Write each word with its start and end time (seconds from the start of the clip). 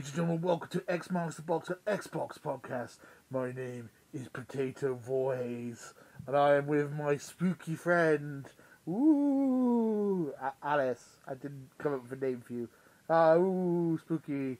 Ladies 0.00 0.12
and 0.12 0.28
gentlemen. 0.28 0.40
Welcome 0.40 0.68
to 0.70 0.82
X 0.90 1.10
Marks 1.10 1.36
the 1.36 1.42
Box, 1.42 1.70
Xbox 1.86 2.40
podcast. 2.40 2.96
My 3.30 3.52
name 3.52 3.90
is 4.14 4.28
Potato 4.28 4.94
Voice, 4.94 5.92
and 6.26 6.34
I 6.34 6.54
am 6.54 6.68
with 6.68 6.90
my 6.90 7.18
spooky 7.18 7.74
friend, 7.74 8.46
ooh, 8.88 10.32
Alice. 10.62 11.04
I 11.28 11.34
didn't 11.34 11.68
come 11.76 11.92
up 11.92 12.04
with 12.04 12.12
a 12.12 12.24
name 12.24 12.40
for 12.40 12.54
you. 12.54 12.70
Ah, 13.10 13.34
ooh, 13.34 14.00
spooky. 14.02 14.56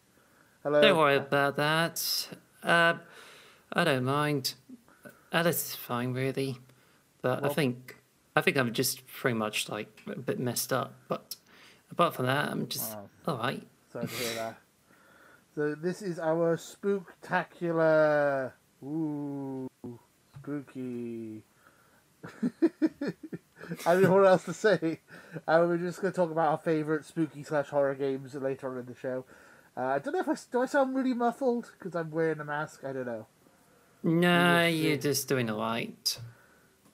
Hello. 0.63 0.83
Don't 0.83 0.99
worry 0.99 1.17
about 1.17 1.57
that. 1.57 2.29
Uh, 2.63 2.97
I 3.73 3.85
don't 3.85 4.05
mind. 4.05 4.53
Alice 5.33 5.71
is 5.71 5.75
fine, 5.75 6.13
really. 6.13 6.59
But 7.23 7.47
I 7.47 7.49
think 7.49 7.97
I 8.37 8.43
think 8.43 8.59
I'm 8.59 8.75
just 8.75 9.07
pretty 9.07 9.39
much 9.39 9.71
like 9.71 10.03
a 10.07 10.19
bit 10.19 10.39
messed 10.39 10.71
up. 10.71 10.97
But 11.09 11.35
apart 11.91 12.13
from 12.13 12.27
that, 12.27 12.51
I'm 12.51 12.69
just 12.69 12.95
all 13.27 13.39
right. 13.39 13.67
Sorry 13.91 14.07
to 14.07 14.13
hear 14.13 14.35
that. 14.35 14.59
So 15.55 15.75
this 15.75 16.03
is 16.03 16.19
our 16.19 16.57
spooktacular. 16.57 18.53
Ooh, 18.85 19.69
spooky. 20.39 21.43
I 23.87 23.95
don't 23.95 24.03
know 24.03 24.13
what 24.13 24.27
else 24.27 24.45
to 24.45 24.55
say. 24.55 25.01
Uh, 25.47 25.65
we're 25.67 25.79
just 25.79 26.01
going 26.01 26.13
to 26.13 26.17
talk 26.17 26.31
about 26.31 26.49
our 26.51 26.59
favourite 26.59 27.05
spooky 27.05 27.43
slash 27.43 27.69
horror 27.69 27.95
games 27.95 28.35
later 28.35 28.71
on 28.71 28.79
in 28.79 28.87
the 28.87 28.95
show. 28.95 29.25
Uh, 29.77 29.83
I 29.83 29.99
don't 29.99 30.15
know 30.15 30.21
if 30.21 30.29
I 30.29 30.37
do 30.51 30.63
I 30.63 30.67
sound 30.67 30.95
really 30.95 31.15
muffled 31.15 31.71
because 31.79 31.95
I'm 31.95 32.11
wearing 32.11 32.41
a 32.41 32.45
mask. 32.45 32.85
I 32.85 32.93
don't 32.93 33.07
know. 33.07 33.27
No, 34.03 34.67
you're 34.67 34.97
just 34.97 35.29
doing 35.29 35.49
a 35.51 35.57
light. 35.57 36.19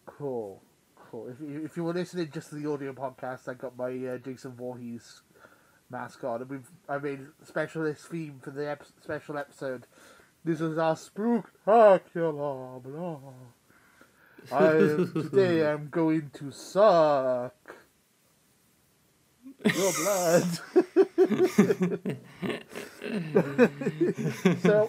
Cool, 0.07 0.63
cool. 1.11 1.29
If 1.29 1.41
you 1.41 1.65
if 1.65 1.77
you 1.77 1.85
were 1.85 1.93
listening 1.93 2.31
just 2.33 2.51
to 2.51 2.57
the 2.57 2.71
audio 2.71 2.93
podcast, 2.93 3.49
I 3.49 3.55
got 3.55 3.77
my 3.77 3.91
uh, 4.07 4.19
Jason 4.19 4.53
Voorhees 4.53 5.23
mask 5.91 6.23
on, 6.25 6.43
and 6.43 6.51
we've 6.51 6.71
I 6.89 6.99
made 6.99 7.21
a 7.43 7.47
specialist 7.47 8.07
theme 8.09 8.41
for 8.43 8.51
the 8.51 8.71
ep- 8.71 8.87
special 9.03 9.39
episode. 9.39 9.87
This 10.45 10.61
is 10.61 10.79
our 10.79 10.95
spooktacular. 10.95 12.83
Blah. 12.83 13.19
I 14.53 14.71
today 15.21 15.67
I'm 15.67 15.89
going 15.89 16.31
to 16.35 16.53
suck 16.53 17.55
your 19.65 19.93
blood. 19.93 20.45
so, 24.63 24.89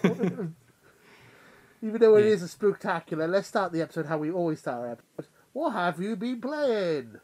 even 1.82 2.00
though 2.00 2.16
it 2.16 2.26
is 2.26 2.42
a 2.42 2.46
spooktacular, 2.46 3.28
let's 3.28 3.48
start 3.48 3.72
the 3.72 3.82
episode 3.82 4.06
how 4.06 4.18
we 4.18 4.30
always 4.30 4.60
start 4.60 4.78
our 4.78 4.92
episode. 4.92 5.26
What 5.52 5.72
have 5.72 6.00
you 6.00 6.14
been 6.14 6.40
playing? 6.40 7.18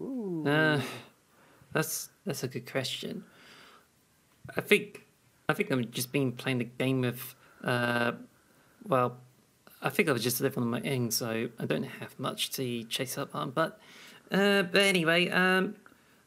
Ooh. 0.00 0.44
Uh, 0.46 0.80
that's 1.72 2.10
that's 2.24 2.42
a 2.42 2.48
good 2.48 2.70
question. 2.70 3.24
I 4.56 4.60
think 4.60 5.06
I 5.48 5.54
think 5.54 5.70
I've 5.72 5.90
just 5.90 6.12
been 6.12 6.32
playing 6.32 6.58
the 6.58 6.64
game 6.64 7.04
of 7.04 7.34
uh, 7.64 8.12
well, 8.86 9.18
I 9.80 9.88
think 9.88 10.08
I 10.08 10.12
was 10.12 10.22
just 10.22 10.40
living 10.40 10.62
on 10.62 10.70
my 10.70 10.82
own, 10.82 11.10
so 11.10 11.48
I 11.58 11.66
don't 11.66 11.84
have 11.84 12.18
much 12.18 12.50
to 12.52 12.84
chase 12.84 13.18
up 13.18 13.34
on. 13.34 13.50
But 13.50 13.80
uh, 14.30 14.62
but 14.62 14.82
anyway, 14.82 15.28
um, 15.30 15.76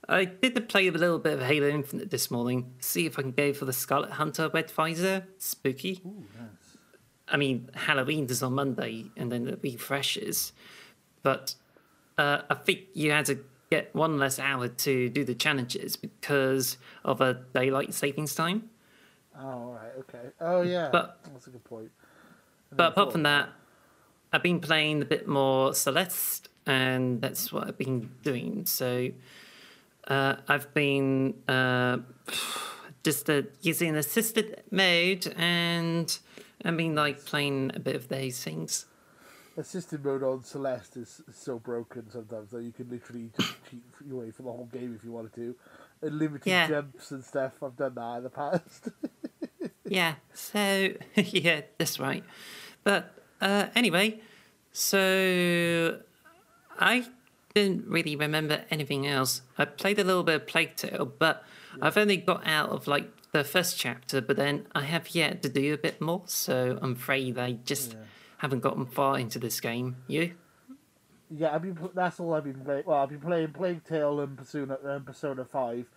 I 0.08 0.26
did 0.26 0.56
the 0.56 0.62
play 0.62 0.88
a 0.88 0.92
little 0.92 1.20
bit 1.20 1.34
of 1.34 1.42
Halo 1.42 1.68
Infinite 1.68 2.12
this 2.12 2.30
morning. 2.30 2.74
See 2.80 3.06
if 3.06 3.18
I 3.18 3.24
can 3.24 3.32
go 3.32 3.54
for 3.54 3.66
the 3.66 3.74
Scarlet 3.74 4.12
Hunter 4.12 4.50
Red 4.54 4.70
Visor. 4.72 5.26
Spooky. 5.38 6.02
Ooh, 6.06 6.26
nice. 6.38 6.78
I 7.28 7.38
mean, 7.38 7.70
Halloween 7.74 8.26
is 8.30 8.44
on 8.44 8.54
Monday, 8.54 9.06
and 9.18 9.32
then 9.32 9.48
it 9.48 9.60
refreshes. 9.64 10.54
But 11.24 11.56
uh, 12.18 12.42
I 12.50 12.54
think 12.54 12.82
you 12.94 13.12
had 13.12 13.26
to 13.26 13.40
get 13.70 13.94
one 13.96 14.18
less 14.18 14.40
hour 14.40 14.68
to 14.68 15.10
do 15.10 15.24
the 15.24 15.36
challenges 15.36 15.96
because 15.96 16.78
of 17.04 17.22
a 17.22 17.34
daylight 17.54 17.94
savings 17.94 18.36
time. 18.36 18.70
Oh, 19.38 19.48
all 19.48 19.74
right, 19.74 19.92
okay. 20.00 20.30
Oh, 20.40 20.62
yeah. 20.62 20.90
But- 20.92 21.20
that's 21.32 21.48
a 21.48 21.50
good 21.50 21.64
point. 21.64 21.92
But 22.72 22.92
apart 22.92 23.12
from 23.12 23.24
that, 23.24 23.50
I've 24.34 24.44
been 24.44 24.60
playing 24.60 25.02
a 25.02 25.06
bit 25.06 25.28
more 25.28 25.74
Celeste, 25.74 26.50
and 26.66 27.22
that's 27.22 27.54
what 27.54 27.68
I've 27.68 27.78
been 27.78 28.10
doing. 28.22 28.66
So 28.66 29.12
uh, 30.08 30.36
I've 30.48 30.74
been 30.74 31.36
uh, 31.48 32.00
just 33.04 33.30
uh, 33.30 33.44
using 33.62 33.96
assisted 33.96 34.64
mode, 34.72 35.34
and 35.38 36.18
I've 36.66 36.76
been 36.76 36.96
like 36.96 37.24
playing 37.26 37.72
a 37.76 37.80
bit 37.80 37.96
of 37.96 38.10
those 38.10 38.44
things. 38.44 38.88
Assisted 39.58 40.04
mode 40.04 40.22
on 40.22 40.44
Celeste 40.44 40.98
is 40.98 41.22
so 41.34 41.60
broken 41.60 42.10
sometimes 42.12 42.52
that 42.52 42.62
you 42.62 42.74
can 42.74 42.90
literally 42.90 43.30
just 43.40 43.54
cheat 43.70 43.82
your 44.06 44.20
way 44.22 44.32
for 44.32 44.44
the 44.44 44.52
whole 44.52 44.70
game 44.72 44.94
if 44.98 45.04
you 45.06 45.12
wanted 45.14 45.34
to. 45.36 45.56
Unlimited 46.02 46.46
Yeah. 46.48 46.68
jumps 46.68 47.12
and 47.12 47.24
stuff. 47.24 47.54
I've 47.64 47.78
done 47.78 47.96
that 47.96 48.18
in 48.18 48.24
the 48.24 48.30
past. 48.30 48.90
Yeah, 49.88 50.16
so 50.34 50.90
yeah, 51.16 51.62
that's 51.78 52.00
right. 52.00 52.24
But 52.84 53.14
uh, 53.40 53.68
anyway, 53.76 54.20
so 54.72 56.00
I 56.80 57.06
didn't 57.54 57.88
really 57.88 58.16
remember 58.16 58.64
anything 58.72 59.06
else. 59.06 59.42
I 59.60 59.66
played 59.66 60.00
a 60.00 60.04
little 60.04 60.24
bit 60.24 60.36
of 60.42 60.48
Plague 60.48 60.76
Tale, 60.76 61.06
but 61.06 61.44
I've 61.82 61.98
only 61.98 62.18
got 62.18 62.48
out 62.48 62.70
of 62.70 62.88
like 62.88 63.12
the 63.32 63.44
first 63.44 63.78
chapter, 63.78 64.22
but 64.22 64.38
then 64.38 64.66
I 64.74 64.82
have 64.86 65.10
yet 65.16 65.44
to 65.44 65.50
do 65.50 65.74
a 65.74 65.78
bit 65.78 66.02
more, 66.02 66.24
so 66.26 66.80
I'm 66.82 66.94
afraid 66.94 67.38
I 67.38 67.54
just 67.54 67.96
haven't 68.46 68.60
gotten 68.60 68.86
far 68.86 69.18
into 69.18 69.40
this 69.40 69.60
game. 69.60 69.96
You? 70.08 70.34
yeah, 71.36 71.56
I've 71.56 71.64
been. 71.64 71.78
That's 71.96 72.20
all 72.20 72.34
I've 72.34 72.44
been 72.44 72.62
playing. 72.62 72.84
Well, 72.86 73.00
I've 73.02 73.10
been 73.10 73.20
playing 73.20 73.54
Plague 73.54 73.84
Tale 73.84 74.20
and 74.20 74.38
Persona 74.38 74.78
and 74.84 75.06
Persona 75.06 75.46
Five. 75.46 75.88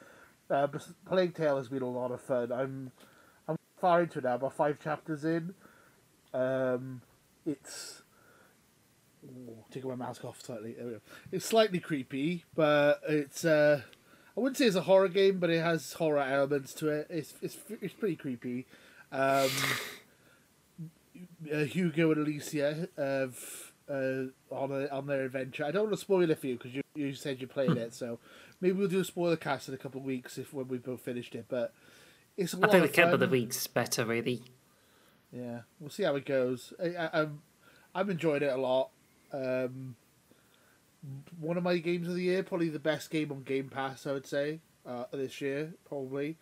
Uh, 0.50 0.66
Plague 1.06 1.34
Tale 1.34 1.58
has 1.58 1.68
been 1.68 1.82
a 1.82 1.90
lot 1.90 2.10
of 2.10 2.22
fun. 2.22 2.50
I'm 2.50 2.90
I'm 3.46 3.56
far 3.78 4.02
into 4.02 4.18
it 4.18 4.24
now. 4.24 4.36
About 4.36 4.54
five 4.54 4.80
chapters 4.80 5.24
in. 5.24 5.54
Um, 6.32 7.02
it's 7.44 8.02
Ooh, 9.24 9.64
taking 9.70 9.90
my 9.90 9.96
mask 9.96 10.24
off 10.24 10.40
slightly. 10.40 10.74
It's 11.30 11.44
slightly 11.44 11.80
creepy, 11.80 12.44
but 12.54 13.00
it's 13.06 13.44
uh, 13.44 13.82
I 14.36 14.40
wouldn't 14.40 14.56
say 14.56 14.64
it's 14.64 14.76
a 14.76 14.82
horror 14.82 15.08
game, 15.08 15.38
but 15.38 15.50
it 15.50 15.62
has 15.62 15.92
horror 15.92 16.20
elements 16.20 16.72
to 16.74 16.88
it. 16.88 17.08
It's 17.10 17.34
it's 17.42 17.58
it's 17.82 17.94
pretty 17.94 18.16
creepy. 18.16 18.66
Um, 19.12 19.50
uh, 21.52 21.58
Hugo 21.64 22.12
and 22.12 22.26
Alicia 22.26 22.88
have 22.96 23.72
uh, 23.88 24.24
on 24.50 24.70
a, 24.72 24.88
on 24.88 25.06
their 25.06 25.24
adventure. 25.24 25.64
I 25.64 25.70
don't 25.70 25.84
want 25.84 25.94
to 25.94 26.00
spoil 26.00 26.30
it 26.30 26.38
for 26.38 26.46
you 26.46 26.56
because 26.56 26.74
you, 26.74 26.82
you 26.94 27.14
said 27.14 27.40
you 27.40 27.46
played 27.46 27.76
it, 27.76 27.94
so 27.94 28.18
maybe 28.60 28.78
we'll 28.78 28.88
do 28.88 29.00
a 29.00 29.04
spoiler 29.04 29.36
cast 29.36 29.68
in 29.68 29.74
a 29.74 29.78
couple 29.78 30.00
of 30.00 30.06
weeks 30.06 30.38
if 30.38 30.52
when 30.52 30.68
we 30.68 30.78
both 30.78 31.00
finished 31.00 31.34
it. 31.34 31.46
But 31.48 31.72
it's 32.36 32.54
a 32.54 32.58
I 32.58 32.70
think 32.70 32.84
of 32.84 32.90
the 32.90 32.96
couple 32.96 33.14
of 33.14 33.20
the 33.20 33.28
weeks 33.28 33.66
better, 33.66 34.04
really. 34.04 34.42
Yeah, 35.32 35.60
we'll 35.78 35.90
see 35.90 36.04
how 36.04 36.16
it 36.16 36.24
goes. 36.24 36.72
I, 36.82 36.96
I, 36.96 37.20
I'm 37.20 37.42
I'm 37.94 38.10
enjoying 38.10 38.42
it 38.42 38.52
a 38.52 38.56
lot. 38.56 38.90
Um, 39.32 39.96
one 41.38 41.56
of 41.56 41.62
my 41.62 41.78
games 41.78 42.08
of 42.08 42.14
the 42.14 42.22
year, 42.22 42.42
probably 42.42 42.68
the 42.68 42.78
best 42.78 43.10
game 43.10 43.30
on 43.30 43.42
Game 43.42 43.68
Pass, 43.68 44.06
I 44.06 44.12
would 44.12 44.26
say 44.26 44.60
uh, 44.86 45.04
this 45.12 45.40
year, 45.40 45.74
probably. 45.84 46.36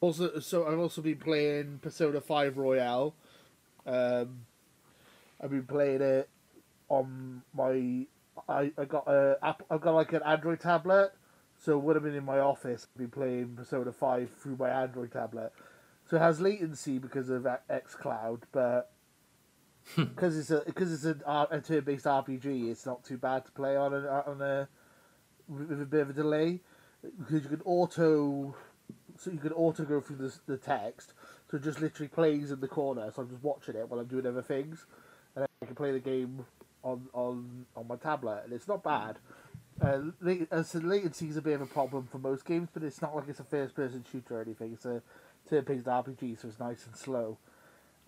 Also, 0.00 0.40
so 0.40 0.66
I've 0.66 0.78
also 0.78 1.00
been 1.00 1.18
playing 1.18 1.78
Persona 1.80 2.20
Five 2.20 2.58
Royale. 2.58 3.14
Um, 3.86 4.46
I've 5.40 5.50
been 5.50 5.66
playing 5.66 6.02
it 6.02 6.28
on 6.88 7.42
my. 7.54 8.06
I, 8.48 8.72
I 8.78 8.84
got 8.84 9.08
a 9.08 9.38
app. 9.42 9.62
I've 9.70 9.80
got 9.80 9.94
like 9.94 10.12
an 10.12 10.22
Android 10.24 10.60
tablet. 10.60 11.12
So 11.58 11.78
when 11.78 11.96
I'm 11.96 12.06
in 12.06 12.24
my 12.24 12.38
office, 12.38 12.86
I've 12.92 12.98
been 12.98 13.10
playing 13.10 13.54
Persona 13.56 13.92
Five 13.92 14.30
through 14.40 14.56
my 14.56 14.70
Android 14.70 15.12
tablet. 15.12 15.52
So 16.08 16.16
it 16.16 16.20
has 16.20 16.40
latency 16.40 16.98
because 16.98 17.30
of 17.30 17.46
X 17.70 17.94
Cloud, 17.94 18.46
but 18.52 18.92
because 19.96 20.36
it's 20.36 20.50
a 20.50 20.62
because 20.66 20.92
it's 20.92 21.04
an 21.04 21.22
R- 21.26 21.48
a 21.50 21.60
turn-based 21.60 22.04
RPG, 22.04 22.70
it's 22.70 22.86
not 22.86 23.04
too 23.04 23.18
bad 23.18 23.44
to 23.46 23.52
play 23.52 23.76
on 23.76 23.94
a 23.94 24.22
on 24.26 24.40
a 24.40 24.68
with 25.48 25.80
a 25.80 25.86
bit 25.86 26.00
of 26.00 26.10
a 26.10 26.12
delay 26.12 26.60
because 27.18 27.42
you 27.42 27.48
can 27.48 27.62
auto 27.64 28.54
so 29.18 29.30
you 29.30 29.38
can 29.38 29.52
auto 29.52 29.84
go 29.84 30.00
through 30.00 30.16
the 30.16 30.34
the 30.46 30.56
text. 30.56 31.14
So 31.52 31.58
it 31.58 31.64
just 31.64 31.82
literally 31.82 32.08
plays 32.08 32.50
in 32.50 32.60
the 32.60 32.66
corner. 32.66 33.12
So 33.14 33.20
I'm 33.20 33.28
just 33.28 33.42
watching 33.42 33.76
it 33.76 33.86
while 33.86 34.00
I'm 34.00 34.06
doing 34.06 34.26
other 34.26 34.40
things, 34.40 34.86
and 35.36 35.44
I 35.44 35.66
can 35.66 35.74
play 35.74 35.92
the 35.92 36.00
game 36.00 36.46
on 36.82 37.06
on 37.12 37.66
on 37.76 37.86
my 37.86 37.96
tablet, 37.96 38.44
and 38.44 38.54
it's 38.54 38.66
not 38.66 38.82
bad. 38.82 39.18
Uh, 39.78 40.62
so 40.62 40.78
latency 40.78 41.28
is 41.28 41.36
a 41.36 41.42
bit 41.42 41.52
of 41.54 41.60
a 41.60 41.66
problem 41.66 42.08
for 42.10 42.18
most 42.18 42.46
games, 42.46 42.68
but 42.72 42.82
it's 42.82 43.02
not 43.02 43.14
like 43.14 43.24
it's 43.28 43.40
a 43.40 43.44
first-person 43.44 44.04
shooter 44.10 44.38
or 44.38 44.40
anything. 44.42 44.72
It's 44.72 44.86
a 44.86 45.02
turn-based 45.50 45.84
RPG, 45.86 46.40
so 46.40 46.48
it's 46.48 46.58
nice 46.58 46.86
and 46.86 46.96
slow. 46.96 47.36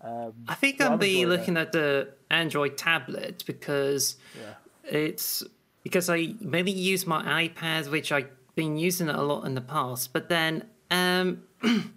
Um, 0.01 0.33
I 0.47 0.55
think 0.55 0.79
so 0.79 0.89
I'll 0.89 0.97
be 0.97 1.21
enjoying 1.21 1.23
it. 1.25 1.37
looking 1.37 1.57
at 1.57 1.71
the 1.71 2.09
Android 2.31 2.77
tablet 2.77 3.43
because 3.45 4.15
Yeah. 4.39 4.53
it's 4.91 5.43
because 5.83 6.09
I 6.09 6.33
mainly 6.39 6.71
use 6.71 7.05
my 7.05 7.47
iPad, 7.47 7.91
which 7.91 8.11
I've 8.11 8.29
been 8.55 8.77
using 8.77 9.07
it 9.09 9.15
a 9.15 9.21
lot 9.21 9.45
in 9.45 9.53
the 9.53 9.61
past. 9.61 10.13
But 10.13 10.29
then 10.29 10.63
um, 10.91 11.43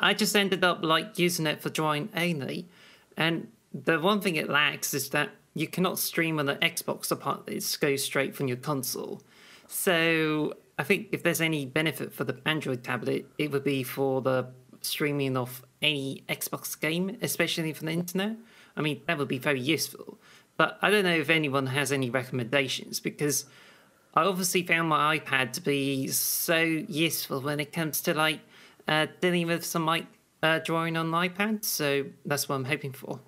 I 0.00 0.14
just 0.14 0.34
ended 0.34 0.64
up 0.64 0.82
like 0.82 1.18
using 1.18 1.46
it 1.46 1.60
for 1.60 1.70
drawing 1.70 2.08
only, 2.16 2.68
and 3.16 3.48
the 3.72 4.00
one 4.00 4.20
thing 4.20 4.36
it 4.36 4.48
lacks 4.48 4.94
is 4.94 5.10
that 5.10 5.30
you 5.54 5.68
cannot 5.68 5.98
stream 5.98 6.38
on 6.38 6.46
the 6.46 6.56
Xbox 6.56 7.10
apart. 7.10 7.42
It 7.46 7.78
goes 7.80 8.02
straight 8.02 8.34
from 8.34 8.48
your 8.48 8.56
console. 8.56 9.22
So 9.68 10.54
I 10.78 10.82
think 10.82 11.08
if 11.12 11.22
there's 11.22 11.40
any 11.40 11.66
benefit 11.66 12.12
for 12.12 12.24
the 12.24 12.40
Android 12.46 12.82
tablet, 12.82 13.26
it 13.38 13.50
would 13.52 13.64
be 13.64 13.82
for 13.82 14.22
the 14.22 14.48
streaming 14.80 15.36
of 15.36 15.64
any 15.82 16.24
Xbox 16.28 16.78
game, 16.78 17.18
especially 17.22 17.72
from 17.72 17.86
the 17.86 17.92
internet. 17.92 18.36
I 18.76 18.80
mean, 18.80 19.02
that 19.06 19.18
would 19.18 19.28
be 19.28 19.38
very 19.38 19.60
useful. 19.60 20.18
But 20.56 20.78
I 20.82 20.90
don't 20.90 21.04
know 21.04 21.14
if 21.14 21.30
anyone 21.30 21.66
has 21.66 21.92
any 21.92 22.10
recommendations 22.10 23.00
because 23.00 23.44
I 24.14 24.22
obviously 24.22 24.62
found 24.62 24.88
my 24.88 25.18
iPad 25.18 25.52
to 25.52 25.60
be 25.60 26.08
so 26.08 26.60
useful 26.60 27.40
when 27.40 27.60
it 27.60 27.72
comes 27.72 28.00
to 28.02 28.14
like 28.14 28.40
uh, 28.90 29.06
dealing 29.20 29.46
with 29.46 29.64
some 29.64 29.86
like 29.86 30.06
uh, 30.42 30.58
drawing 30.58 30.96
on 30.96 31.10
iPad. 31.12 31.64
So 31.64 32.04
that's 32.26 32.48
what 32.48 32.56
I'm 32.56 32.64
hoping 32.64 32.92
for. 32.92 33.20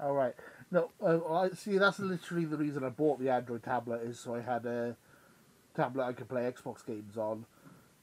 All 0.00 0.12
right. 0.12 0.34
No, 0.70 0.90
uh, 1.02 1.48
see. 1.54 1.78
That's 1.78 1.98
literally 1.98 2.44
the 2.44 2.56
reason 2.56 2.84
I 2.84 2.90
bought 2.90 3.18
the 3.18 3.30
Android 3.30 3.62
tablet 3.62 4.02
is 4.02 4.20
so 4.20 4.34
I 4.34 4.40
had 4.40 4.64
a 4.66 4.96
tablet 5.74 6.04
I 6.04 6.12
could 6.12 6.28
play 6.28 6.42
Xbox 6.42 6.86
games 6.86 7.16
on. 7.16 7.46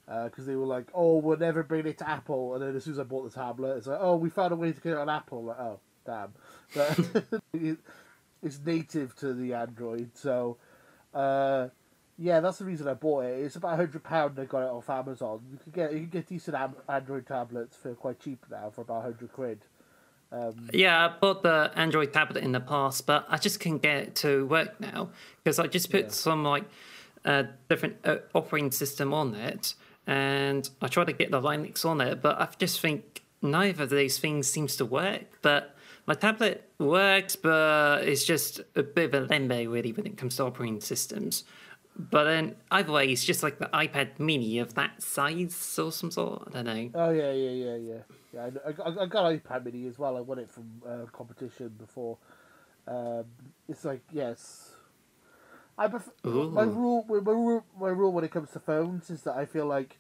Because 0.05 0.45
uh, 0.45 0.51
they 0.51 0.55
were 0.55 0.65
like, 0.65 0.87
"Oh, 0.95 1.17
we'll 1.17 1.37
never 1.37 1.61
bring 1.61 1.85
it 1.85 1.99
to 1.99 2.09
Apple," 2.09 2.55
and 2.55 2.63
then 2.63 2.75
as 2.75 2.83
soon 2.83 2.93
as 2.93 2.99
I 2.99 3.03
bought 3.03 3.31
the 3.31 3.39
tablet, 3.39 3.77
it's 3.77 3.85
like, 3.85 3.99
"Oh, 4.01 4.15
we 4.15 4.31
found 4.31 4.51
a 4.51 4.55
way 4.55 4.71
to 4.71 4.81
get 4.81 4.93
it 4.93 4.97
on 4.97 5.07
Apple." 5.07 5.43
Like, 5.43 5.59
oh, 5.59 5.79
damn! 6.03 6.33
But 6.73 7.43
it's 8.41 8.59
native 8.65 9.15
to 9.17 9.35
the 9.35 9.53
Android, 9.53 10.09
so 10.15 10.57
uh, 11.13 11.67
yeah, 12.19 12.41
that's 12.41 12.57
the 12.57 12.65
reason 12.65 12.87
I 12.87 12.95
bought 12.95 13.25
it. 13.25 13.39
It's 13.45 13.55
about 13.55 13.77
hundred 13.77 14.03
pound. 14.03 14.37
I 14.37 14.45
got 14.45 14.63
it 14.63 14.69
off 14.69 14.89
Amazon. 14.89 15.39
You 15.51 15.57
can 15.57 15.71
get 15.71 15.93
you 15.93 15.99
can 16.01 16.09
get 16.09 16.27
decent 16.27 16.57
Android 16.89 17.25
tablets 17.25 17.77
for 17.77 17.93
quite 17.95 18.19
cheap 18.19 18.45
now 18.51 18.69
for 18.69 18.81
about 18.81 19.03
hundred 19.03 19.31
quid. 19.31 19.59
Um, 20.31 20.69
yeah, 20.73 21.07
I 21.07 21.17
bought 21.17 21.43
the 21.43 21.71
Android 21.75 22.13
tablet 22.13 22.43
in 22.43 22.51
the 22.51 22.59
past, 22.59 23.07
but 23.07 23.25
I 23.29 23.37
just 23.37 23.59
can't 23.59 23.81
get 23.81 23.97
it 23.97 24.15
to 24.15 24.45
work 24.45 24.79
now 24.79 25.09
because 25.43 25.59
I 25.59 25.67
just 25.67 25.89
put 25.91 26.05
yeah. 26.05 26.11
some 26.11 26.43
like 26.43 26.65
uh, 27.23 27.43
different 27.69 27.95
uh, 28.03 28.17
operating 28.35 28.71
system 28.71 29.13
on 29.13 29.33
it, 29.33 29.73
and 30.05 30.69
I 30.81 30.87
tried 30.87 31.07
to 31.07 31.13
get 31.13 31.31
the 31.31 31.41
Linux 31.41 31.85
on 31.85 32.01
it, 32.01 32.21
but 32.21 32.39
I 32.39 32.49
just 32.59 32.81
think 32.81 33.23
neither 33.41 33.83
of 33.83 33.91
these 33.91 34.19
things 34.19 34.47
seems 34.49 34.75
to 34.75 34.85
work. 34.85 35.39
But 35.41 35.73
my 36.05 36.15
tablet 36.15 36.69
works, 36.79 37.37
but 37.37 38.03
it's 38.03 38.25
just 38.25 38.59
a 38.75 38.83
bit 38.83 39.13
of 39.13 39.23
a 39.23 39.25
limbo 39.25 39.65
really 39.69 39.93
when 39.93 40.05
it 40.05 40.17
comes 40.17 40.35
to 40.35 40.43
operating 40.43 40.81
systems. 40.81 41.45
But 41.99 42.23
then 42.23 42.55
either 42.71 42.93
way, 42.93 43.11
it's 43.11 43.25
just 43.25 43.43
like 43.43 43.59
the 43.59 43.65
iPad 43.73 44.19
Mini 44.19 44.59
of 44.59 44.73
that 44.75 45.03
size 45.03 45.77
or 45.77 45.91
some 45.91 46.11
sort. 46.11 46.43
I 46.47 46.51
don't 46.61 46.65
know. 46.65 46.89
Oh 46.95 47.09
yeah, 47.09 47.33
yeah, 47.33 47.49
yeah, 47.49 47.75
yeah. 47.75 47.97
Yeah, 48.33 48.49
I, 48.65 48.89
I, 48.89 49.03
I 49.03 49.05
got 49.05 49.29
an 49.29 49.37
iPad 49.37 49.65
Mini 49.65 49.85
as 49.85 49.99
well. 49.99 50.15
I 50.15 50.21
won 50.21 50.39
it 50.39 50.49
from 50.49 50.81
uh, 50.87 51.05
competition 51.11 51.75
before. 51.77 52.17
Um, 52.87 53.25
it's 53.67 53.83
like 53.83 54.01
yes, 54.13 54.71
I 55.77 55.89
prefer, 55.89 56.11
my 56.23 56.63
rule. 56.63 57.05
My 57.09 57.17
rule. 57.19 57.65
My 57.77 57.89
rule 57.89 58.13
when 58.13 58.23
it 58.23 58.31
comes 58.31 58.51
to 58.51 58.59
phones 58.61 59.09
is 59.09 59.23
that 59.23 59.35
I 59.35 59.45
feel 59.45 59.65
like 59.65 59.97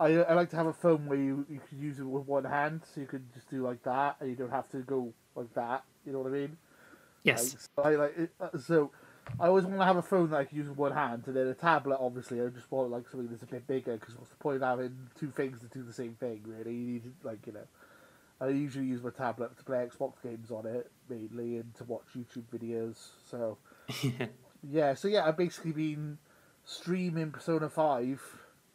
I 0.00 0.24
I 0.24 0.34
like 0.34 0.50
to 0.50 0.56
have 0.56 0.66
a 0.66 0.72
phone 0.72 1.06
where 1.06 1.18
you, 1.18 1.46
you 1.48 1.60
can 1.68 1.80
use 1.80 2.00
it 2.00 2.04
with 2.04 2.26
one 2.26 2.44
hand, 2.44 2.80
so 2.92 3.00
you 3.00 3.06
can 3.06 3.28
just 3.32 3.48
do 3.48 3.62
like 3.62 3.84
that, 3.84 4.16
and 4.18 4.28
you 4.28 4.34
don't 4.34 4.50
have 4.50 4.68
to 4.70 4.78
go 4.78 5.12
like 5.36 5.54
that. 5.54 5.84
You 6.04 6.14
know 6.14 6.18
what 6.18 6.32
I 6.32 6.34
mean? 6.34 6.56
Yes. 7.22 7.52
Like, 7.52 7.60
so 7.60 7.82
I 7.84 8.02
like 8.02 8.18
it, 8.18 8.30
uh, 8.40 8.58
so. 8.58 8.90
I 9.40 9.46
always 9.46 9.64
want 9.64 9.78
to 9.78 9.84
have 9.84 9.96
a 9.96 10.02
phone 10.02 10.30
that 10.30 10.36
I 10.36 10.44
can 10.44 10.58
use 10.58 10.68
with 10.68 10.78
one 10.78 10.92
hand, 10.92 11.24
and 11.26 11.36
then 11.36 11.46
a 11.46 11.54
tablet. 11.54 11.98
Obviously, 12.00 12.40
I 12.40 12.48
just 12.48 12.70
want 12.70 12.90
like 12.90 13.08
something 13.08 13.28
that's 13.28 13.42
a 13.42 13.46
bit 13.46 13.66
bigger 13.66 13.96
because 13.96 14.16
what's 14.16 14.30
the 14.30 14.36
point 14.36 14.56
of 14.56 14.62
having 14.62 14.96
two 15.18 15.30
things 15.30 15.60
to 15.60 15.66
do 15.66 15.82
the 15.82 15.92
same 15.92 16.14
thing? 16.14 16.42
Really, 16.46 16.74
you 16.74 16.86
need 16.86 17.12
like 17.22 17.46
you 17.46 17.52
know. 17.52 17.66
I 18.40 18.48
usually 18.48 18.86
use 18.86 19.02
my 19.02 19.10
tablet 19.10 19.56
to 19.56 19.62
play 19.62 19.86
Xbox 19.86 20.14
games 20.22 20.50
on 20.50 20.66
it 20.66 20.90
mainly, 21.08 21.56
and 21.58 21.74
to 21.76 21.84
watch 21.84 22.04
YouTube 22.16 22.44
videos. 22.52 22.96
So 23.30 23.58
yeah, 24.68 24.94
so 24.94 25.08
yeah, 25.08 25.24
I've 25.24 25.36
basically 25.36 25.72
been 25.72 26.18
streaming 26.64 27.30
Persona 27.30 27.68
Five 27.68 28.20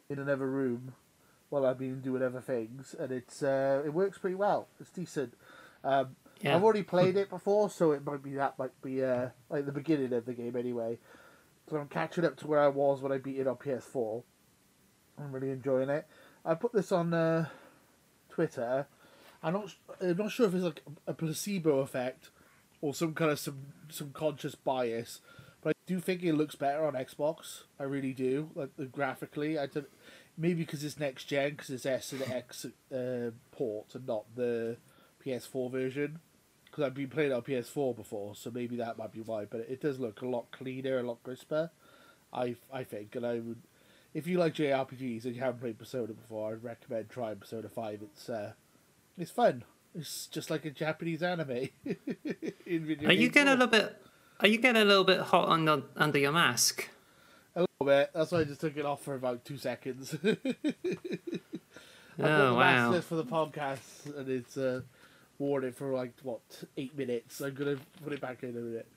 in 0.08 0.18
another 0.18 0.46
room 0.46 0.94
while 1.50 1.66
I've 1.66 1.78
been 1.78 2.00
doing 2.00 2.22
other 2.22 2.40
things, 2.40 2.94
and 2.98 3.12
it's 3.12 3.42
uh, 3.42 3.82
it 3.84 3.92
works 3.92 4.18
pretty 4.18 4.36
well. 4.36 4.68
It's 4.80 4.90
decent. 4.90 5.34
Um, 5.84 6.16
yeah. 6.40 6.56
I've 6.56 6.62
already 6.62 6.82
played 6.82 7.16
it 7.16 7.30
before, 7.30 7.70
so 7.70 7.92
it 7.92 8.04
might 8.04 8.22
be 8.22 8.34
that 8.34 8.58
might 8.58 8.80
be 8.82 9.02
uh, 9.04 9.28
like 9.50 9.66
the 9.66 9.72
beginning 9.72 10.12
of 10.12 10.24
the 10.24 10.34
game 10.34 10.56
anyway. 10.56 10.98
So 11.68 11.76
I'm 11.76 11.88
catching 11.88 12.24
up 12.24 12.36
to 12.38 12.46
where 12.46 12.60
I 12.60 12.68
was 12.68 13.00
when 13.02 13.12
I 13.12 13.18
beat 13.18 13.38
it 13.38 13.46
on 13.46 13.56
PS4. 13.56 14.22
I'm 15.18 15.32
really 15.32 15.50
enjoying 15.50 15.90
it. 15.90 16.06
I 16.44 16.54
put 16.54 16.72
this 16.72 16.92
on 16.92 17.12
uh, 17.12 17.46
Twitter. 18.30 18.86
I'm 19.42 19.52
not. 19.52 19.74
I'm 20.00 20.16
not 20.16 20.32
sure 20.32 20.46
if 20.46 20.54
it's 20.54 20.64
like 20.64 20.82
a 21.06 21.14
placebo 21.14 21.78
effect 21.80 22.30
or 22.80 22.94
some 22.94 23.14
kind 23.14 23.30
of 23.30 23.38
some 23.38 23.58
some 23.88 24.10
conscious 24.10 24.54
bias, 24.54 25.20
but 25.62 25.70
I 25.70 25.80
do 25.86 26.00
think 26.00 26.22
it 26.22 26.34
looks 26.34 26.54
better 26.54 26.86
on 26.86 26.94
Xbox. 26.94 27.64
I 27.78 27.84
really 27.84 28.12
do. 28.12 28.50
Like 28.54 28.70
graphically, 28.92 29.58
I 29.58 29.66
don't, 29.66 29.88
maybe 30.36 30.62
because 30.64 30.84
it's 30.84 30.98
next 30.98 31.24
gen, 31.24 31.50
because 31.50 31.70
it's 31.70 31.86
S 31.86 32.12
and 32.12 32.22
X 32.22 32.66
uh, 32.92 33.30
port 33.50 33.94
and 33.94 34.06
not 34.06 34.24
the 34.34 34.76
PS4 35.24 35.70
version. 35.70 36.20
Because 36.70 36.84
I've 36.84 36.94
been 36.94 37.08
playing 37.08 37.32
on 37.32 37.42
PS4 37.42 37.96
before, 37.96 38.34
so 38.34 38.50
maybe 38.50 38.76
that 38.76 38.98
might 38.98 39.12
be 39.12 39.20
why. 39.20 39.44
But 39.44 39.60
it 39.60 39.80
does 39.80 39.98
look 39.98 40.22
a 40.22 40.28
lot 40.28 40.50
cleaner, 40.50 40.98
a 40.98 41.02
lot 41.02 41.22
crisper. 41.22 41.70
I 42.32 42.56
I 42.72 42.84
think, 42.84 43.16
and 43.16 43.26
I 43.26 43.40
would, 43.40 43.62
if 44.14 44.26
you 44.26 44.38
like 44.38 44.54
JRPGs 44.54 45.24
and 45.24 45.34
you 45.34 45.40
haven't 45.40 45.60
played 45.60 45.78
Persona 45.78 46.12
before, 46.12 46.52
I'd 46.52 46.62
recommend 46.62 47.08
trying 47.08 47.36
Persona 47.36 47.68
Five. 47.68 48.00
It's 48.02 48.28
uh, 48.28 48.52
it's 49.16 49.30
fun. 49.30 49.64
It's 49.94 50.26
just 50.26 50.50
like 50.50 50.64
a 50.64 50.70
Japanese 50.70 51.22
anime. 51.22 51.68
are 51.86 53.12
you 53.12 53.28
getting 53.28 53.48
a 53.48 53.52
little 53.52 53.66
bit? 53.66 53.96
Are 54.40 54.48
you 54.48 54.58
getting 54.58 54.80
a 54.80 54.84
little 54.84 55.04
bit 55.04 55.20
hot 55.20 55.48
under 55.48 55.82
under 55.96 56.18
your 56.18 56.32
mask? 56.32 56.88
A 57.56 57.60
little 57.60 57.86
bit. 57.86 58.10
That's 58.14 58.30
why 58.30 58.40
I 58.40 58.44
just 58.44 58.60
took 58.60 58.76
it 58.76 58.86
off 58.86 59.02
for 59.02 59.14
about 59.14 59.44
two 59.44 59.56
seconds. 59.56 60.14
oh 60.24 60.36
wow! 62.54 63.00
For 63.00 63.16
the 63.16 63.24
podcast, 63.24 64.16
and 64.16 64.28
it's 64.28 64.56
uh, 64.56 64.82
worn 65.38 65.64
it 65.64 65.74
for 65.74 65.92
like 65.92 66.12
what 66.22 66.40
eight 66.76 66.96
minutes. 66.96 67.40
I'm 67.40 67.54
gonna 67.54 67.76
put 68.02 68.12
it 68.12 68.20
back 68.20 68.42
in 68.42 68.50
a 68.50 68.52
minute. 68.60 68.88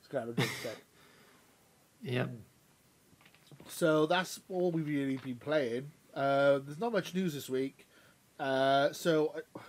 It's 0.00 0.08
kind 0.08 0.28
of 0.28 0.30
a 0.30 0.40
good 0.40 0.50
set. 0.62 0.76
Yep. 2.02 2.30
So 3.68 4.06
that's 4.06 4.40
all 4.48 4.70
we've 4.70 4.86
really 4.86 5.16
been 5.16 5.36
playing. 5.36 5.90
Uh, 6.14 6.60
there's 6.64 6.80
not 6.80 6.92
much 6.92 7.14
news 7.14 7.34
this 7.34 7.48
week. 7.48 7.86
Uh, 8.38 8.92
so, 8.92 9.34
uh, 9.36 9.60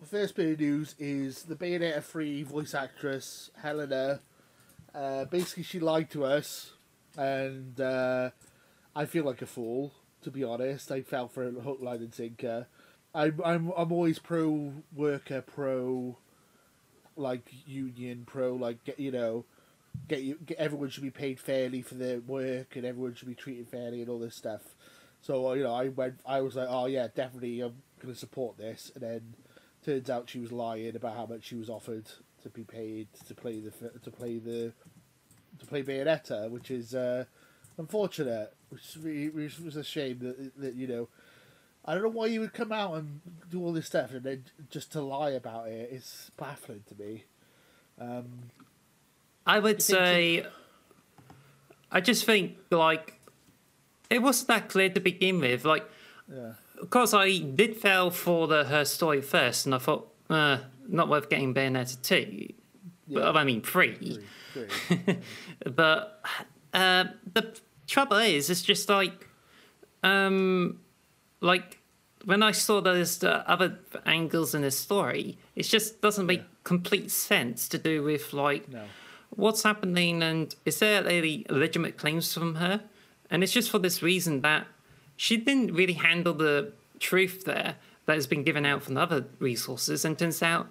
the 0.00 0.06
first 0.06 0.34
bit 0.34 0.52
of 0.52 0.60
news 0.60 0.94
is 0.98 1.44
the 1.44 1.54
Bayonetta 1.54 2.02
3 2.02 2.42
voice 2.42 2.74
actress, 2.74 3.50
Hellena. 3.62 4.20
Uh, 4.94 5.24
basically, 5.26 5.62
she 5.62 5.78
lied 5.78 6.10
to 6.10 6.24
us, 6.24 6.72
and 7.16 7.80
uh, 7.80 8.30
I 8.94 9.06
feel 9.06 9.24
like 9.24 9.42
a 9.42 9.46
fool, 9.46 9.92
to 10.22 10.30
be 10.30 10.44
honest. 10.44 10.90
I 10.90 11.02
fell 11.02 11.28
for 11.28 11.46
a 11.46 11.50
hook, 11.50 11.78
line, 11.80 12.00
and 12.00 12.14
sinker. 12.14 12.66
I'm 13.14 13.40
I'm 13.44 13.72
I'm 13.76 13.92
always 13.92 14.18
pro 14.18 14.72
worker, 14.94 15.42
pro 15.42 16.16
like 17.16 17.50
union, 17.66 18.24
pro 18.26 18.54
like 18.54 18.84
get 18.84 18.98
you 18.98 19.10
know, 19.10 19.44
get 20.08 20.22
you 20.22 20.38
get 20.44 20.58
everyone 20.58 20.88
should 20.88 21.02
be 21.02 21.10
paid 21.10 21.38
fairly 21.38 21.82
for 21.82 21.94
their 21.94 22.20
work 22.20 22.76
and 22.76 22.84
everyone 22.86 23.14
should 23.14 23.28
be 23.28 23.34
treated 23.34 23.68
fairly 23.68 24.00
and 24.00 24.08
all 24.08 24.18
this 24.18 24.36
stuff. 24.36 24.62
So 25.20 25.48
uh, 25.48 25.52
you 25.54 25.62
know, 25.62 25.74
I 25.74 25.88
went. 25.88 26.20
I 26.26 26.40
was 26.40 26.56
like, 26.56 26.68
oh 26.70 26.86
yeah, 26.86 27.08
definitely, 27.14 27.60
I'm 27.60 27.82
gonna 28.00 28.14
support 28.14 28.56
this. 28.56 28.90
And 28.94 29.04
then 29.04 29.34
turns 29.84 30.08
out 30.08 30.30
she 30.30 30.38
was 30.38 30.52
lying 30.52 30.96
about 30.96 31.16
how 31.16 31.26
much 31.26 31.44
she 31.44 31.56
was 31.56 31.68
offered 31.68 32.06
to 32.42 32.48
be 32.48 32.64
paid 32.64 33.08
to 33.26 33.34
play 33.34 33.60
the 33.60 33.70
to 33.70 34.10
play 34.10 34.38
the 34.38 34.72
to 35.58 35.66
play 35.66 35.82
Bayonetta, 35.82 36.50
which 36.50 36.70
is 36.70 36.94
uh, 36.94 37.24
unfortunate. 37.76 38.54
Which, 38.70 38.96
which 39.34 39.58
was 39.58 39.76
a 39.76 39.84
shame 39.84 40.18
that 40.20 40.58
that 40.58 40.74
you 40.74 40.86
know 40.86 41.08
I 41.84 41.94
don't 41.94 42.02
know 42.04 42.08
why 42.10 42.26
you 42.26 42.40
would 42.40 42.54
come 42.54 42.70
out 42.70 42.94
and 42.94 43.20
do 43.50 43.62
all 43.64 43.72
this 43.72 43.86
stuff 43.86 44.12
and 44.12 44.22
then 44.22 44.44
just 44.70 44.92
to 44.92 45.00
lie 45.00 45.30
about 45.30 45.68
it. 45.68 45.88
It's 45.90 46.30
baffling 46.36 46.84
to 46.88 47.02
me. 47.02 47.24
Um, 48.00 48.50
I 49.46 49.58
would 49.58 49.82
say, 49.82 50.46
I 51.90 52.00
just 52.00 52.24
think 52.24 52.56
like 52.70 53.20
it 54.10 54.22
wasn't 54.22 54.48
that 54.48 54.68
clear 54.68 54.90
to 54.90 55.00
begin 55.00 55.40
with. 55.40 55.64
Like, 55.64 55.88
yeah. 56.32 56.52
of 56.80 56.90
course, 56.90 57.12
I 57.12 57.38
did 57.38 57.76
fail 57.76 58.10
for 58.10 58.46
the 58.46 58.64
her 58.64 58.84
story 58.84 59.20
first, 59.20 59.66
and 59.66 59.74
I 59.74 59.78
thought, 59.78 60.12
uh, 60.30 60.58
not 60.88 61.08
worth 61.08 61.28
getting 61.28 61.52
Bayonetta 61.52 62.00
two. 62.02 62.48
Yeah. 63.08 63.20
But 63.20 63.36
I 63.36 63.44
mean, 63.44 63.62
free. 63.62 64.20
free, 64.52 64.68
free. 64.68 65.18
but 65.64 66.24
uh, 66.72 67.04
the 67.34 67.58
trouble 67.88 68.18
is, 68.18 68.50
it's 68.50 68.62
just 68.62 68.88
like. 68.88 69.28
Um, 70.04 70.80
like 71.42 71.78
when 72.24 72.42
I 72.42 72.52
saw 72.52 72.80
those 72.80 73.22
uh, 73.22 73.42
other 73.46 73.78
angles 74.06 74.54
in 74.54 74.62
the 74.62 74.70
story, 74.70 75.38
it 75.56 75.64
just 75.64 76.00
doesn't 76.00 76.24
make 76.24 76.40
yeah. 76.40 76.46
complete 76.64 77.10
sense 77.10 77.68
to 77.68 77.78
do 77.78 78.02
with 78.02 78.32
like 78.32 78.68
no. 78.68 78.84
what's 79.30 79.64
happening 79.64 80.22
and 80.22 80.54
is 80.64 80.78
there 80.78 81.06
any 81.06 81.44
legitimate 81.50 81.98
claims 81.98 82.32
from 82.32 82.54
her? 82.54 82.82
And 83.28 83.42
it's 83.42 83.52
just 83.52 83.70
for 83.70 83.78
this 83.78 84.02
reason 84.02 84.40
that 84.42 84.66
she 85.16 85.36
didn't 85.36 85.74
really 85.74 85.94
handle 85.94 86.34
the 86.34 86.72
truth 87.00 87.44
there 87.44 87.76
that 88.06 88.14
has 88.14 88.26
been 88.26 88.44
given 88.44 88.64
out 88.64 88.82
from 88.82 88.96
other 88.96 89.26
resources, 89.38 90.04
and 90.04 90.18
turns 90.18 90.42
out 90.42 90.68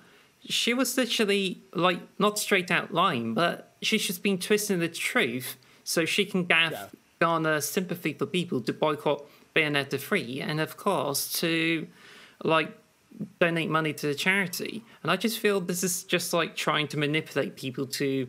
she 0.48 0.74
was 0.74 0.98
literally 0.98 1.62
like 1.74 2.00
not 2.20 2.40
straight 2.40 2.72
out 2.72 2.94
lying, 2.94 3.34
but 3.34 3.74
she's 3.82 4.06
just 4.06 4.24
been 4.24 4.38
twisting 4.38 4.80
the 4.80 4.90
truth 4.90 5.58
so 5.84 6.06
she 6.06 6.26
can 6.26 6.46
gaff, 6.46 6.72
yeah. 6.72 6.88
garner 7.20 7.62
sympathy 7.62 8.14
for 8.14 8.26
people 8.26 8.62
to 8.62 8.74
boycott 8.74 9.24
Bayonetta 9.56 10.00
3 10.00 10.42
and, 10.42 10.60
of 10.60 10.78
course, 10.78 11.34
to 11.40 11.88
like 12.44 12.78
donate 13.40 13.70
money 13.70 13.94
to 13.94 14.08
the 14.08 14.16
charity. 14.16 14.84
And 15.04 15.12
I 15.12 15.16
just 15.16 15.40
feel 15.40 15.60
this 15.60 15.84
is 15.84 16.04
just 16.04 16.34
like 16.34 16.56
trying 16.56 16.88
to 16.90 16.98
manipulate 16.98 17.56
people 17.56 17.86
to 17.88 18.28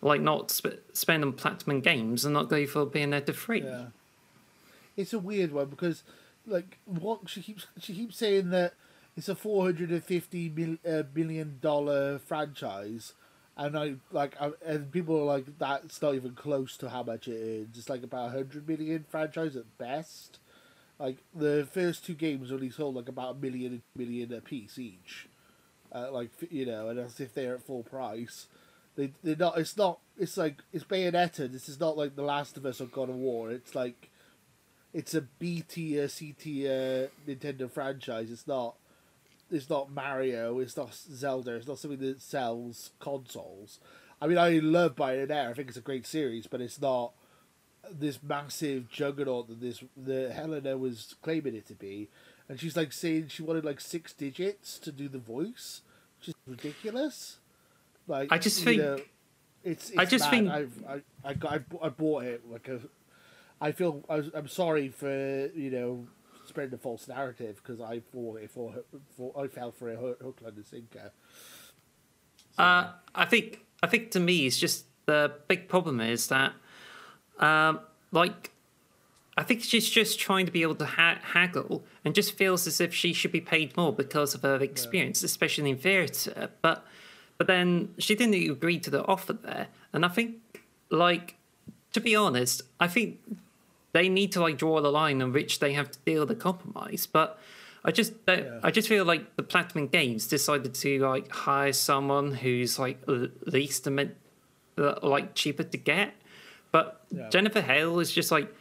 like 0.00 0.20
not 0.20 0.50
sp- 0.54 0.82
spend 0.92 1.24
on 1.24 1.32
platinum 1.32 1.80
games 1.80 2.24
and 2.24 2.34
not 2.34 2.48
go 2.48 2.66
for 2.66 2.86
Bayonetta 2.86 3.34
3. 3.34 3.62
Yeah. 3.62 3.84
It's 4.96 5.12
a 5.12 5.18
weird 5.18 5.52
one 5.52 5.66
because, 5.66 6.02
like, 6.46 6.78
what 6.84 7.28
she 7.28 7.40
keeps 7.42 7.66
she 7.78 7.94
keeps 7.94 8.16
saying 8.16 8.50
that 8.50 8.74
it's 9.16 9.28
a 9.28 9.34
four 9.34 9.64
hundred 9.64 9.90
and 9.90 10.02
fifty 10.02 10.48
mil, 10.48 10.76
uh, 10.88 11.04
million 11.14 11.58
dollar 11.60 12.18
franchise, 12.18 13.14
and 13.56 13.78
I 13.78 13.94
like, 14.10 14.34
I, 14.40 14.50
and 14.64 14.90
people 14.90 15.20
are 15.20 15.24
like, 15.24 15.58
that's 15.58 16.02
not 16.02 16.14
even 16.14 16.32
close 16.32 16.76
to 16.78 16.88
how 16.90 17.04
much 17.04 17.28
it 17.28 17.34
is. 17.36 17.68
It's 17.76 17.88
like 17.88 18.02
about 18.02 18.30
hundred 18.30 18.66
million 18.68 19.04
franchise 19.08 19.54
at 19.54 19.78
best. 19.78 20.38
Like 20.98 21.18
the 21.34 21.68
first 21.70 22.04
two 22.04 22.14
games 22.14 22.50
only 22.50 22.70
sold 22.70 22.96
like 22.96 23.08
about 23.08 23.36
a 23.36 23.38
million 23.38 23.82
million 23.94 24.32
a 24.32 24.40
piece 24.40 24.78
each, 24.78 25.28
uh, 25.92 26.10
like 26.10 26.30
you 26.50 26.66
know, 26.66 26.88
and 26.88 26.98
as 26.98 27.20
if 27.20 27.34
they're 27.34 27.54
at 27.54 27.62
full 27.62 27.84
price. 27.84 28.46
They 28.96 29.12
they're 29.22 29.36
not. 29.36 29.58
It's 29.58 29.76
not. 29.76 30.00
It's 30.18 30.36
like 30.36 30.56
it's 30.72 30.84
Bayonetta. 30.84 31.50
This 31.52 31.68
is 31.68 31.78
not 31.78 31.96
like 31.96 32.16
The 32.16 32.22
Last 32.22 32.56
of 32.56 32.66
Us 32.66 32.80
or 32.80 32.86
God 32.86 33.08
of 33.08 33.14
War. 33.14 33.50
It's 33.52 33.76
like 33.76 34.10
it's 34.92 35.14
a 35.14 35.20
B 35.20 35.62
tier, 35.66 36.08
C 36.08 36.32
tier 36.32 37.10
Nintendo 37.26 37.70
franchise. 37.70 38.32
It's 38.32 38.48
not. 38.48 38.74
It's 39.52 39.70
not 39.70 39.92
Mario. 39.92 40.58
It's 40.58 40.76
not 40.76 40.92
Zelda. 40.92 41.54
It's 41.54 41.68
not 41.68 41.78
something 41.78 42.00
that 42.00 42.20
sells 42.20 42.90
consoles. 42.98 43.78
I 44.20 44.26
mean, 44.26 44.36
I 44.36 44.58
love 44.58 44.96
Bayonetta. 44.96 45.50
I 45.50 45.54
think 45.54 45.68
it's 45.68 45.76
a 45.76 45.82
great 45.82 46.06
series, 46.06 46.48
but 46.48 46.60
it's 46.60 46.80
not 46.80 47.12
this 47.92 48.22
massive 48.22 48.90
juggernaut 48.90 49.48
that 49.48 49.60
this 49.60 49.82
the 49.96 50.32
Hellena 50.32 50.76
was 50.78 51.14
claiming 51.22 51.54
it 51.54 51.66
to 51.68 51.74
be. 51.74 52.08
And 52.48 52.58
she's 52.58 52.76
like 52.76 52.92
saying 52.92 53.28
she 53.28 53.42
wanted 53.42 53.64
like 53.64 53.80
six 53.80 54.12
digits 54.12 54.78
to 54.78 54.90
do 54.90 55.08
the 55.08 55.18
voice, 55.18 55.82
which 56.18 56.28
is 56.28 56.34
ridiculous. 56.46 57.38
Like 58.06 58.32
I 58.32 58.38
just 58.38 58.64
think- 58.64 58.80
know, 58.80 58.98
it's, 59.64 59.90
it's 59.90 59.98
I 59.98 60.04
just 60.06 60.24
bad. 60.24 60.30
think- 60.30 60.50
I've, 60.50 60.84
I 60.88 61.02
I 61.28 61.34
got 61.34 61.52
I, 61.52 61.86
I 61.86 61.88
bought 61.90 62.24
it 62.24 62.48
like 62.50 62.68
a. 62.68 62.80
I 63.60 63.72
feel 63.72 64.02
I 64.08 64.22
I'm 64.34 64.48
sorry 64.48 64.88
for 64.88 65.10
you 65.54 65.70
know 65.70 66.06
spreading 66.46 66.72
a 66.72 66.78
false 66.78 67.06
narrative 67.08 67.56
because 67.62 67.78
I 67.80 67.98
bought 68.14 68.40
it 68.40 68.50
for, 68.50 68.72
for 69.16 69.34
I 69.38 69.48
fell 69.48 69.70
for 69.72 69.90
a 69.90 69.96
hook, 69.96 70.22
hook 70.22 70.38
line 70.42 70.54
and 70.56 70.66
sinker. 70.66 71.12
Uh, 72.56 72.92
I 73.14 73.24
think 73.26 73.60
I 73.82 73.86
think 73.86 74.10
to 74.12 74.20
me 74.20 74.46
it's 74.46 74.58
just 74.58 74.86
the 75.06 75.32
big 75.48 75.68
problem 75.68 76.00
is 76.00 76.28
that, 76.28 76.52
um, 77.38 77.80
like, 78.12 78.50
I 79.36 79.42
think 79.42 79.62
she's 79.62 79.88
just 79.88 80.18
trying 80.18 80.46
to 80.46 80.52
be 80.52 80.62
able 80.62 80.74
to 80.76 80.86
ha- 80.86 81.18
haggle 81.22 81.84
and 82.04 82.14
just 82.14 82.32
feels 82.32 82.66
as 82.66 82.80
if 82.80 82.92
she 82.94 83.12
should 83.12 83.32
be 83.32 83.40
paid 83.40 83.76
more 83.76 83.92
because 83.92 84.34
of 84.34 84.42
her 84.42 84.56
experience, 84.56 85.22
especially 85.22 85.70
in 85.70 85.78
theatre. 85.78 86.50
But 86.62 86.84
but 87.36 87.46
then 87.46 87.94
she 87.98 88.16
didn't 88.16 88.34
agree 88.50 88.80
to 88.80 88.90
the 88.90 89.04
offer 89.04 89.32
there, 89.32 89.68
and 89.92 90.04
I 90.04 90.08
think 90.08 90.36
like 90.90 91.36
to 91.92 92.00
be 92.00 92.16
honest, 92.16 92.62
I 92.80 92.88
think 92.88 93.18
they 93.92 94.08
need 94.08 94.32
to 94.32 94.40
like 94.40 94.58
draw 94.58 94.80
the 94.80 94.90
line 94.90 95.22
on 95.22 95.32
which 95.32 95.60
they 95.60 95.72
have 95.72 95.90
to 95.92 95.98
deal 96.04 96.26
the 96.26 96.34
compromise. 96.34 97.06
But 97.06 97.38
I 97.84 97.92
just 97.92 98.26
don't, 98.26 98.44
Yeah. 98.44 98.60
I 98.62 98.70
just 98.70 98.88
feel 98.88 99.04
like 99.04 99.36
the 99.36 99.42
Platinum 99.42 99.86
Games 99.86 100.26
decided 100.26 100.74
to 100.74 100.98
like 100.98 101.30
hire 101.30 101.72
someone 101.72 102.32
who's 102.32 102.78
like 102.78 102.98
least 103.46 103.86
amount, 103.86 104.14
uh, 104.76 104.94
like 105.02 105.34
cheaper 105.34 105.62
to 105.62 105.76
get. 105.78 106.12
But 106.72 107.04
Yeah. 107.10 107.28
Jennifer 107.30 107.60
Hale 107.60 107.98
is 108.00 108.12
just 108.12 108.30
like 108.30 108.52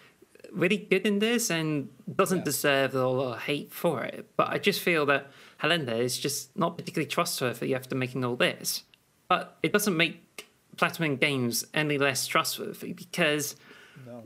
really 0.52 0.78
good 0.78 1.06
in 1.06 1.20
this 1.20 1.50
and 1.50 1.90
doesn't 2.16 2.40
Yeah. 2.40 2.44
deserve 2.46 2.96
all 2.96 3.32
the 3.32 3.38
hate 3.38 3.72
for 3.74 4.04
it. 4.04 4.30
But 4.38 4.50
I 4.50 4.58
just 4.60 4.82
feel 4.82 5.06
that 5.08 5.30
Hellena 5.58 5.96
is 5.96 6.18
just 6.18 6.56
not 6.58 6.78
particularly 6.78 7.08
trustworthy 7.10 7.74
after 7.76 7.96
making 7.96 8.24
all 8.24 8.36
this. 8.36 8.84
But 9.28 9.58
it 9.62 9.74
doesn't 9.74 9.98
make 9.98 10.48
Platinum 10.78 11.18
Games 11.18 11.66
any 11.74 11.98
less 11.98 12.28
trustworthy 12.28 12.94
because 12.94 13.56
No. 14.06 14.24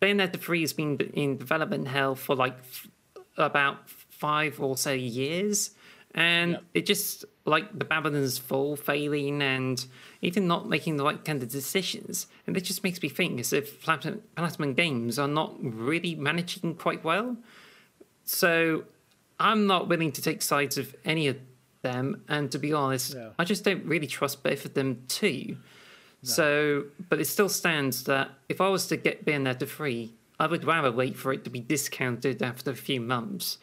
Bayonetta 0.00 0.38
3 0.38 0.60
has 0.60 0.72
been 0.74 0.98
in 1.14 1.38
development 1.38 1.88
hell 1.88 2.14
for 2.14 2.36
like 2.36 2.56
f- 2.58 2.88
about 3.38 3.88
five 3.88 4.60
or 4.60 4.76
so 4.76 4.92
years. 4.92 5.70
And 6.14 6.52
Yep. 6.52 6.64
it 6.74 6.86
just 6.86 7.24
like 7.44 7.76
the 7.78 7.84
Babylon's 7.84 8.38
Fall 8.38 8.76
failing 8.76 9.42
and 9.42 9.84
even 10.22 10.46
not 10.46 10.68
making 10.68 10.96
the 10.96 11.04
right 11.04 11.22
kind 11.24 11.42
of 11.42 11.48
decisions. 11.50 12.26
And 12.46 12.56
it 12.56 12.62
just 12.62 12.84
makes 12.84 13.02
me 13.02 13.08
think 13.08 13.40
as 13.40 13.52
if 13.52 13.82
Platinum, 13.82 14.22
Platinum 14.36 14.74
Games 14.74 15.18
are 15.18 15.26
not 15.28 15.56
really 15.60 16.14
managing 16.14 16.76
quite 16.76 17.02
well. 17.04 17.36
So 18.24 18.84
I'm 19.40 19.66
not 19.66 19.88
willing 19.88 20.12
to 20.12 20.22
take 20.22 20.40
sides 20.42 20.78
of 20.78 20.94
any 21.04 21.26
of 21.28 21.36
them. 21.82 22.22
And 22.28 22.50
to 22.52 22.58
be 22.58 22.72
honest, 22.72 23.14
Yeah. 23.14 23.30
I 23.38 23.44
just 23.44 23.64
don't 23.64 23.84
really 23.84 24.06
trust 24.06 24.42
both 24.42 24.64
of 24.64 24.74
them 24.74 25.02
too. 25.08 25.56
So, 26.22 26.84
but 27.10 27.20
it 27.20 27.26
still 27.26 27.50
stands 27.50 28.04
that 28.04 28.30
if 28.48 28.58
I 28.62 28.68
was 28.68 28.86
to 28.86 28.96
get 28.96 29.26
Bayonetta 29.26 29.68
3, 29.68 30.14
I 30.40 30.46
would 30.46 30.64
rather 30.64 30.90
wait 30.90 31.16
for 31.18 31.34
it 31.34 31.44
to 31.44 31.50
be 31.50 31.60
discounted 31.60 32.42
after 32.42 32.70
a 32.70 32.74
few 32.74 32.98
months. 33.00 33.58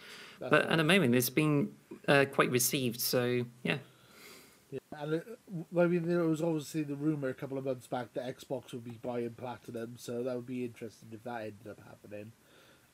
But 0.50 0.70
at 0.70 0.78
the 0.78 0.84
moment, 0.84 1.16
it's 1.16 1.30
been 1.30 1.72
uh, 2.08 2.26
quite 2.32 2.50
received. 2.52 3.00
So, 3.00 3.46
yeah. 3.64 3.78
Yeah, 4.72 4.80
and 4.98 5.14
it, 5.16 5.28
I 5.78 5.86
mean, 5.86 6.08
there 6.08 6.24
was 6.24 6.42
obviously 6.42 6.84
the 6.84 6.96
rumor 6.96 7.28
a 7.30 7.34
couple 7.34 7.58
of 7.58 7.66
months 7.66 7.88
back 7.88 8.14
that 8.14 8.26
Xbox 8.40 8.72
would 8.72 8.86
be 8.86 8.98
buying 9.02 9.32
Platinum, 9.32 9.96
so 9.98 10.24
that 10.24 10.36
would 10.36 10.46
be 10.46 10.64
interesting 10.64 11.10
if 11.12 11.24
that 11.24 11.42
ended 11.42 11.68
up 11.70 11.80
happening. 11.86 12.32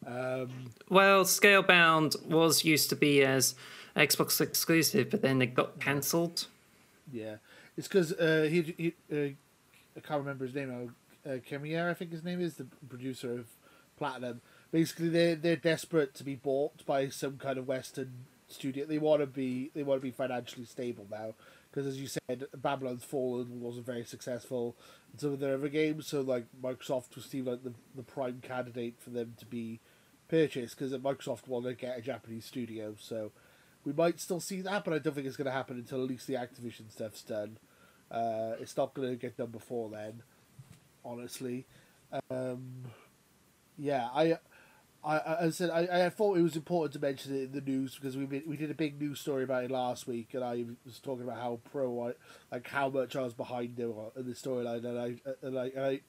Um, 0.05 0.71
Well, 0.89 1.23
Scalebound 1.23 2.23
was 2.25 2.63
used 2.65 2.89
to 2.89 2.95
be 2.95 3.23
as 3.23 3.55
Xbox 3.95 4.41
exclusive, 4.41 5.09
but 5.09 5.21
then 5.21 5.41
it 5.41 5.53
got 5.53 5.79
cancelled. 5.79 6.47
yeah, 7.11 7.35
it's 7.77 7.87
because 7.87 8.11
uh, 8.13 8.47
he, 8.49 8.61
he 8.77 8.93
uh, 9.11 9.33
I 9.95 9.99
can't 10.01 10.19
remember 10.19 10.45
his 10.45 10.55
name 10.55 10.69
now. 10.69 11.31
Uh, 11.31 11.35
I 11.35 11.93
think 11.93 12.11
his 12.11 12.23
name 12.23 12.41
is 12.41 12.55
the 12.55 12.65
producer 12.87 13.33
of 13.33 13.47
Platinum. 13.97 14.41
Basically, 14.71 15.09
they 15.09 15.33
they're 15.35 15.55
desperate 15.55 16.13
to 16.15 16.23
be 16.23 16.35
bought 16.35 16.85
by 16.85 17.09
some 17.09 17.37
kind 17.37 17.57
of 17.57 17.67
Western 17.67 18.25
studio. 18.47 18.85
They 18.85 18.97
want 18.97 19.21
to 19.21 19.27
be 19.27 19.71
they 19.73 19.83
want 19.83 20.01
to 20.01 20.05
be 20.05 20.11
financially 20.11 20.65
stable 20.65 21.07
now 21.09 21.33
because, 21.69 21.87
as 21.87 21.99
you 21.99 22.07
said, 22.07 22.45
Babylon's 22.55 23.03
Fallen 23.03 23.61
wasn't 23.61 23.85
very 23.85 24.03
successful 24.03 24.75
in 25.13 25.19
some 25.19 25.33
of 25.33 25.39
their 25.39 25.53
other 25.53 25.69
games. 25.69 26.07
So, 26.07 26.21
like 26.21 26.45
Microsoft 26.61 27.15
was 27.15 27.25
seemed 27.25 27.47
like 27.47 27.63
the 27.63 27.73
the 27.95 28.03
prime 28.03 28.41
candidate 28.41 28.95
for 28.99 29.09
them 29.09 29.35
to 29.39 29.45
be 29.45 29.79
purchased 30.27 30.77
because 30.77 30.91
Microsoft 30.93 31.47
want 31.47 31.65
to 31.65 31.73
get 31.73 31.97
a 31.97 32.01
Japanese 32.01 32.45
studio. 32.45 32.95
So, 32.99 33.31
we 33.85 33.93
might 33.93 34.19
still 34.19 34.39
see 34.39 34.61
that, 34.61 34.83
but 34.83 34.93
I 34.93 34.99
don't 34.99 35.13
think 35.13 35.27
it's 35.27 35.37
going 35.37 35.45
to 35.45 35.51
happen 35.51 35.77
until 35.77 36.03
at 36.03 36.09
least 36.09 36.27
the 36.27 36.33
Activision 36.33 36.91
stuff's 36.91 37.21
done. 37.21 37.57
Uh, 38.09 38.53
it's 38.59 38.75
not 38.75 38.93
going 38.93 39.09
to 39.09 39.15
get 39.15 39.37
done 39.37 39.47
before 39.47 39.89
then, 39.89 40.23
honestly. 41.05 41.65
Um, 42.29 42.85
yeah, 43.77 44.09
I, 44.13 44.39
I, 45.07 45.45
I 45.45 45.49
said 45.51 45.69
I, 45.69 46.05
I 46.07 46.09
thought 46.09 46.37
it 46.37 46.41
was 46.41 46.57
important 46.57 46.93
to 46.93 46.99
mention 46.99 47.33
it 47.35 47.43
in 47.43 47.51
the 47.53 47.61
news 47.61 47.95
because 47.95 48.17
we 48.17 48.25
we 48.25 48.57
did 48.57 48.69
a 48.71 48.75
big 48.75 48.99
news 48.99 49.19
story 49.21 49.43
about 49.43 49.63
it 49.63 49.71
last 49.71 50.05
week, 50.07 50.33
and 50.33 50.43
I 50.43 50.65
was 50.85 50.99
talking 50.99 51.23
about 51.23 51.37
how 51.39 51.59
pro 51.71 52.07
I 52.07 52.13
like 52.51 52.67
how 52.67 52.89
much 52.89 53.15
I 53.15 53.21
was 53.21 53.33
behind 53.33 53.79
it 53.79 53.83
in 54.17 54.25
the 54.27 54.33
storyline, 54.33 54.83
and 54.85 54.99
I 54.99 55.15
and 55.45 55.57
I, 55.57 55.65
and 55.67 55.85
I 55.85 56.01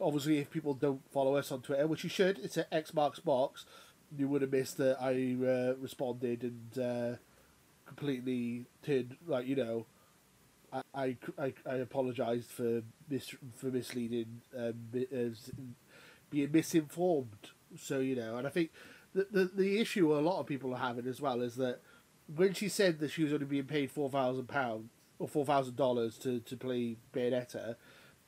obviously 0.00 0.38
if 0.38 0.50
people 0.50 0.74
don't 0.74 1.02
follow 1.12 1.36
us 1.36 1.52
on 1.52 1.62
Twitter, 1.62 1.86
which 1.86 2.04
you 2.04 2.10
should, 2.10 2.38
it's 2.38 2.56
at 2.58 2.68
X 2.72 2.94
marks 2.94 3.20
box. 3.20 3.66
You 4.16 4.28
would 4.28 4.42
have 4.42 4.52
missed 4.52 4.78
that 4.78 4.96
I 5.00 5.36
uh, 5.46 5.74
responded 5.80 6.42
and 6.42 6.78
uh, 6.78 7.16
completely 7.86 8.66
turned 8.84 9.16
like 9.26 9.46
you 9.46 9.56
know. 9.56 9.86
I 10.72 10.82
I, 10.94 11.16
I, 11.38 11.54
I 11.66 11.74
apologized 11.76 12.50
for 12.50 12.82
mis 13.08 13.34
for 13.56 13.66
misleading 13.66 14.42
um, 14.56 14.74
mi- 14.92 15.06
as 15.12 15.50
being 16.30 16.52
misinformed. 16.52 17.50
So 17.78 18.00
you 18.00 18.16
know, 18.16 18.36
and 18.36 18.46
I 18.46 18.50
think 18.50 18.70
the, 19.14 19.26
the 19.30 19.44
the 19.54 19.80
issue 19.80 20.12
a 20.12 20.20
lot 20.20 20.40
of 20.40 20.46
people 20.46 20.74
are 20.74 20.78
having 20.78 21.06
as 21.06 21.20
well 21.20 21.40
is 21.40 21.56
that 21.56 21.80
when 22.34 22.54
she 22.54 22.68
said 22.68 23.00
that 23.00 23.10
she 23.10 23.24
was 23.24 23.32
only 23.32 23.46
being 23.46 23.64
paid 23.64 23.90
four 23.90 24.08
thousand 24.10 24.48
pounds 24.48 24.90
or 25.18 25.28
four 25.28 25.44
thousand 25.44 25.76
dollars 25.76 26.18
to 26.18 26.40
to 26.40 26.56
play 26.56 26.96
Bayonetta, 27.12 27.76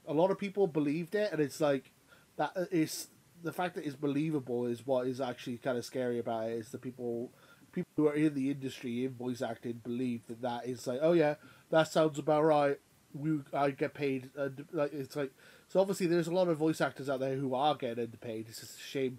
a 0.07 0.13
lot 0.13 0.31
of 0.31 0.39
people 0.39 0.67
believed 0.67 1.15
it, 1.15 1.33
and 1.33 1.41
it's 1.41 1.61
like 1.61 1.93
that 2.37 2.53
is 2.71 3.09
the 3.43 3.53
fact 3.53 3.75
that 3.75 3.85
it's 3.85 3.97
believable 3.97 4.67
is 4.67 4.87
what 4.87 5.07
is 5.07 5.21
actually 5.21 5.59
kind 5.59 5.79
of 5.79 5.85
scary 5.85 6.19
about 6.19 6.49
it. 6.49 6.53
Is 6.59 6.69
the 6.71 6.79
people 6.79 7.31
people 7.73 7.91
who 7.97 8.09
are 8.09 8.15
in 8.15 8.35
the 8.35 8.51
industry 8.51 9.05
in 9.05 9.13
voice 9.13 9.41
acting 9.43 9.81
believe 9.83 10.27
that 10.29 10.43
that 10.43 10.67
is 10.67 10.87
like 10.87 10.99
oh 11.03 11.13
yeah 11.13 11.35
that 11.71 11.89
sounds 11.89 12.19
about 12.19 12.45
right. 12.45 12.79
We 13.15 13.41
I 13.53 13.71
get 13.71 13.95
paid 13.95 14.31
and 14.37 14.65
like 14.73 14.93
it's 14.93 15.17
like 15.17 15.33
so 15.69 15.81
obviously 15.81 16.07
there's 16.07 16.29
a 16.29 16.35
lot 16.35 16.49
of 16.49 16.57
voice 16.59 16.81
actors 16.81 17.09
out 17.09 17.21
there 17.21 17.37
who 17.37 17.55
are 17.55 17.75
getting 17.75 18.05
underpaid. 18.05 18.47
It's 18.49 18.61
just 18.61 18.79
a 18.79 18.83
shame 18.83 19.19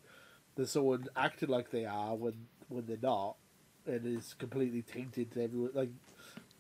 that 0.56 0.68
someone 0.68 1.08
acting 1.16 1.50
like 1.50 1.72
they 1.72 1.86
are 1.86 2.16
when 2.16 2.34
when 2.70 2.86
they're 2.86 2.98
not, 3.02 3.36
and 3.86 4.06
is 4.06 4.34
completely 4.38 4.82
tainted 4.82 5.32
to 5.32 5.44
everyone. 5.44 5.72
Like, 5.74 5.90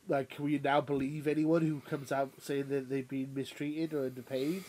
like 0.07 0.29
can 0.29 0.45
we 0.45 0.59
now 0.59 0.81
believe 0.81 1.27
anyone 1.27 1.61
who 1.61 1.81
comes 1.81 2.11
out 2.11 2.31
saying 2.41 2.69
that 2.69 2.89
they've 2.89 3.07
been 3.07 3.33
mistreated 3.33 3.93
or 3.93 4.05
underpaid? 4.05 4.63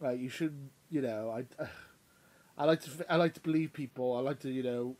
Like, 0.00 0.20
you 0.20 0.28
shouldn't. 0.28 0.70
You 0.90 1.02
know, 1.02 1.30
I. 1.30 1.64
I 2.58 2.64
like 2.64 2.80
to 2.82 3.12
I 3.12 3.16
like 3.16 3.34
to 3.34 3.40
believe 3.40 3.72
people. 3.72 4.16
I 4.16 4.20
like 4.20 4.40
to 4.40 4.50
you 4.50 4.62
know, 4.62 4.96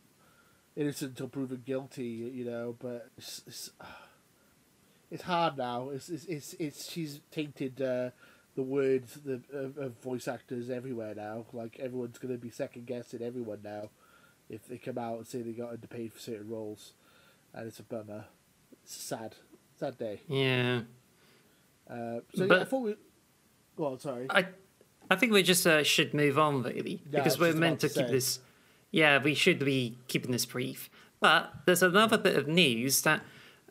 innocent 0.75 1.11
until 1.11 1.27
proven 1.27 1.63
guilty. 1.65 2.03
You 2.05 2.45
know, 2.45 2.75
but 2.79 3.09
it's 3.17 3.41
it's, 3.47 3.71
it's 5.11 5.23
hard 5.23 5.57
now. 5.57 5.89
It's 5.89 6.09
it's 6.09 6.25
it's, 6.25 6.53
it's 6.59 6.91
she's 6.91 7.19
tainted 7.31 7.81
uh, 7.81 8.11
the 8.57 8.63
words 8.63 9.19
the 9.23 9.39
of, 9.53 9.77
of 9.77 9.93
voice 10.01 10.27
actors 10.27 10.71
everywhere 10.71 11.13
now. 11.15 11.45
Like 11.53 11.79
everyone's 11.79 12.17
going 12.17 12.33
to 12.33 12.39
be 12.39 12.49
second 12.49 12.87
guessing 12.87 13.21
everyone 13.21 13.59
now 13.63 13.91
if 14.49 14.67
they 14.67 14.79
come 14.79 14.97
out 14.97 15.17
and 15.17 15.27
say 15.27 15.43
they 15.43 15.51
got 15.51 15.69
underpaid 15.69 16.11
for 16.11 16.19
certain 16.19 16.49
roles, 16.49 16.93
and 17.53 17.67
it's 17.67 17.79
a 17.79 17.83
bummer. 17.83 18.25
It's 18.83 18.97
a 18.97 18.99
sad, 18.99 19.35
sad 19.79 19.99
day. 19.99 20.21
Yeah. 20.27 20.81
Uh, 21.87 22.21
so 22.33 22.47
But- 22.47 22.55
yeah, 22.55 22.61
I 22.61 22.65
thought 22.65 22.81
we. 22.81 22.95
Go 23.77 23.85
on, 23.85 23.99
sorry. 23.99 24.25
I, 24.31 24.47
I 25.11 25.15
think 25.15 25.31
we 25.33 25.43
just 25.43 25.67
uh, 25.67 25.83
should 25.83 26.15
move 26.15 26.39
on 26.39 26.63
really 26.63 27.03
I 27.13 27.17
because 27.17 27.39
we're 27.39 27.53
meant 27.53 27.81
to 27.81 27.89
to 27.89 27.99
keep 28.01 28.07
this. 28.07 28.39
Yeah, 28.89 29.21
we 29.21 29.35
should 29.35 29.59
be 29.59 29.99
keeping 30.07 30.31
this 30.31 30.47
brief. 30.47 30.89
But 31.19 31.53
there's 31.67 31.83
another 31.83 32.17
bit 32.17 32.35
of 32.35 32.47
news 32.47 33.03
that 33.03 33.21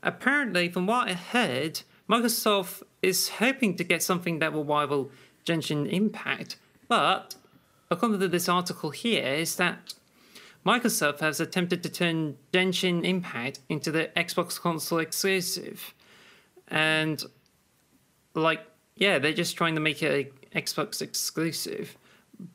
apparently, 0.00 0.68
from 0.68 0.86
what 0.86 1.08
I 1.08 1.14
heard, 1.14 1.82
Microsoft 2.08 2.82
is 3.02 3.28
hoping 3.28 3.76
to 3.76 3.84
get 3.84 4.02
something 4.02 4.38
that 4.38 4.52
will 4.52 4.64
rival 4.64 5.10
Genshin 5.44 5.90
Impact. 5.90 6.56
But 6.88 7.34
according 7.90 8.20
to 8.20 8.28
this 8.28 8.48
article 8.48 8.90
here, 8.90 9.24
is 9.24 9.56
that 9.56 9.94
Microsoft 10.64 11.20
has 11.20 11.40
attempted 11.40 11.82
to 11.82 11.88
turn 11.88 12.36
Genshin 12.52 13.04
Impact 13.04 13.60
into 13.68 13.90
the 13.90 14.10
Xbox 14.16 14.60
console 14.60 14.98
exclusive, 14.98 15.94
and 16.68 17.22
like 18.34 18.60
yeah, 18.96 19.18
they're 19.18 19.32
just 19.32 19.56
trying 19.56 19.74
to 19.74 19.80
make 19.80 20.02
it 20.02 20.32
a 20.54 20.58
Xbox 20.58 21.02
exclusive. 21.02 21.96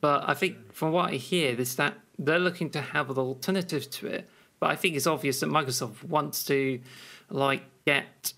But 0.00 0.28
I 0.28 0.34
think 0.34 0.72
from 0.72 0.92
what 0.92 1.10
I 1.10 1.14
hear 1.14 1.58
is 1.58 1.76
that 1.76 1.94
they're 2.18 2.38
looking 2.38 2.70
to 2.70 2.80
have 2.80 3.10
an 3.10 3.18
alternative 3.18 3.90
to 3.90 4.06
it. 4.08 4.28
But 4.60 4.70
I 4.70 4.76
think 4.76 4.94
it's 4.96 5.06
obvious 5.06 5.40
that 5.40 5.50
Microsoft 5.50 6.04
wants 6.04 6.44
to 6.44 6.80
like 7.30 7.62
get 7.84 8.32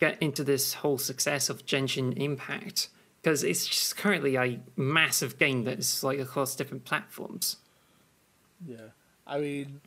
get 0.00 0.20
into 0.20 0.42
this 0.42 0.74
whole 0.74 0.98
success 0.98 1.48
of 1.48 1.66
Genshin 1.66 2.16
Impact 2.16 2.88
because 3.22 3.44
it's 3.44 3.66
just 3.66 3.96
currently 3.96 4.36
a 4.36 4.60
massive 4.76 5.38
game 5.38 5.64
that's 5.64 6.02
like 6.02 6.18
across 6.18 6.56
different 6.56 6.84
platforms. 6.84 7.56
Yeah, 8.66 8.88
I 9.26 9.38
mean, 9.38 9.80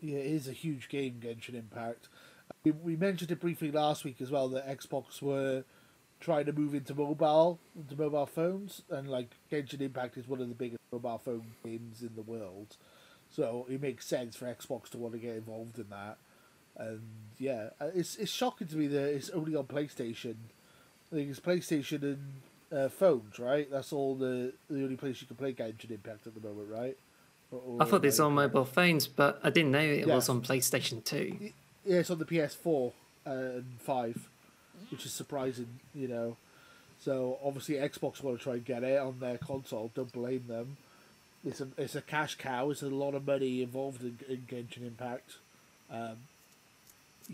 yeah, 0.00 0.18
it 0.18 0.26
is 0.26 0.48
a 0.48 0.52
huge 0.52 0.88
game, 0.88 1.20
Genshin 1.22 1.54
Impact. 1.54 2.08
We, 2.64 2.72
we 2.72 2.96
mentioned 2.96 3.30
it 3.30 3.40
briefly 3.40 3.70
last 3.70 4.04
week 4.04 4.20
as 4.20 4.30
well 4.30 4.48
that 4.50 4.66
Xbox 4.66 5.22
were 5.22 5.64
trying 6.18 6.46
to 6.46 6.52
move 6.52 6.74
into 6.74 6.94
mobile, 6.94 7.58
into 7.76 7.96
mobile 7.96 8.26
phones, 8.26 8.82
and 8.90 9.08
like 9.08 9.30
Genshin 9.52 9.80
Impact 9.80 10.16
is 10.16 10.26
one 10.26 10.40
of 10.40 10.48
the 10.48 10.54
biggest 10.54 10.80
mobile 10.92 11.18
phone 11.18 11.52
games 11.64 12.02
in 12.02 12.14
the 12.16 12.22
world, 12.22 12.76
so 13.30 13.66
it 13.70 13.80
makes 13.80 14.06
sense 14.06 14.36
for 14.36 14.46
Xbox 14.46 14.88
to 14.90 14.98
want 14.98 15.12
to 15.12 15.18
get 15.18 15.36
involved 15.36 15.78
in 15.78 15.88
that. 15.90 16.18
And 16.80 17.00
yeah, 17.38 17.70
uh, 17.80 17.90
it's 17.94 18.16
it's 18.16 18.30
shocking 18.32 18.66
to 18.68 18.76
me 18.76 18.86
that 18.88 19.14
it's 19.14 19.30
only 19.30 19.54
on 19.54 19.64
PlayStation. 19.64 20.34
I 21.12 21.16
think 21.16 21.30
it's 21.30 21.40
PlayStation 21.40 22.02
and 22.02 22.32
uh, 22.72 22.88
phones, 22.88 23.38
right? 23.38 23.70
That's 23.70 23.92
all 23.92 24.14
the 24.14 24.52
the 24.70 24.82
only 24.82 24.96
place 24.96 25.20
you 25.20 25.26
can 25.26 25.36
play 25.36 25.52
Genshin 25.52 25.90
Impact 25.90 26.26
at 26.26 26.34
the 26.34 26.40
moment, 26.40 26.68
right? 26.70 26.96
Or- 27.52 27.60
or 27.66 27.82
I 27.82 27.84
thought 27.84 28.02
like- 28.04 28.20
on 28.20 28.34
mobile 28.34 28.64
phones, 28.64 29.06
but 29.06 29.40
I 29.42 29.50
didn't 29.50 29.72
know 29.72 29.80
it 29.80 30.06
Yeah. 30.06 30.14
was 30.14 30.28
on 30.28 30.40
PlayStation 30.40 31.04
2. 31.04 31.52
Yeah, 31.84 31.98
it's 31.98 32.10
on 32.10 32.18
the 32.18 32.24
PS4 32.26 32.92
uh, 33.26 33.30
and 33.30 33.78
five, 33.80 34.28
which 34.90 35.04
is 35.04 35.12
surprising, 35.12 35.80
you 35.94 36.06
know. 36.08 36.36
So 37.02 37.38
obviously 37.42 37.74
Xbox 37.76 38.22
want 38.22 38.38
to 38.38 38.42
try 38.44 38.52
and 38.54 38.64
get 38.64 38.84
it 38.84 38.98
on 39.00 39.18
their 39.20 39.38
console. 39.38 39.90
Don't 39.94 40.12
blame 40.12 40.44
them. 40.46 40.76
It's 41.44 41.60
a 41.60 41.68
it's 41.76 41.94
a 41.96 42.02
cash 42.02 42.36
cow. 42.36 42.70
It's 42.70 42.82
a 42.82 42.88
lot 42.88 43.14
of 43.14 43.26
money 43.26 43.62
involved 43.62 44.02
in, 44.02 44.18
in 44.28 44.46
Genshin 44.48 44.86
Impact. 44.86 45.36
Um, 45.90 46.18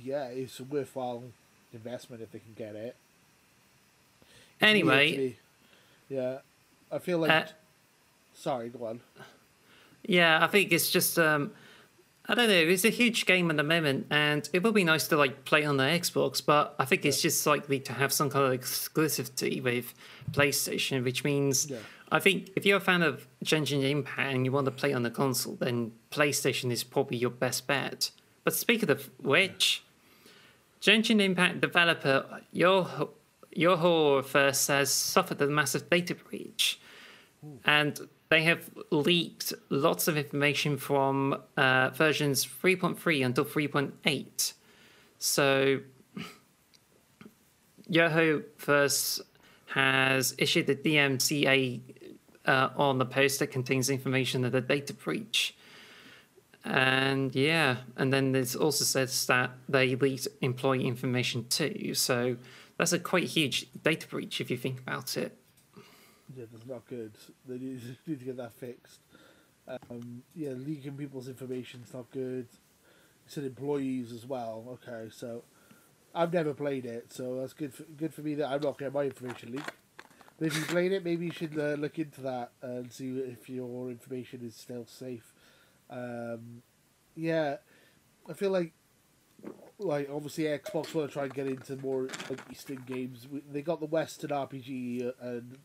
yeah, 0.02 0.26
it's 0.26 0.60
a 0.60 0.64
worthwhile 0.64 1.22
investment 1.72 2.22
if 2.22 2.32
they 2.32 2.38
can 2.38 2.54
get 2.56 2.74
it. 2.74 2.96
It's 4.22 4.30
weird 4.60 4.60
to 4.60 4.66
Anyway, 4.66 5.36
yeah, 6.08 6.38
I 6.90 6.98
feel 6.98 7.18
like. 7.18 7.30
uh, 7.30 7.44
sorry, 8.34 8.68
go 8.68 8.86
on. 8.86 9.00
Yeah, 10.04 10.42
I 10.42 10.46
think 10.46 10.72
it's 10.72 10.90
just 10.90 11.18
um 11.18 11.52
I 12.28 12.34
don't 12.34 12.48
know, 12.48 12.54
it's 12.54 12.84
a 12.84 12.90
huge 12.90 13.24
game 13.26 13.50
at 13.50 13.56
the 13.56 13.62
moment 13.62 14.06
and 14.10 14.48
it 14.52 14.62
would 14.64 14.74
be 14.74 14.82
nice 14.84 15.06
to 15.08 15.16
like 15.16 15.44
play 15.44 15.64
on 15.64 15.76
the 15.76 15.84
Xbox, 15.84 16.44
but 16.44 16.74
I 16.78 16.84
think 16.84 17.04
it's 17.04 17.22
just 17.22 17.46
likely 17.46 17.78
to 17.80 17.92
have 17.92 18.12
some 18.12 18.30
kind 18.30 18.52
of 18.52 18.60
exclusivity 18.60 19.62
with 19.62 19.94
PlayStation, 20.32 21.04
which 21.04 21.22
means 21.22 21.70
Yeah. 21.70 21.78
I 22.10 22.20
think 22.20 22.50
if 22.56 22.64
you're 22.66 22.76
a 22.78 22.80
fan 22.80 23.02
of 23.02 23.26
Genshin 23.44 23.82
Impact 23.88 24.32
and 24.34 24.44
you 24.44 24.52
want 24.52 24.64
to 24.66 24.70
play 24.70 24.92
on 24.92 25.02
the 25.02 25.10
console, 25.10 25.54
then 25.56 25.92
PlayStation 26.12 26.70
is 26.70 26.84
probably 26.84 27.16
your 27.16 27.30
best 27.30 27.66
bet. 27.66 28.10
But 28.44 28.54
speaking 28.54 28.90
of 28.90 29.10
which, 29.18 29.82
Genshin 30.86 31.20
Impact 31.20 31.60
developer 31.60 32.40
HoYoverse 32.54 34.68
has 34.68 34.92
suffered 34.92 35.42
a 35.42 35.48
massive 35.48 35.90
data 35.90 36.14
breach 36.14 36.78
and 37.64 38.08
they 38.28 38.44
have 38.44 38.70
leaked 38.92 39.52
lots 39.68 40.06
of 40.06 40.16
information 40.16 40.76
from 40.76 41.42
uh, 41.56 41.90
versions 41.90 42.46
3.3 42.46 43.26
until 43.26 43.44
3.8. 43.44 44.52
So, 45.18 45.80
Yoho 47.88 48.44
first 48.56 49.22
has 49.66 50.36
issued 50.38 50.70
a 50.70 50.76
DMCA 50.76 51.80
uh, 52.44 52.68
on 52.76 52.98
the 52.98 53.06
post 53.06 53.40
that 53.40 53.48
contains 53.48 53.90
information 53.90 54.44
of 54.44 54.52
the 54.52 54.60
data 54.60 54.94
breach. 54.94 55.55
And 56.66 57.32
yeah, 57.32 57.76
and 57.96 58.12
then 58.12 58.32
there's 58.32 58.56
also 58.56 58.84
says 58.84 59.26
that 59.26 59.52
they 59.68 59.94
leaked 59.94 60.26
employee 60.40 60.84
information 60.84 61.46
too. 61.48 61.94
So 61.94 62.36
that's 62.76 62.92
a 62.92 62.98
quite 62.98 63.24
huge 63.24 63.68
data 63.84 64.08
breach 64.08 64.40
if 64.40 64.50
you 64.50 64.56
think 64.56 64.80
about 64.80 65.16
it. 65.16 65.38
Yeah, 66.36 66.46
that's 66.52 66.66
not 66.66 66.86
good. 66.88 67.12
They 67.48 67.58
need, 67.58 67.80
to 68.06 68.14
get 68.24 68.36
that 68.38 68.52
fixed. 68.54 68.98
Um, 69.68 70.24
yeah, 70.34 70.50
leaking 70.50 70.96
people's 70.96 71.28
information 71.28 71.82
is 71.86 71.94
not 71.94 72.10
good. 72.10 72.48
You 72.50 73.28
said 73.28 73.44
employees 73.44 74.10
as 74.10 74.26
well. 74.26 74.64
Okay, 74.84 75.08
so 75.12 75.44
I've 76.12 76.32
never 76.32 76.52
played 76.52 76.84
it, 76.84 77.12
so 77.12 77.36
that's 77.36 77.52
good. 77.52 77.74
For, 77.74 77.84
good 77.84 78.12
for 78.12 78.22
me 78.22 78.34
that 78.34 78.48
I'm 78.48 78.60
not 78.60 78.76
getting 78.76 78.94
my 78.94 79.04
information 79.04 79.52
leaked. 79.52 79.70
But 80.38 80.48
if 80.48 80.56
you 80.56 80.64
played 80.64 80.90
it, 80.90 81.04
maybe 81.04 81.26
you 81.26 81.32
should 81.32 81.56
uh, 81.56 81.76
look 81.78 81.98
into 81.98 82.20
that 82.22 82.50
and 82.60 82.92
see 82.92 83.16
if 83.18 83.48
your 83.48 83.88
information 83.88 84.44
is 84.44 84.56
still 84.56 84.84
safe. 84.84 85.32
Um, 85.90 86.62
yeah, 87.14 87.56
I 88.28 88.32
feel 88.32 88.50
like 88.50 88.72
like 89.78 90.08
obviously 90.10 90.44
Xbox 90.44 90.94
want 90.94 91.08
to 91.08 91.12
try 91.12 91.24
and 91.24 91.34
get 91.34 91.46
into 91.46 91.76
more 91.76 92.08
like 92.30 92.40
Eastern 92.50 92.82
games. 92.86 93.26
They 93.50 93.62
got 93.62 93.80
the 93.80 93.86
Western 93.86 94.30
RPG 94.30 95.12
and 95.20 95.58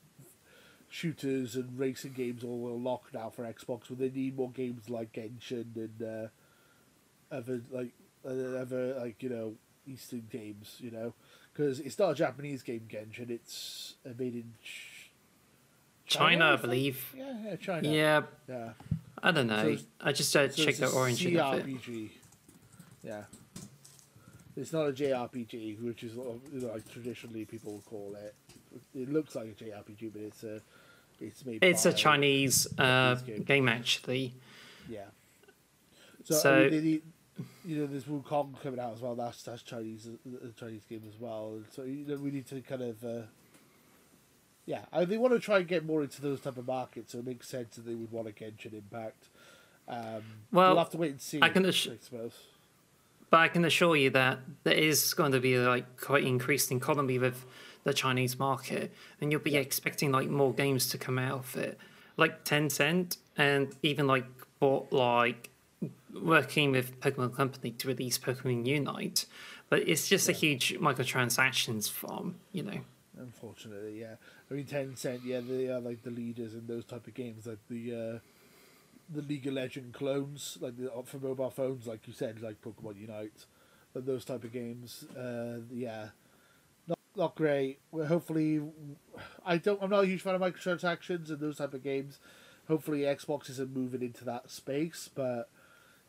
shooters 0.90 1.56
and 1.56 1.80
racing 1.80 2.12
games 2.12 2.44
all 2.44 2.80
locked 2.80 3.14
now 3.14 3.30
for 3.30 3.44
Xbox, 3.44 3.84
but 3.90 3.98
they 3.98 4.10
need 4.10 4.36
more 4.36 4.52
games 4.52 4.90
like 4.90 5.14
Genshin 5.14 5.76
and 5.76 6.02
uh, 6.04 7.36
other 7.36 7.62
like 7.72 7.92
uh, 8.26 8.30
other 8.30 8.96
like 9.00 9.24
you 9.24 9.30
know 9.30 9.54
Eastern 9.88 10.28
games, 10.30 10.76
you 10.80 10.92
know, 10.92 11.14
because 11.54 11.80
it's 11.80 11.98
not 11.98 12.12
a 12.12 12.16
Japanese 12.16 12.62
game 12.62 12.88
Genshin. 12.90 13.30
It's 13.30 13.96
uh, 14.06 14.10
made 14.18 14.36
in 14.36 14.54
Ch- 14.64 15.12
China, 16.06 16.48
I 16.48 16.50
think? 16.52 16.62
believe. 16.62 17.16
Yeah, 17.18 17.34
yeah, 17.46 17.56
China. 17.56 17.90
Yeah, 17.90 18.22
yeah. 18.50 18.70
I 19.24 19.32
don't 19.32 19.48
know. 19.48 19.68
it's- 19.68 19.86
I 20.00 20.12
just 20.12 20.36
uh, 20.36 20.50
So 20.50 20.64
checked 20.66 20.80
the 20.80 20.86
it's 20.86 20.94
a 20.94 20.98
origin 20.98 21.38
of 21.40 21.60
it. 21.60 21.66
CRPG. 21.66 22.10
Yeah. 23.04 23.24
It's 24.58 24.74
not 24.74 24.88
a 24.90 24.92
JRPG, 24.92 25.82
which 25.82 26.04
is 26.04 26.14
what, 26.14 26.38
like 26.54 26.92
traditionally 26.92 27.46
people 27.46 27.74
would 27.74 27.86
call 27.86 28.16
it. 28.16 28.36
It 28.94 29.12
looks 29.12 29.36
like 29.36 29.46
a 29.48 29.64
JRPG, 29.64 30.12
but 30.14 30.22
it's 30.22 30.44
a 30.44 30.62
it's 31.20 31.46
made. 31.46 31.64
It's 31.64 31.86
a 31.86 31.94
Chinese 31.94 32.68
uh, 32.78 33.16
game. 33.16 33.44
game, 33.44 33.70
actually. 33.70 34.34
Yeah. 34.90 35.06
So, 36.24 36.36
So- 36.36 36.56
I 36.66 36.70
mean, 36.70 36.84
they 36.84 37.02
you 37.66 37.78
know, 37.80 37.88
there's 37.88 38.04
Wukong 38.04 38.60
coming 38.62 38.80
out 38.80 38.94
as 38.94 39.00
well. 39.02 39.16
That's 39.16 39.42
that's 39.44 39.64
Chinese, 39.64 40.10
a 40.44 40.50
Chinese 40.60 40.84
game 40.90 41.04
as 41.08 41.20
well. 41.20 41.60
So 41.72 41.84
you 41.84 42.06
know, 42.06 42.18
we 42.18 42.30
need 42.32 42.46
to 42.48 42.62
kind 42.62 42.82
of, 42.82 43.04
uh, 43.04 43.22
yeah, 44.72 44.86
I, 44.94 45.04
they 45.04 45.18
want 45.18 45.34
to 45.34 45.40
try 45.40 45.58
and 45.58 45.68
get 45.68 45.86
more 45.86 46.02
into 46.02 46.22
those 46.22 46.40
type 46.40 46.58
of 46.58 46.66
markets. 46.66 47.12
So 47.12 47.18
it 47.20 47.26
makes 47.26 47.50
sense 47.50 47.76
that 47.76 47.86
they 47.86 47.94
would 47.94 48.10
want 48.10 48.28
to 48.28 48.34
Genshin 48.34 48.74
Impact. 48.74 49.26
Um, 49.86 50.24
Well, 50.50 50.70
we'll 50.70 50.78
have 50.78 50.92
to 50.92 50.98
wait 50.98 51.12
and 51.12 51.22
see. 51.22 51.40
I 51.42 51.50
can 51.50 51.66
ass- 51.66 51.90
I 51.92 51.98
suppose. 52.00 52.32
But 53.30 53.42
I 53.42 53.48
can 53.50 53.66
assure 53.66 53.98
you 53.98 54.10
that 54.12 54.40
there 54.64 54.74
is 54.74 55.14
going 55.14 55.34
to 55.34 55.42
be 55.42 55.58
like 55.58 56.00
quite 56.00 56.24
increased 56.24 56.72
economy 56.72 57.20
with 57.20 57.46
the 57.84 57.94
Chinese 57.94 58.40
market, 58.40 58.94
and 59.20 59.30
you'll 59.30 59.42
be 59.42 59.58
expecting 59.58 60.14
like 60.14 60.30
more 60.30 60.54
games 60.54 60.88
to 60.90 60.98
come 60.98 61.20
out 61.20 61.40
of 61.40 61.58
it, 61.58 61.78
like 62.16 62.46
Tencent, 62.46 63.18
and 63.38 63.76
even 63.84 64.08
like 64.08 64.26
bought 64.62 64.94
like 64.94 65.50
working 66.14 66.72
with 66.72 66.98
Pokemon 67.02 67.36
Company 67.36 67.72
to 67.72 67.88
release 67.90 68.18
Pokemon 68.18 68.66
Unite. 68.66 69.26
But 69.70 69.88
it's 69.88 70.08
just 70.08 70.30
a 70.30 70.34
huge 70.34 70.78
microtransactions 70.80 71.90
farm, 71.90 72.36
you 72.54 72.64
know. 72.64 72.82
Unfortunately, 73.18 74.00
yeah. 74.00 74.16
I 74.52 74.56
mean, 74.56 74.66
Tencent, 74.66 75.22
yeah, 75.24 75.40
they 75.40 75.70
are 75.70 75.80
like 75.80 76.04
the 76.04 76.12
leaders 76.12 76.54
in 76.54 76.68
those 76.68 76.84
type 76.84 77.08
of 77.08 77.14
games, 77.14 77.48
like 77.48 77.60
the 77.70 77.94
uh, 77.94 78.20
the 79.10 79.22
League 79.22 79.48
of 79.48 79.54
Legend 79.54 79.94
clones, 79.94 80.58
like 80.60 80.76
the, 80.78 80.92
for 81.06 81.20
mobile 81.20 81.50
phones, 81.50 81.88
like 81.88 82.06
you 82.06 82.14
said, 82.14 82.42
like 82.42 82.62
Pokemon 82.62 83.00
Unite, 83.00 83.46
but 83.94 84.06
those 84.06 84.26
type 84.26 84.44
of 84.44 84.52
games. 84.52 85.06
Uh, 85.18 85.60
yeah, 85.72 86.10
not 86.86 87.00
not 87.16 87.36
great. 87.36 87.80
Well, 87.92 88.08
hopefully, 88.08 88.62
I 89.46 89.58
don't. 89.58 89.82
I'm 89.82 89.90
not 89.90 90.04
a 90.04 90.08
huge 90.08 90.22
fan 90.22 90.36
of 90.36 90.42
microtransactions 90.42 91.30
and 91.30 91.40
those 91.40 91.58
type 91.58 91.74
of 91.74 91.82
games. 91.82 92.20
Hopefully, 92.68 93.02
Xbox 93.02 93.50
isn't 93.52 93.74
moving 93.74 94.02
into 94.02 94.26
that 94.26 94.52
space, 94.52 95.10
but 95.16 95.50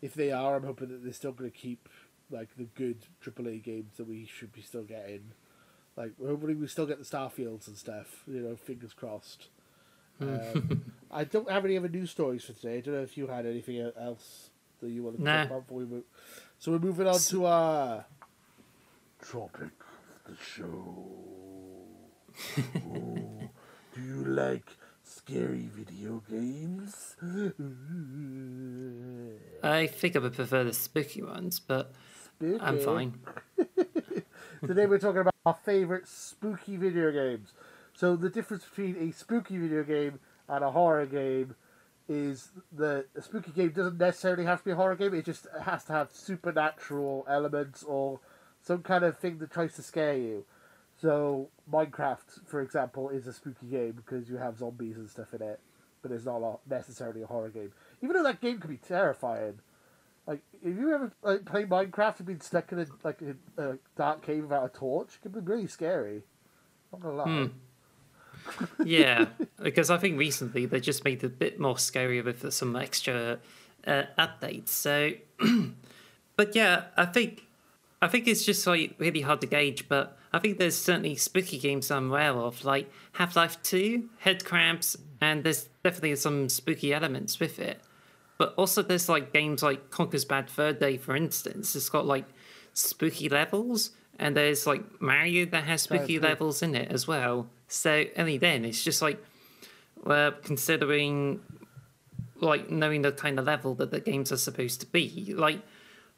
if 0.00 0.14
they 0.14 0.32
are, 0.32 0.56
I'm 0.56 0.64
hoping 0.64 0.88
that 0.88 1.04
they're 1.04 1.12
still 1.12 1.32
going 1.32 1.50
to 1.50 1.56
keep 1.56 1.88
like 2.28 2.56
the 2.56 2.64
good 2.64 3.06
AAA 3.24 3.62
games 3.62 3.98
that 3.98 4.08
we 4.08 4.26
should 4.26 4.52
be 4.52 4.62
still 4.62 4.82
getting. 4.82 5.32
Like 5.96 6.12
hopefully 6.24 6.54
we 6.54 6.66
still 6.68 6.86
get 6.86 6.98
the 6.98 7.04
Starfields 7.04 7.66
and 7.68 7.76
stuff. 7.76 8.22
You 8.26 8.40
know, 8.40 8.56
fingers 8.56 8.92
crossed. 8.92 9.48
Um, 10.20 10.84
I 11.10 11.24
don't 11.24 11.50
have 11.50 11.64
any 11.64 11.76
other 11.76 11.88
news 11.88 12.10
stories 12.10 12.44
for 12.44 12.52
today. 12.52 12.78
I 12.78 12.80
don't 12.80 12.94
know 12.94 13.00
if 13.02 13.16
you 13.18 13.26
had 13.26 13.44
anything 13.44 13.90
else 14.00 14.50
that 14.80 14.88
you 14.90 15.02
want 15.02 15.16
to 15.16 15.22
Nah. 15.22 15.38
talk 15.42 15.46
about 15.50 15.62
before 15.66 15.78
we 15.78 15.84
move. 15.86 16.04
So 16.58 16.70
we're 16.72 16.78
moving 16.78 17.06
on 17.08 17.18
to 17.18 17.46
our 17.46 18.04
topic 19.28 19.70
of 20.26 20.36
the 20.36 20.36
show. 20.42 21.08
oh, 22.86 23.50
do 23.94 24.00
you 24.00 24.24
like 24.24 24.64
scary 25.02 25.68
video 25.74 26.22
games? 26.30 27.16
I 29.62 29.86
think 29.88 30.16
I 30.16 30.18
would 30.20 30.34
prefer 30.34 30.64
the 30.64 30.72
spooky 30.72 31.22
ones, 31.22 31.58
but 31.60 31.92
I'm 32.60 32.78
fine. 32.78 33.14
Today 34.64 34.86
we're 34.86 35.00
talking 35.00 35.22
about 35.22 35.34
our 35.44 35.58
favorite 35.64 36.06
spooky 36.06 36.76
video 36.76 37.10
games. 37.10 37.52
So 37.94 38.14
the 38.14 38.30
difference 38.30 38.64
between 38.64 38.96
a 38.96 39.10
spooky 39.10 39.58
video 39.58 39.82
game 39.82 40.20
and 40.48 40.62
a 40.62 40.70
horror 40.70 41.04
game 41.04 41.56
is 42.08 42.50
that 42.70 43.06
a 43.16 43.22
spooky 43.22 43.50
game 43.50 43.70
doesn't 43.70 43.98
necessarily 43.98 44.44
have 44.44 44.60
to 44.60 44.64
be 44.66 44.70
a 44.70 44.76
horror 44.76 44.94
game. 44.94 45.14
It 45.14 45.24
just 45.24 45.48
has 45.64 45.82
to 45.86 45.92
have 45.94 46.12
supernatural 46.12 47.26
elements 47.28 47.82
or 47.82 48.20
some 48.60 48.84
kind 48.84 49.02
of 49.02 49.18
thing 49.18 49.38
that 49.38 49.50
tries 49.50 49.74
to 49.74 49.82
scare 49.82 50.16
you. 50.16 50.44
So 51.00 51.48
Minecraft, 51.68 52.46
for 52.46 52.60
example, 52.60 53.08
is 53.08 53.26
a 53.26 53.32
spooky 53.32 53.66
game 53.66 53.94
because 53.96 54.28
you 54.28 54.36
have 54.36 54.58
zombies 54.58 54.96
and 54.96 55.10
stuff 55.10 55.34
in 55.34 55.42
it, 55.42 55.58
but 56.02 56.12
it's 56.12 56.24
not 56.24 56.60
necessarily 56.70 57.22
a 57.22 57.26
horror 57.26 57.50
game. 57.50 57.72
Even 58.00 58.14
though 58.14 58.22
that 58.22 58.40
game 58.40 58.60
can 58.60 58.70
be 58.70 58.76
terrifying. 58.76 59.58
Like, 60.26 60.40
if 60.62 60.76
you 60.76 60.94
ever 60.94 61.12
like 61.22 61.44
played 61.44 61.68
Minecraft 61.68 62.18
and 62.18 62.26
been 62.26 62.40
stuck 62.40 62.70
in 62.72 62.80
a 62.80 62.86
like 63.02 63.20
a, 63.22 63.62
a 63.62 63.78
dark 63.96 64.24
cave 64.24 64.44
without 64.44 64.64
a 64.64 64.68
torch, 64.68 65.16
it 65.16 65.22
can 65.22 65.32
be 65.32 65.40
really 65.40 65.66
scary. 65.66 66.22
I'm 66.92 67.00
Not 67.00 67.02
gonna 67.02 67.16
lie. 67.16 67.50
Yeah, 68.84 69.26
because 69.62 69.88
I 69.90 69.98
think 69.98 70.18
recently 70.18 70.66
they 70.66 70.80
just 70.80 71.04
made 71.04 71.22
it 71.22 71.26
a 71.26 71.28
bit 71.28 71.60
more 71.60 71.78
scary 71.78 72.20
with 72.20 72.52
some 72.52 72.74
extra 72.74 73.38
uh, 73.86 74.04
updates. 74.18 74.70
So, 74.70 75.12
but 76.36 76.56
yeah, 76.56 76.84
I 76.96 77.04
think 77.06 77.44
I 78.00 78.08
think 78.08 78.26
it's 78.26 78.44
just 78.44 78.66
like 78.66 78.94
really 78.98 79.20
hard 79.20 79.40
to 79.42 79.46
gauge. 79.46 79.88
But 79.88 80.18
I 80.32 80.38
think 80.38 80.58
there's 80.58 80.76
certainly 80.76 81.14
spooky 81.16 81.58
games 81.58 81.90
I'm 81.90 82.10
aware 82.10 82.32
of, 82.32 82.64
like 82.64 82.90
Half 83.12 83.36
Life 83.36 83.62
Two, 83.62 84.08
Headcrabs, 84.24 84.96
and 85.20 85.44
there's 85.44 85.68
definitely 85.84 86.16
some 86.16 86.48
spooky 86.48 86.92
elements 86.92 87.38
with 87.38 87.58
it. 87.58 87.80
But 88.42 88.54
also 88.56 88.82
there's 88.82 89.08
like 89.08 89.32
games 89.32 89.62
like 89.62 89.90
Conker's 89.90 90.24
Bad 90.24 90.50
Fur 90.50 90.72
Day, 90.72 90.96
for 90.96 91.14
instance. 91.14 91.76
It's 91.76 91.88
got 91.88 92.06
like 92.06 92.24
spooky 92.72 93.28
levels, 93.28 93.92
and 94.18 94.36
there's 94.36 94.66
like 94.66 95.00
Mario 95.00 95.46
that 95.46 95.62
has 95.62 95.82
spooky 95.82 96.18
true. 96.18 96.28
levels 96.28 96.60
in 96.60 96.74
it 96.74 96.90
as 96.90 97.06
well. 97.06 97.46
So 97.68 98.02
only 98.18 98.38
then 98.38 98.64
it's 98.64 98.82
just 98.82 99.00
like 99.00 99.22
well, 100.02 100.32
considering 100.42 101.38
like 102.40 102.68
knowing 102.68 103.02
the 103.02 103.12
kind 103.12 103.38
of 103.38 103.44
level 103.44 103.76
that 103.76 103.92
the 103.92 104.00
games 104.00 104.32
are 104.32 104.36
supposed 104.36 104.80
to 104.80 104.86
be. 104.86 105.34
Like 105.36 105.62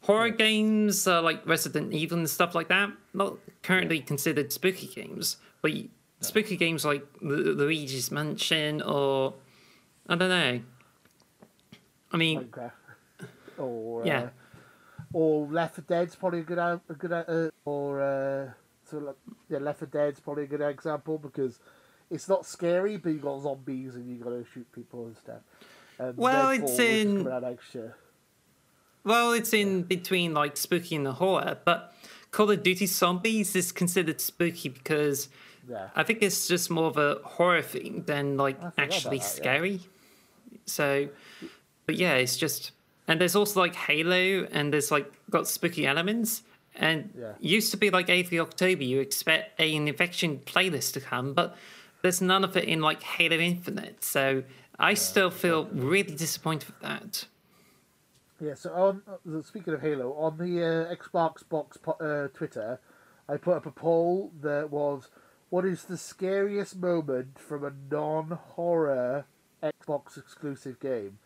horror 0.00 0.30
games, 0.30 1.06
uh, 1.06 1.20
like 1.20 1.46
Resident 1.46 1.92
Evil 1.92 2.16
and 2.16 2.30
stuff 2.30 2.54
like 2.54 2.68
that, 2.68 2.88
not 3.12 3.37
currently 3.62 4.00
considered 4.00 4.50
spooky 4.50 4.87
games, 4.87 5.37
but 5.60 5.72
spooky 6.20 6.56
games 6.56 6.87
like 6.87 7.04
Lu- 7.20 7.52
Luigi's 7.52 8.10
Mansion 8.10 8.80
or 8.80 9.34
I 10.08 10.14
don't 10.16 10.30
know. 10.30 10.60
I 12.14 12.16
mean, 12.16 12.44
Minecraft. 12.44 12.72
Or 13.59 14.07
Yeah. 14.07 14.20
uh, 14.22 14.29
or 15.12 15.46
Left 15.48 15.74
4 15.77 15.85
Dead's 15.87 16.14
probably 16.16 16.40
a 16.40 16.42
good 16.42 16.59
a 16.59 16.81
good 16.98 17.12
uh, 17.12 17.50
or 17.64 18.00
uh, 18.00 18.50
so 18.88 18.98
like, 18.98 19.16
yeah, 19.48 19.59
Left 19.59 19.81
4 19.81 19.88
Dead's 19.88 20.20
probably 20.20 20.44
a 20.44 20.46
good 20.46 20.61
example 20.61 21.18
because 21.18 21.59
it's 22.11 22.29
not 22.29 22.46
scary, 22.46 22.96
but 22.96 23.11
you 23.11 23.18
got 23.18 23.40
zombies 23.42 23.96
and 23.96 24.09
you 24.09 24.22
got 24.22 24.31
to 24.31 24.44
shoot 24.53 24.70
people 24.72 25.07
and 25.07 25.16
stuff. 25.16 25.40
And 25.98 26.16
Well, 26.16 26.50
it's 26.50 26.79
in- 26.79 27.27
out 27.29 27.42
next 27.42 27.74
year. 27.74 27.96
Well, 29.05 29.33
it's 29.33 29.53
in 29.53 29.83
between 29.83 30.33
like 30.35 30.57
spooky 30.57 30.96
and 30.96 31.05
the 31.05 31.12
horror, 31.12 31.59
but 31.64 31.92
Call 32.31 32.50
of 32.50 32.62
Duty 32.62 32.87
Zombies 32.87 33.55
is 33.55 33.70
considered 33.70 34.20
spooky 34.20 34.68
because 34.70 35.29
Yeah. 35.68 35.88
I 35.94 36.03
think 36.05 36.22
it's 36.22 36.48
just 36.48 36.70
more 36.70 36.87
of 36.87 36.96
a 36.96 37.20
horror 37.24 37.62
thing 37.62 38.05
than 38.07 38.37
like 38.37 38.59
actually 38.79 39.18
that, 39.18 39.24
yeah. 39.24 39.40
scary. 39.42 39.81
So, 40.66 41.09
but 41.87 41.97
yeah, 41.97 42.14
it's 42.14 42.37
just 42.37 42.73
and 43.07 43.20
there's 43.20 43.37
also 43.37 43.61
like 43.61 43.75
Halo 43.75 44.47
and 44.51 44.73
there's 44.73 44.90
like 44.90 45.12
got 45.31 45.47
spooky 45.47 45.87
elements. 45.87 46.42
And 46.77 47.12
Yeah. 47.16 47.35
used 47.38 47.70
to 47.70 47.77
be 47.77 47.90
like 47.90 48.09
8th 48.09 48.33
of 48.33 48.49
October, 48.49 48.83
you 48.83 48.99
expect 48.99 49.61
a, 49.61 49.77
an 49.77 49.87
infection 49.87 50.38
playlist 50.38 50.94
to 50.94 51.01
come, 51.01 51.33
but 51.33 51.57
there's 52.03 52.20
none 52.20 52.42
of 52.42 52.57
it 52.57 52.64
in 52.64 52.81
like 52.81 53.03
Halo 53.03 53.37
Infinite. 53.37 54.03
So 54.03 54.42
I 54.79 54.94
still 54.94 55.31
feel 55.31 55.66
really 55.66 56.14
disappointed 56.16 56.66
with 56.68 56.81
that. 56.81 57.27
Yeah, 58.40 58.55
so 58.55 58.73
on 58.73 59.03
uh, 59.07 59.42
speaking 59.42 59.75
of 59.75 59.81
Halo, 59.83 60.12
on 60.14 60.37
the 60.38 60.62
uh, 60.62 60.94
Xbox 60.94 61.49
box 61.49 61.79
uh, 62.01 62.29
Twitter, 62.35 62.81
I 63.29 63.37
put 63.37 63.57
up 63.57 63.66
a 63.66 63.70
poll 63.70 64.33
that 64.42 64.70
was, 64.70 65.09
"What 65.51 65.64
is 65.64 65.85
the 65.85 65.97
scariest 65.97 66.77
moment 66.77 67.38
from 67.38 67.64
a 67.64 67.73
non-horror 67.90 69.27
Xbox 69.62 70.18
exclusive 70.18 70.81
game?" 70.81 71.18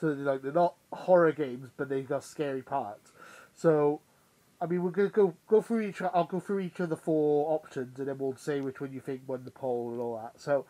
So 0.00 0.14
they're 0.14 0.24
like 0.24 0.42
they're 0.42 0.52
not 0.52 0.74
horror 0.92 1.32
games, 1.32 1.70
but 1.76 1.88
they've 1.88 2.08
got 2.08 2.24
scary 2.24 2.62
parts. 2.62 3.12
So, 3.54 4.00
I 4.60 4.66
mean, 4.66 4.82
we're 4.82 4.90
gonna 4.90 5.08
go 5.08 5.34
go 5.48 5.62
through 5.62 5.80
each. 5.80 6.02
I'll 6.02 6.24
go 6.24 6.40
through 6.40 6.60
each 6.60 6.80
of 6.80 6.90
the 6.90 6.96
four 6.96 7.52
options, 7.52 7.98
and 7.98 8.08
then 8.08 8.18
we'll 8.18 8.36
say 8.36 8.60
which 8.60 8.80
one 8.80 8.92
you 8.92 9.00
think 9.00 9.22
won 9.26 9.44
the 9.44 9.50
poll 9.50 9.90
and 9.92 10.00
all 10.00 10.16
that. 10.22 10.40
So, 10.40 10.66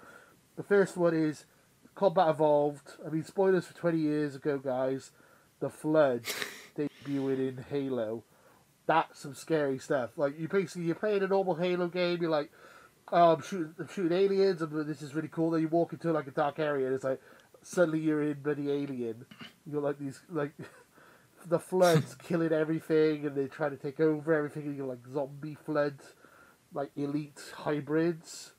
the 0.57 0.63
first 0.63 0.97
one 0.97 1.15
is 1.15 1.45
Combat 1.95 2.29
Evolved. 2.29 2.93
I 3.05 3.11
mean, 3.11 3.25
spoilers 3.25 3.67
for 3.67 3.75
twenty 3.75 3.99
years 3.99 4.37
ago, 4.37 4.59
guys. 4.59 5.11
The 5.59 5.71
Flood 5.71 6.25
debuting 6.77 7.49
in 7.49 7.65
Halo. 7.71 8.25
That's 8.87 9.21
some 9.21 9.35
scary 9.35 9.79
stuff. 9.79 10.11
Like 10.17 10.39
you 10.39 10.49
basically 10.49 10.85
you're 10.85 10.95
playing 10.95 11.23
a 11.23 11.27
normal 11.27 11.57
Halo 11.57 11.89
game. 11.89 12.21
You're 12.21 12.31
like, 12.31 12.51
oh, 13.11 13.33
I'm 13.33 13.43
shooting, 13.43 13.75
I'm 13.79 13.89
shooting 13.89 14.17
aliens, 14.17 14.63
and 14.63 14.87
this 14.87 15.03
is 15.03 15.15
really 15.15 15.29
cool. 15.29 15.51
Then 15.51 15.63
you 15.63 15.69
walk 15.69 15.93
into 15.93 16.13
like 16.13 16.27
a 16.27 16.33
dark 16.33 16.59
area, 16.59 16.87
and 16.87 16.95
it's 16.95 17.05
like 17.05 17.21
suddenly 17.67 17.99
you're 17.99 18.23
in 18.23 18.35
bloody 18.35 18.71
alien. 18.71 19.27
You're 19.67 19.83
like 19.83 19.99
these 19.99 20.21
like 20.31 20.53
the 21.49 21.59
floods 21.59 22.15
killing 22.23 22.53
everything, 22.53 23.27
and 23.27 23.37
they're 23.37 23.49
trying 23.49 23.73
to 23.73 23.77
take 23.77 24.01
over 24.01 24.33
everything. 24.33 24.65
And 24.65 24.77
you're 24.77 24.87
like 24.87 25.07
zombie 25.13 25.57
floods, 25.65 26.15
like 26.73 26.91
elite 26.97 27.41
hybrids. 27.55 28.53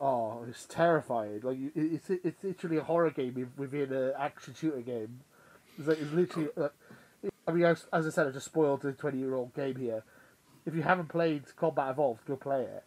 Oh, 0.00 0.44
it's 0.48 0.64
terrifying. 0.64 1.40
Like 1.42 1.58
it's 1.74 2.08
it's 2.08 2.42
literally 2.42 2.78
a 2.78 2.82
horror 2.82 3.10
game 3.10 3.52
within 3.56 3.92
an 3.92 4.12
action 4.18 4.54
shooter 4.54 4.80
game. 4.80 5.20
It's 5.78 5.88
like 5.88 6.00
it's 6.00 6.12
literally. 6.12 6.48
Uh, 6.56 6.68
I 7.46 7.52
mean, 7.52 7.64
as, 7.64 7.86
as 7.92 8.06
I 8.06 8.10
said, 8.10 8.28
I 8.28 8.30
just 8.30 8.46
spoiled 8.46 8.82
the 8.82 8.92
twenty-year-old 8.92 9.54
game 9.54 9.76
here. 9.76 10.04
If 10.64 10.74
you 10.74 10.82
haven't 10.82 11.08
played 11.08 11.44
Combat 11.56 11.90
Evolved, 11.90 12.24
go 12.26 12.36
play 12.36 12.62
it. 12.62 12.84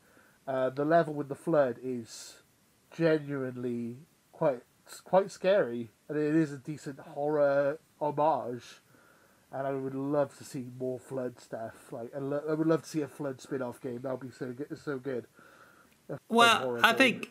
Uh, 0.47 0.69
the 0.69 0.85
level 0.85 1.13
with 1.13 1.27
the 1.27 1.35
flood 1.35 1.77
is 1.83 2.35
genuinely 2.95 3.97
quite 4.31 4.61
quite 5.01 5.31
scary, 5.31 5.91
and 6.09 6.17
it 6.17 6.35
is 6.35 6.51
a 6.51 6.57
decent 6.57 6.99
horror 6.99 7.79
homage. 7.99 8.81
And 9.55 9.67
I 9.67 9.71
would 9.71 9.93
love 9.93 10.35
to 10.39 10.43
see 10.43 10.65
more 10.79 10.97
flood 10.97 11.39
stuff. 11.39 11.75
Like, 11.91 12.09
I, 12.15 12.17
lo- 12.17 12.41
I 12.49 12.55
would 12.55 12.65
love 12.65 12.81
to 12.81 12.89
see 12.89 13.01
a 13.01 13.07
flood 13.07 13.39
spin-off 13.39 13.79
game. 13.79 13.99
That 14.01 14.11
would 14.11 14.27
be 14.27 14.35
so 14.35 14.47
good. 14.47 14.75
So 14.83 14.97
good. 14.97 15.27
Well, 16.27 16.79
I 16.83 16.89
game. 16.89 16.97
think, 16.97 17.29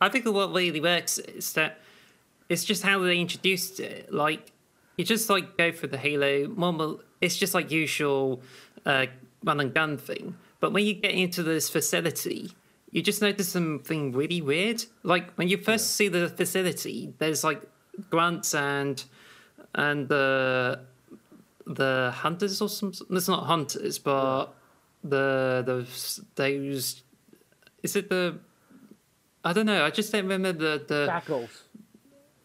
I 0.00 0.08
think 0.08 0.26
what 0.26 0.52
really 0.52 0.80
works 0.80 1.18
is 1.18 1.52
that 1.54 1.80
it's 2.48 2.64
just 2.64 2.84
how 2.84 3.00
they 3.00 3.18
introduced 3.18 3.80
it. 3.80 4.14
Like, 4.14 4.52
you 4.96 5.04
just 5.04 5.28
like 5.28 5.56
go 5.56 5.72
for 5.72 5.88
the 5.88 5.98
Halo 5.98 6.46
normal. 6.46 7.00
It's 7.20 7.36
just 7.36 7.52
like 7.52 7.72
usual 7.72 8.42
uh, 8.86 9.06
run 9.42 9.58
and 9.58 9.74
gun 9.74 9.98
thing. 9.98 10.36
But 10.60 10.72
when 10.72 10.84
you 10.84 10.94
get 10.94 11.10
into 11.10 11.42
this 11.42 11.68
facility, 11.68 12.52
you 12.92 13.02
just 13.02 13.22
notice 13.22 13.48
something 13.48 14.12
really 14.12 14.40
weird. 14.42 14.84
Like 15.02 15.32
when 15.34 15.48
you 15.48 15.56
first 15.58 15.94
see 15.96 16.08
the 16.08 16.28
facility, 16.28 17.14
there's 17.18 17.44
like 17.44 17.62
grunts 18.10 18.54
and 18.54 19.02
and 19.74 20.08
the 20.08 20.80
the 21.66 22.12
hunters 22.14 22.60
or 22.60 22.68
some. 22.68 22.92
It's 23.10 23.28
not 23.28 23.44
hunters, 23.46 23.98
but 23.98 24.46
the 25.04 25.62
the 25.64 25.86
those. 26.36 27.02
Is 27.82 27.96
it 27.96 28.08
the 28.10 28.38
I 29.44 29.52
don't 29.52 29.66
know. 29.66 29.84
I 29.84 29.90
just 29.90 30.12
don't 30.12 30.26
remember 30.26 30.52
the 30.52 30.84
the 30.86 31.06
Jackals. 31.06 31.62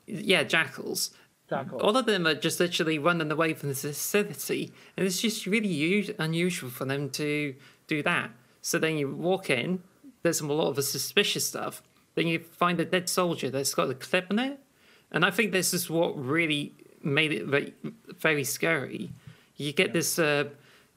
yeah 0.08 0.43
jackals. 0.43 1.12
Jackals. 1.49 1.81
All 1.81 1.95
of 1.95 2.05
them 2.05 2.25
are 2.25 2.34
just 2.34 2.60
literally 2.60 2.97
running 2.97 3.31
away 3.31 3.53
from 3.53 3.69
the 3.69 3.75
facility, 3.75 4.71
and 4.97 5.05
it's 5.05 5.21
just 5.21 5.45
really 5.45 5.67
u- 5.67 6.15
unusual 6.17 6.69
for 6.69 6.86
them 6.86 7.10
to 7.12 7.53
do 7.88 8.01
that. 8.03 8.31
So 8.62 8.79
then 8.79 8.97
you 8.97 9.13
walk 9.13 9.49
in, 9.51 9.84
there's 10.26 10.42
a 10.42 10.48
lot 10.48 10.70
of 10.70 10.84
suspicious 10.84 11.46
stuff. 11.46 11.84
Then 12.16 12.26
you 12.26 12.40
find 12.40 12.80
a 12.80 12.86
dead 12.86 13.08
soldier 13.08 13.52
that's 13.52 13.76
got 13.76 13.92
a 13.92 13.94
clip 13.94 14.32
in 14.32 14.40
it, 14.40 14.60
and 15.12 15.24
I 15.24 15.30
think 15.30 15.52
this 15.52 15.72
is 15.72 15.88
what 15.88 16.18
really 16.18 16.74
made 17.04 17.32
it 17.32 17.46
very, 17.46 17.74
very 18.20 18.44
scary. 18.44 19.12
You 19.56 19.72
get 19.72 19.94
this 19.94 20.18
uh, 20.18 20.46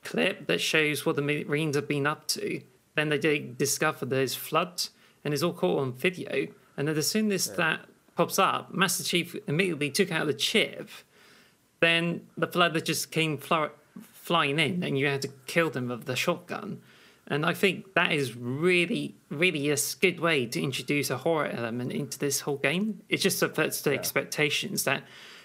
clip 0.03 0.47
that 0.47 0.63
shows 0.63 1.05
what 1.05 1.17
the 1.17 1.23
Marines 1.23 1.77
have 1.77 1.87
been 1.87 2.07
up 2.07 2.27
to. 2.29 2.63
Then 2.97 3.11
they 3.11 3.39
discover 3.39 4.07
there's 4.07 4.35
floods, 4.35 4.91
and 5.23 5.35
it's 5.35 5.43
all 5.43 5.53
caught 5.53 5.81
on 5.81 5.93
video. 5.93 6.49
And 6.79 6.89
then 6.89 6.97
as 6.97 7.11
soon 7.11 7.31
as 7.31 7.51
that 7.57 7.81
pops 8.17 8.39
up, 8.39 8.73
Master 8.73 9.05
Chief 9.05 9.37
immediately 9.47 9.91
took 9.91 10.11
out 10.11 10.27
the 10.27 10.33
chip. 10.33 10.89
Then 11.81 12.23
the 12.37 12.47
flood 12.47 12.83
just 12.83 13.11
came 13.11 13.37
fly- 13.37 13.71
flying 14.01 14.59
in, 14.59 14.83
and 14.83 14.99
you 14.99 15.07
had 15.07 15.21
to 15.23 15.29
kill 15.47 15.69
them 15.69 15.89
with 15.89 16.07
the 16.07 16.17
shotgun. 16.17 16.81
And 17.31 17.45
I 17.45 17.53
think 17.53 17.93
that 17.95 18.11
is 18.13 18.35
really, 18.35 19.15
really 19.29 19.69
a 19.71 19.77
good 20.01 20.19
way 20.19 20.47
to 20.47 20.63
introduce 20.63 21.11
a 21.11 21.19
horror 21.19 21.47
element 21.49 21.93
into 21.93 22.19
this 22.19 22.41
whole 22.41 22.57
game. 22.57 23.03
It 23.11 23.19
just 23.19 23.39
subverts 23.39 23.83
the 23.83 23.93
expectations 23.93 24.85
that 24.85 25.03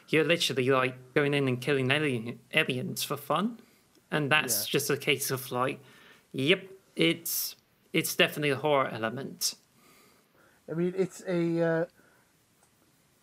you're 0.07 0.23
literally 0.23 0.69
like 0.69 0.95
going 1.13 1.33
in 1.33 1.47
and 1.47 1.59
killing 1.59 1.91
alien, 1.91 2.39
aliens 2.53 3.03
for 3.03 3.17
fun, 3.17 3.59
and 4.11 4.31
that's 4.31 4.65
Yeah. 4.67 4.71
just 4.79 4.89
a 4.89 4.97
case 4.97 5.29
of 5.29 5.51
like, 5.51 5.79
yep, 6.31 6.63
it's 6.95 7.55
it's 7.91 8.15
definitely 8.15 8.49
a 8.51 8.55
horror 8.55 8.87
element. 8.87 9.55
I 10.69 10.73
mean, 10.73 10.93
it's 10.97 11.21
a. 11.27 11.61
Uh, 11.61 11.85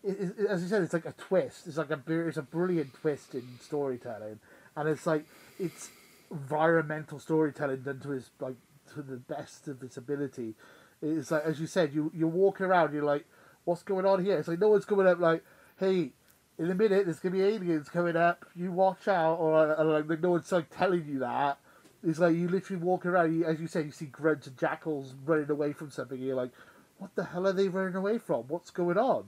it, 0.02 0.20
it, 0.38 0.46
as 0.48 0.62
you 0.62 0.68
said, 0.68 0.82
it's 0.82 0.92
like 0.92 1.06
a 1.06 1.12
twist. 1.12 1.66
It's 1.66 1.76
like 1.76 1.90
a 1.90 2.00
it's 2.28 2.36
a 2.36 2.42
brilliant 2.42 2.92
twist 2.94 3.34
in 3.34 3.42
storytelling, 3.60 4.38
and 4.76 4.88
it's 4.88 5.06
like 5.06 5.24
it's 5.58 5.90
environmental 6.30 7.18
storytelling 7.18 7.82
done 7.82 8.00
to 8.00 8.10
his 8.10 8.30
like 8.40 8.56
to 8.94 9.02
the 9.02 9.16
best 9.16 9.68
of 9.68 9.82
its 9.82 9.96
ability. 9.96 10.54
It's 11.02 11.30
like 11.30 11.44
as 11.44 11.60
you 11.60 11.66
said, 11.66 11.94
you 11.94 12.10
you 12.14 12.28
walk 12.28 12.60
around, 12.60 12.92
you're 12.92 13.04
like, 13.04 13.26
what's 13.64 13.82
going 13.82 14.06
on 14.06 14.24
here? 14.24 14.38
It's 14.38 14.48
like 14.48 14.58
no 14.58 14.68
one's 14.68 14.84
coming 14.84 15.06
up 15.06 15.18
like, 15.20 15.44
hey. 15.78 16.12
In 16.58 16.70
a 16.70 16.74
minute, 16.74 17.06
there's 17.06 17.20
gonna 17.20 17.36
be 17.36 17.42
aliens 17.42 17.88
coming 17.88 18.16
up. 18.16 18.44
You 18.54 18.70
watch 18.70 19.08
out, 19.08 19.36
or, 19.36 19.72
uh, 19.72 19.82
or 19.82 20.02
like 20.02 20.20
no 20.20 20.32
one's 20.32 20.52
like 20.52 20.68
telling 20.68 21.06
you 21.06 21.20
that. 21.20 21.58
It's 22.04 22.18
like 22.18 22.36
you 22.36 22.48
literally 22.48 22.82
walk 22.82 23.06
around. 23.06 23.34
You, 23.34 23.46
as 23.46 23.58
you 23.58 23.66
said, 23.66 23.86
you 23.86 23.92
see 23.92 24.04
grunts 24.04 24.46
and 24.46 24.58
jackals 24.58 25.14
running 25.24 25.50
away 25.50 25.72
from 25.72 25.90
something. 25.90 26.20
You're 26.20 26.36
like, 26.36 26.50
what 26.98 27.14
the 27.14 27.24
hell 27.24 27.46
are 27.46 27.54
they 27.54 27.68
running 27.68 27.96
away 27.96 28.18
from? 28.18 28.44
What's 28.48 28.70
going 28.70 28.98
on? 28.98 29.24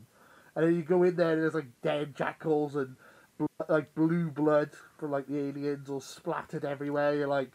And 0.54 0.66
then 0.66 0.76
you 0.76 0.82
go 0.82 1.02
in 1.04 1.16
there 1.16 1.32
and 1.32 1.42
there's 1.42 1.54
like 1.54 1.80
dead 1.80 2.14
jackals 2.14 2.76
and 2.76 2.96
like 3.68 3.95
blue 3.95 4.31
blood 4.31 4.71
from 4.99 5.11
like 5.11 5.27
the 5.27 5.38
aliens 5.38 5.88
all 5.90 6.01
splattered 6.01 6.64
everywhere. 6.64 7.14
You're 7.14 7.29
like, 7.29 7.53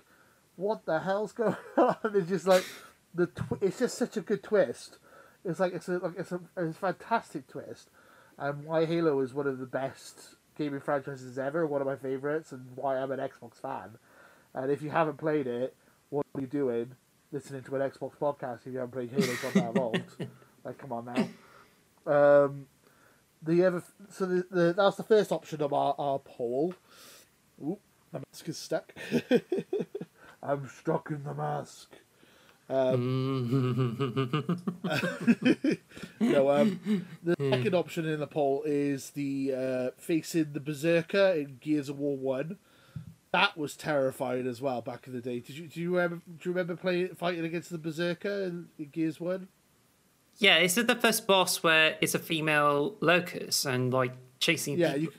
what 0.56 0.86
the 0.86 1.00
hell's 1.00 1.32
going 1.34 1.56
on? 1.78 1.96
It's 2.14 2.30
just 2.30 2.48
like 2.48 2.66
the 3.14 3.28
tw- 3.28 3.62
it's 3.62 3.80
just 3.80 3.98
such 3.98 4.18
a 4.18 4.22
good 4.22 4.44
twist. 4.44 4.98
It's 5.46 5.60
like 5.60 5.74
it's 5.74 5.88
a 5.88 6.00
like 6.00 6.18
it's 6.18 6.32
a, 6.32 6.40
it's 6.58 6.78
a 6.78 6.80
fantastic 6.80 7.48
twist, 7.48 7.90
and 8.38 8.66
why 8.66 8.86
Halo 8.86 9.20
is 9.22 9.34
one 9.34 9.48
of 9.48 9.60
the 9.60 9.66
best 9.66 10.36
gaming 10.58 10.82
franchises 10.82 11.38
ever. 11.38 11.66
One 11.66 11.82
of 11.82 11.88
my 11.88 11.96
favorites, 11.96 12.52
and 12.52 12.66
why 12.76 12.98
I'm 12.98 13.12
an 13.12 13.20
Xbox 13.20 13.62
fan. 13.62 13.98
And 14.54 14.72
if 14.72 14.82
you 14.82 14.90
haven't 14.90 15.18
played 15.18 15.48
it, 15.48 15.76
what 16.10 16.26
are 16.36 16.42
you 16.42 16.48
doing? 16.48 16.96
Listening 17.32 17.62
to 17.64 17.76
an 17.76 17.82
Xbox 17.82 18.18
podcast 18.18 18.66
if 18.66 18.74
you 18.74 18.80
haven't 18.80 18.92
played 18.92 19.12
Halo 19.12 19.36
Combat 19.36 19.70
Evolved. 19.70 20.28
like, 20.64 20.78
come 20.78 20.94
on 20.94 21.06
now. 21.06 22.46
Um, 22.46 22.66
the 23.42 23.66
other, 23.66 23.84
so 24.10 24.26
the, 24.26 24.46
the 24.50 24.74
that's 24.74 24.98
the 24.98 25.04
first 25.04 25.32
option 25.32 25.62
of 25.62 25.74
our, 25.74 25.96
our 25.98 26.20
poll. 26.20 26.74
Oop, 27.64 27.80
my 28.12 28.20
mask 28.20 28.50
is 28.50 28.58
stuck. 28.58 28.94
I'm 30.44 30.70
stuck 30.70 31.12
in 31.12 31.24
the 31.24 31.34
mask. 31.34 31.96
no, 32.70 32.96
um, 36.52 37.06
the 37.24 37.36
second 37.40 37.74
option 37.74 38.06
in 38.06 38.20
the 38.20 38.28
poll 38.28 38.64
is 38.66 39.12
the 39.12 39.54
uh, 39.56 39.92
facing 39.98 40.52
the 40.52 40.60
Berserker 40.60 41.34
in 41.38 41.60
Gears 41.62 41.88
of 41.88 41.98
War 41.98 42.18
One. 42.18 42.58
That 43.32 43.58
was 43.58 43.78
terrifying 43.78 44.48
as 44.48 44.62
well 44.62 44.82
back 44.82 45.08
in 45.08 45.14
the 45.14 45.22
day. 45.22 45.40
Did 45.40 45.58
you 45.58 45.68
do 45.68 45.80
you 45.80 45.96
remember 45.96 46.22
do 46.26 46.50
you 46.50 46.52
remember 46.52 46.76
playing 46.76 47.16
fighting 47.16 47.46
against 47.46 47.70
the 47.70 47.78
Berserker 47.78 48.44
in, 48.44 48.68
in 48.78 48.90
Gears 48.90 49.22
One? 49.22 49.48
Yeah, 50.38 50.60
is 50.60 50.78
it 50.78 50.88
the 50.88 50.96
first 50.96 51.26
boss 51.26 51.64
where 51.64 51.98
it's 52.02 52.14
a 52.14 52.20
female 52.20 52.96
locust 53.02 53.66
and 53.66 53.92
like 53.92 54.14
chasing 54.40 54.78
Yeah, 54.78 54.94
people? 54.94 55.02
you 55.02 55.12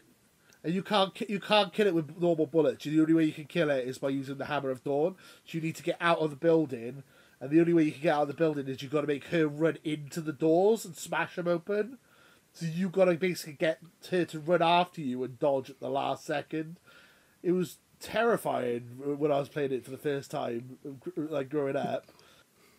and 0.64 0.74
you 0.74 0.82
can't 0.82 1.18
you 1.28 1.40
can't 1.40 1.72
kill 1.72 1.86
it 1.86 1.94
with 1.94 2.20
normal 2.20 2.46
bullets. 2.46 2.84
The 2.84 3.00
only 3.00 3.14
way 3.14 3.24
you 3.24 3.32
can 3.32 3.46
kill 3.46 3.70
it 3.70 3.86
is 3.86 3.98
by 3.98 4.10
using 4.10 4.38
the 4.38 4.46
Hammer 4.46 4.70
of 4.70 4.82
Dawn. 4.84 5.16
So 5.44 5.58
you 5.58 5.60
need 5.60 5.76
to 5.76 5.82
get 5.82 5.96
out 6.00 6.18
of 6.18 6.30
the 6.30 6.36
building, 6.36 7.02
and 7.40 7.50
the 7.50 7.60
only 7.60 7.72
way 7.72 7.84
you 7.84 7.92
can 7.92 8.02
get 8.02 8.14
out 8.14 8.22
of 8.22 8.28
the 8.28 8.34
building 8.34 8.68
is 8.68 8.82
you've 8.82 8.92
got 8.92 9.02
to 9.02 9.06
make 9.06 9.26
her 9.26 9.46
run 9.46 9.78
into 9.84 10.20
the 10.20 10.32
doors 10.32 10.84
and 10.84 10.96
smash 10.96 11.36
them 11.36 11.48
open. 11.48 11.98
So 12.52 12.66
you've 12.66 12.92
got 12.92 13.04
to 13.06 13.14
basically 13.14 13.52
get 13.54 13.78
her 14.10 14.24
to 14.26 14.40
run 14.40 14.62
after 14.62 15.00
you 15.00 15.22
and 15.22 15.38
dodge 15.38 15.70
at 15.70 15.80
the 15.80 15.90
last 15.90 16.24
second. 16.24 16.78
It 17.42 17.52
was 17.52 17.78
terrifying 18.00 18.98
uh, 19.06 19.14
when 19.14 19.30
I 19.30 19.38
was 19.38 19.48
playing 19.48 19.72
it 19.72 19.84
for 19.84 19.90
the 19.90 19.98
first 19.98 20.30
time, 20.30 20.78
like 21.16 21.48
growing 21.48 21.76
up. 21.76 22.06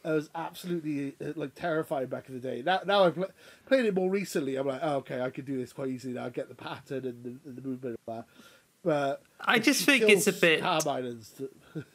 I 0.04 0.14
was 0.14 0.30
absolutely 0.34 1.16
uh, 1.24 1.34
like 1.36 1.56
terrified 1.56 2.10
back 2.10 2.30
in 2.30 2.36
the 2.36 2.40
day. 2.40 2.62
Now, 2.66 2.80
now 2.86 3.04
I've 3.06 3.16
pl- 3.16 3.30
played 3.66 3.86
it 3.86 3.94
more 3.94 4.10
recently. 4.10 4.56
I'm 4.56 4.68
like, 4.68 4.80
oh, 4.82 4.98
okay, 4.98 5.22
I 5.22 5.30
can 5.30 5.46
do 5.46 5.58
this 5.58 5.74
quite 5.74 5.90
easily 5.90 6.14
now. 6.14 6.26
I 6.26 6.30
get 6.30 6.48
the 6.50 6.56
pattern 6.56 7.06
and 7.06 7.24
the, 7.24 7.50
and 7.50 7.58
the 7.58 7.62
movement 7.62 8.00
and 8.08 8.18
that. 8.18 8.26
But 8.84 9.22
I 9.42 9.60
just 9.60 9.84
think 9.84 10.04
it's 10.10 10.28
a 10.28 10.34
bit. 10.34 10.64
St- 10.64 11.50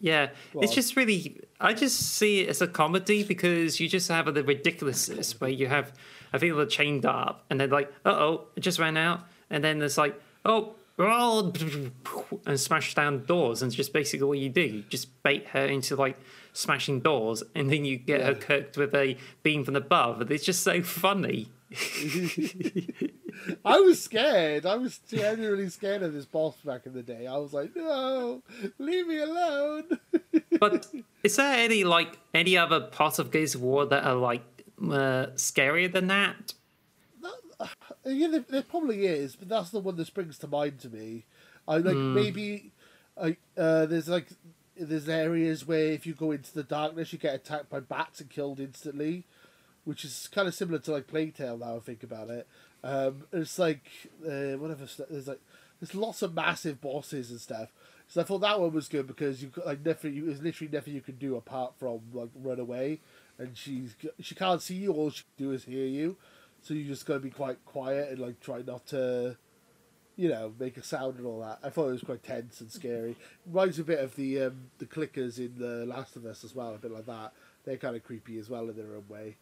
Yeah, 0.00 0.26
Go 0.52 0.60
it's 0.60 0.70
on. 0.70 0.74
just 0.76 0.94
really. 0.94 1.40
I 1.60 1.74
just 1.74 1.98
see 2.14 2.42
it 2.42 2.50
as 2.50 2.62
a 2.62 2.68
comedy 2.68 3.24
because 3.24 3.80
you 3.80 3.88
just 3.88 4.08
have 4.08 4.32
the 4.32 4.44
ridiculousness 4.44 5.40
where 5.40 5.50
you 5.50 5.66
have 5.66 5.92
I 6.32 6.38
people 6.38 6.58
the 6.58 6.66
chained 6.66 7.04
up 7.04 7.44
and 7.50 7.58
they're 7.58 7.66
like, 7.66 7.92
"Uh 8.04 8.10
oh, 8.10 8.44
it 8.54 8.60
just 8.60 8.78
ran 8.78 8.96
out," 8.96 9.22
and 9.50 9.64
then 9.64 9.78
there's 9.80 9.98
like, 9.98 10.20
"Oh." 10.44 10.74
Oh," 10.98 11.52
And 12.46 12.58
smash 12.58 12.94
down 12.94 13.24
doors, 13.24 13.62
and 13.62 13.68
it's 13.70 13.76
just 13.76 13.92
basically 13.92 14.26
what 14.26 14.38
you 14.38 14.48
do. 14.48 14.62
You 14.62 14.82
just 14.88 15.22
bait 15.22 15.48
her 15.48 15.64
into 15.64 15.96
like 15.96 16.18
smashing 16.52 17.00
doors, 17.00 17.42
and 17.54 17.70
then 17.70 17.84
you 17.84 17.96
get 17.96 18.20
her 18.20 18.34
cooked 18.34 18.76
with 18.76 18.94
a 18.94 19.16
beam 19.42 19.64
from 19.64 19.76
above. 19.76 20.20
And 20.20 20.30
it's 20.30 20.44
just 20.44 20.62
so 20.62 20.82
funny. 20.82 21.48
I 23.64 23.78
was 23.80 24.02
scared. 24.02 24.66
I 24.66 24.76
was 24.76 24.98
genuinely 25.08 25.68
scared 25.68 26.02
of 26.02 26.12
this 26.12 26.24
boss 26.24 26.56
back 26.64 26.86
in 26.86 26.94
the 26.94 27.02
day. 27.02 27.26
I 27.26 27.36
was 27.36 27.52
like, 27.52 27.76
no, 27.76 28.42
leave 28.78 29.06
me 29.06 29.20
alone. 29.20 29.84
But 30.58 30.88
is 31.22 31.36
there 31.36 31.54
any 31.54 31.84
like 31.84 32.18
any 32.34 32.56
other 32.56 32.80
parts 32.80 33.20
of 33.20 33.30
Gears 33.30 33.54
of 33.54 33.62
War 33.62 33.86
that 33.86 34.02
are 34.02 34.16
like 34.16 34.42
uh, 34.82 35.26
scarier 35.36 35.92
than 35.92 36.08
that? 36.08 36.54
Yeah, 38.10 38.28
there, 38.28 38.44
there 38.48 38.62
probably 38.62 39.06
is, 39.06 39.36
but 39.36 39.48
that's 39.48 39.70
the 39.70 39.80
one 39.80 39.96
that 39.96 40.06
springs 40.06 40.38
to 40.38 40.48
mind 40.48 40.80
to 40.80 40.88
me. 40.88 41.24
I 41.66 41.78
like 41.78 41.96
maybe, 41.96 42.72
like 43.20 43.38
uh, 43.56 43.86
there's 43.86 44.08
like 44.08 44.28
there's 44.76 45.08
areas 45.08 45.66
where 45.66 45.92
if 45.92 46.06
you 46.06 46.14
go 46.14 46.32
into 46.32 46.52
the 46.54 46.62
darkness, 46.62 47.12
you 47.12 47.18
get 47.18 47.34
attacked 47.34 47.68
by 47.68 47.80
bats 47.80 48.20
and 48.20 48.30
killed 48.30 48.60
instantly, 48.60 49.24
which 49.84 50.04
is 50.04 50.28
kind 50.32 50.48
of 50.48 50.54
similar 50.54 50.78
to 50.80 50.92
like 50.92 51.06
Plague 51.06 51.34
Tale. 51.34 51.58
Now 51.58 51.76
I 51.76 51.80
think 51.80 52.02
about 52.02 52.30
it, 52.30 52.46
um, 52.82 53.24
it's 53.32 53.58
like 53.58 53.84
uh, 54.24 54.56
whatever. 54.56 54.86
There's 55.10 55.28
like 55.28 55.40
there's 55.80 55.94
lots 55.94 56.22
of 56.22 56.34
massive 56.34 56.80
bosses 56.80 57.30
and 57.30 57.40
stuff. 57.40 57.70
So 58.08 58.22
I 58.22 58.24
thought 58.24 58.40
that 58.40 58.58
one 58.58 58.72
was 58.72 58.88
good 58.88 59.06
because 59.06 59.42
you 59.42 59.48
got 59.48 59.66
like 59.66 59.84
nothing. 59.84 60.14
You, 60.14 60.26
there's 60.26 60.42
literally 60.42 60.72
nothing 60.72 60.94
you 60.94 61.02
can 61.02 61.16
do 61.16 61.36
apart 61.36 61.74
from 61.78 62.00
like 62.12 62.30
run 62.34 62.58
away, 62.58 63.00
and 63.38 63.56
she's 63.56 63.94
she 64.20 64.34
can't 64.34 64.62
see 64.62 64.76
you. 64.76 64.92
All 64.92 65.10
she 65.10 65.24
can 65.36 65.46
do 65.46 65.52
is 65.52 65.64
hear 65.64 65.86
you. 65.86 66.16
So 66.62 66.74
you 66.74 66.84
just 66.84 67.06
got 67.06 67.14
to 67.14 67.20
be 67.20 67.30
quite 67.30 67.64
quiet 67.64 68.10
and 68.10 68.18
like 68.18 68.40
try 68.40 68.62
not 68.66 68.86
to, 68.88 69.36
you 70.16 70.28
know, 70.28 70.52
make 70.58 70.76
a 70.76 70.82
sound 70.82 71.16
and 71.18 71.26
all 71.26 71.40
that. 71.40 71.58
I 71.62 71.70
thought 71.70 71.88
it 71.88 71.92
was 71.92 72.02
quite 72.02 72.22
tense 72.22 72.60
and 72.60 72.70
scary. 72.70 73.16
Reminds 73.46 73.78
a 73.78 73.84
bit 73.84 74.00
of 74.00 74.14
the 74.16 74.42
um, 74.42 74.70
the 74.78 74.86
clickers 74.86 75.38
in 75.38 75.54
The 75.58 75.86
Last 75.86 76.16
of 76.16 76.24
Us 76.26 76.44
as 76.44 76.54
well, 76.54 76.74
a 76.74 76.78
bit 76.78 76.90
like 76.90 77.06
that. 77.06 77.32
They're 77.64 77.76
kind 77.76 77.96
of 77.96 78.04
creepy 78.04 78.38
as 78.38 78.48
well 78.50 78.68
in 78.68 78.76
their 78.76 78.94
own 78.96 79.04
way. 79.08 79.36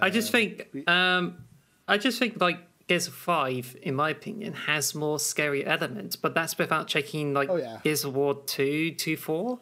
I 0.00 0.10
just 0.10 0.28
Um, 0.28 0.32
think, 0.32 0.88
um, 0.88 1.44
I 1.86 1.96
just 1.96 2.18
think 2.18 2.40
like 2.40 2.58
Gears 2.88 3.06
of 3.06 3.14
Five, 3.14 3.76
in 3.82 3.94
my 3.94 4.10
opinion, 4.10 4.52
has 4.52 4.94
more 4.94 5.18
scary 5.20 5.64
elements, 5.64 6.16
but 6.16 6.34
that's 6.34 6.58
without 6.58 6.88
checking 6.88 7.32
like 7.34 7.48
Oh, 7.48 7.56
yeah. 7.56 7.78
Gears 7.84 8.04
of 8.04 8.14
War 8.14 8.34
two, 8.46 8.92
two, 8.92 9.16
four. 9.16 9.60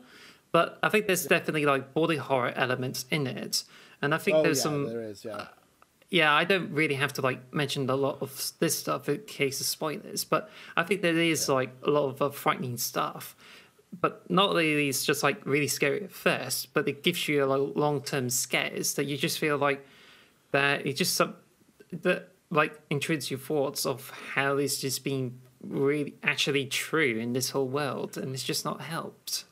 But 0.51 0.79
I 0.83 0.89
think 0.89 1.07
there's 1.07 1.27
definitely 1.27 1.67
like 1.67 1.93
body 1.95 2.17
horror 2.17 2.53
elements 2.57 3.07
in 3.11 3.27
it, 3.27 3.65
and 4.01 4.15
I 4.15 4.19
think 4.19 4.37
oh 4.39 4.43
there's 4.43 4.59
yeah, 4.59 4.63
some. 4.63 4.87
there 4.87 5.03
is. 5.03 5.25
Yeah, 5.25 5.47
Yeah, 6.15 6.33
I 6.33 6.45
don't 6.45 6.71
really 6.71 6.95
have 6.95 7.13
to 7.15 7.23
like 7.23 7.53
mention 7.53 7.91
a 7.91 7.97
lot 7.97 8.19
of 8.21 8.53
this 8.61 8.79
stuff 8.79 9.09
in 9.09 9.23
case 9.23 9.61
of 9.61 9.67
spoilers, 9.67 10.23
but 10.23 10.49
I 10.77 10.85
think 10.85 11.03
there 11.03 11.19
is 11.19 11.49
like 11.49 11.75
a 11.83 11.91
lot 11.91 12.07
of 12.07 12.23
uh, 12.23 12.31
frightening 12.31 12.77
stuff. 12.77 13.35
But 14.01 14.31
not 14.31 14.51
only 14.51 14.87
is 14.89 15.05
just 15.05 15.25
like 15.25 15.45
really 15.45 15.67
scary 15.67 16.05
at 16.05 16.13
first, 16.13 16.73
but 16.73 16.87
it 16.87 17.03
gives 17.03 17.27
you 17.27 17.43
a 17.43 17.47
long 17.47 18.01
term 18.01 18.31
scares 18.31 18.95
that 18.95 19.07
you 19.07 19.17
just 19.17 19.41
feel 19.41 19.57
like, 19.57 19.85
that 20.53 20.87
it 20.87 20.93
just 20.93 21.15
some 21.15 21.35
that 21.91 22.29
like 22.49 22.81
intrudes 22.91 23.29
your 23.29 23.41
thoughts 23.41 23.85
of 23.85 24.11
how 24.35 24.55
this 24.55 24.81
just 24.81 25.03
being 25.03 25.41
really 25.63 26.15
actually 26.23 26.67
true 26.67 27.19
in 27.19 27.33
this 27.33 27.51
whole 27.51 27.67
world, 27.67 28.17
and 28.17 28.35
it's 28.35 28.45
just 28.45 28.65
not 28.65 28.83
helped. 28.83 29.47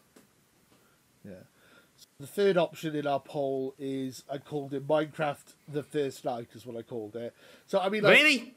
The 2.23 2.29
third 2.29 2.57
option 2.57 2.95
in 2.95 3.05
our 3.05 3.19
poll 3.19 3.75
is 3.81 4.23
I 4.31 4.39
called 4.39 4.73
it 4.75 4.87
Minecraft 4.87 5.55
the 5.67 5.83
first 5.83 6.25
night 6.25 6.51
is 6.55 6.65
what 6.65 6.77
I 6.77 6.83
called 6.83 7.17
it. 7.17 7.35
So 7.67 7.81
I 7.81 7.89
mean, 7.89 8.05
like, 8.05 8.15
really? 8.15 8.55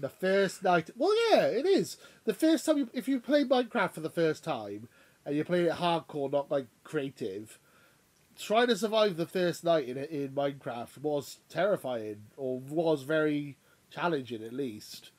the 0.00 0.08
first 0.08 0.64
night. 0.64 0.90
Well, 0.96 1.14
yeah, 1.30 1.44
it 1.44 1.66
is 1.66 1.98
the 2.24 2.34
first 2.34 2.66
time. 2.66 2.78
You, 2.78 2.90
if 2.92 3.06
you 3.06 3.20
play 3.20 3.44
Minecraft 3.44 3.92
for 3.92 4.00
the 4.00 4.10
first 4.10 4.42
time 4.42 4.88
and 5.24 5.36
you're 5.36 5.44
playing 5.44 5.66
it 5.66 5.74
hardcore, 5.74 6.32
not 6.32 6.50
like 6.50 6.66
creative, 6.82 7.60
trying 8.36 8.66
to 8.66 8.76
survive 8.76 9.16
the 9.16 9.24
first 9.24 9.62
night 9.62 9.88
in 9.88 9.98
in 9.98 10.30
Minecraft 10.30 10.98
was 10.98 11.36
terrifying 11.48 12.22
or 12.36 12.58
was 12.58 13.04
very 13.04 13.56
challenging 13.88 14.42
at 14.42 14.52
least. 14.52 15.12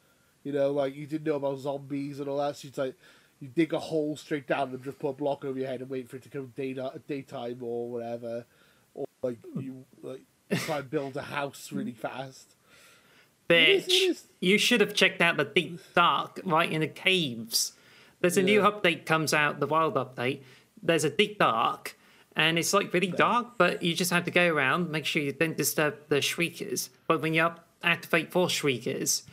You 0.43 0.51
know, 0.51 0.71
like 0.71 0.93
you 0.93 1.07
didn't 1.07 1.25
know 1.25 1.37
about 1.37 1.59
zombies 1.59 2.19
and 2.19 2.27
all 2.27 2.39
that. 2.39 2.57
So 2.57 2.67
it's 2.67 2.77
like 2.77 2.95
you 3.39 3.47
dig 3.49 3.73
a 3.73 3.79
hole 3.79 4.15
straight 4.15 4.47
down 4.47 4.69
and 4.69 4.83
just 4.83 4.99
put 4.99 5.09
a 5.09 5.13
block 5.13 5.45
over 5.45 5.57
your 5.59 5.67
head 5.67 5.81
and 5.81 5.89
wait 5.89 6.09
for 6.09 6.15
it 6.17 6.23
to 6.23 6.29
come 6.29 6.51
day 6.55 6.75
daytime 7.07 7.59
or 7.61 7.89
whatever, 7.89 8.45
or 8.93 9.05
like 9.23 9.37
you 9.59 9.85
like 10.01 10.21
try 10.55 10.79
and 10.79 10.89
build 10.89 11.15
a 11.17 11.21
house 11.21 11.71
really 11.71 11.91
fast. 11.91 12.55
Bitch, 13.49 13.55
It 13.59 13.69
is- 13.69 13.87
it 13.87 13.91
is- 13.93 14.23
you 14.39 14.57
should 14.57 14.81
have 14.81 14.93
checked 14.93 15.21
out 15.21 15.37
the 15.37 15.45
deep 15.45 15.79
dark 15.93 16.39
right 16.43 16.71
in 16.71 16.81
the 16.81 16.87
caves. 16.87 17.73
There's 18.19 18.37
a 18.37 18.41
new 18.43 18.61
update 18.61 19.05
comes 19.05 19.33
out, 19.33 19.59
the 19.59 19.67
wild 19.67 19.93
update. 19.95 20.41
There's 20.81 21.03
a 21.03 21.09
deep 21.09 21.37
dark, 21.37 21.95
and 22.35 22.57
it's 22.59 22.73
like 22.73 22.91
really 22.93 23.07
dark, 23.11 23.57
but 23.57 23.83
you 23.83 23.93
just 23.93 24.11
have 24.11 24.25
to 24.25 24.31
go 24.31 24.47
around, 24.51 24.89
make 24.89 25.05
sure 25.05 25.21
you 25.21 25.31
don't 25.31 25.55
disturb 25.55 25.95
the 26.09 26.21
shriekers. 26.21 26.89
But 27.07 27.21
when 27.21 27.33
you 27.33 27.43
up, 27.43 27.67
activate 27.83 28.31
four 28.31 28.49
shriekers, 28.49 29.23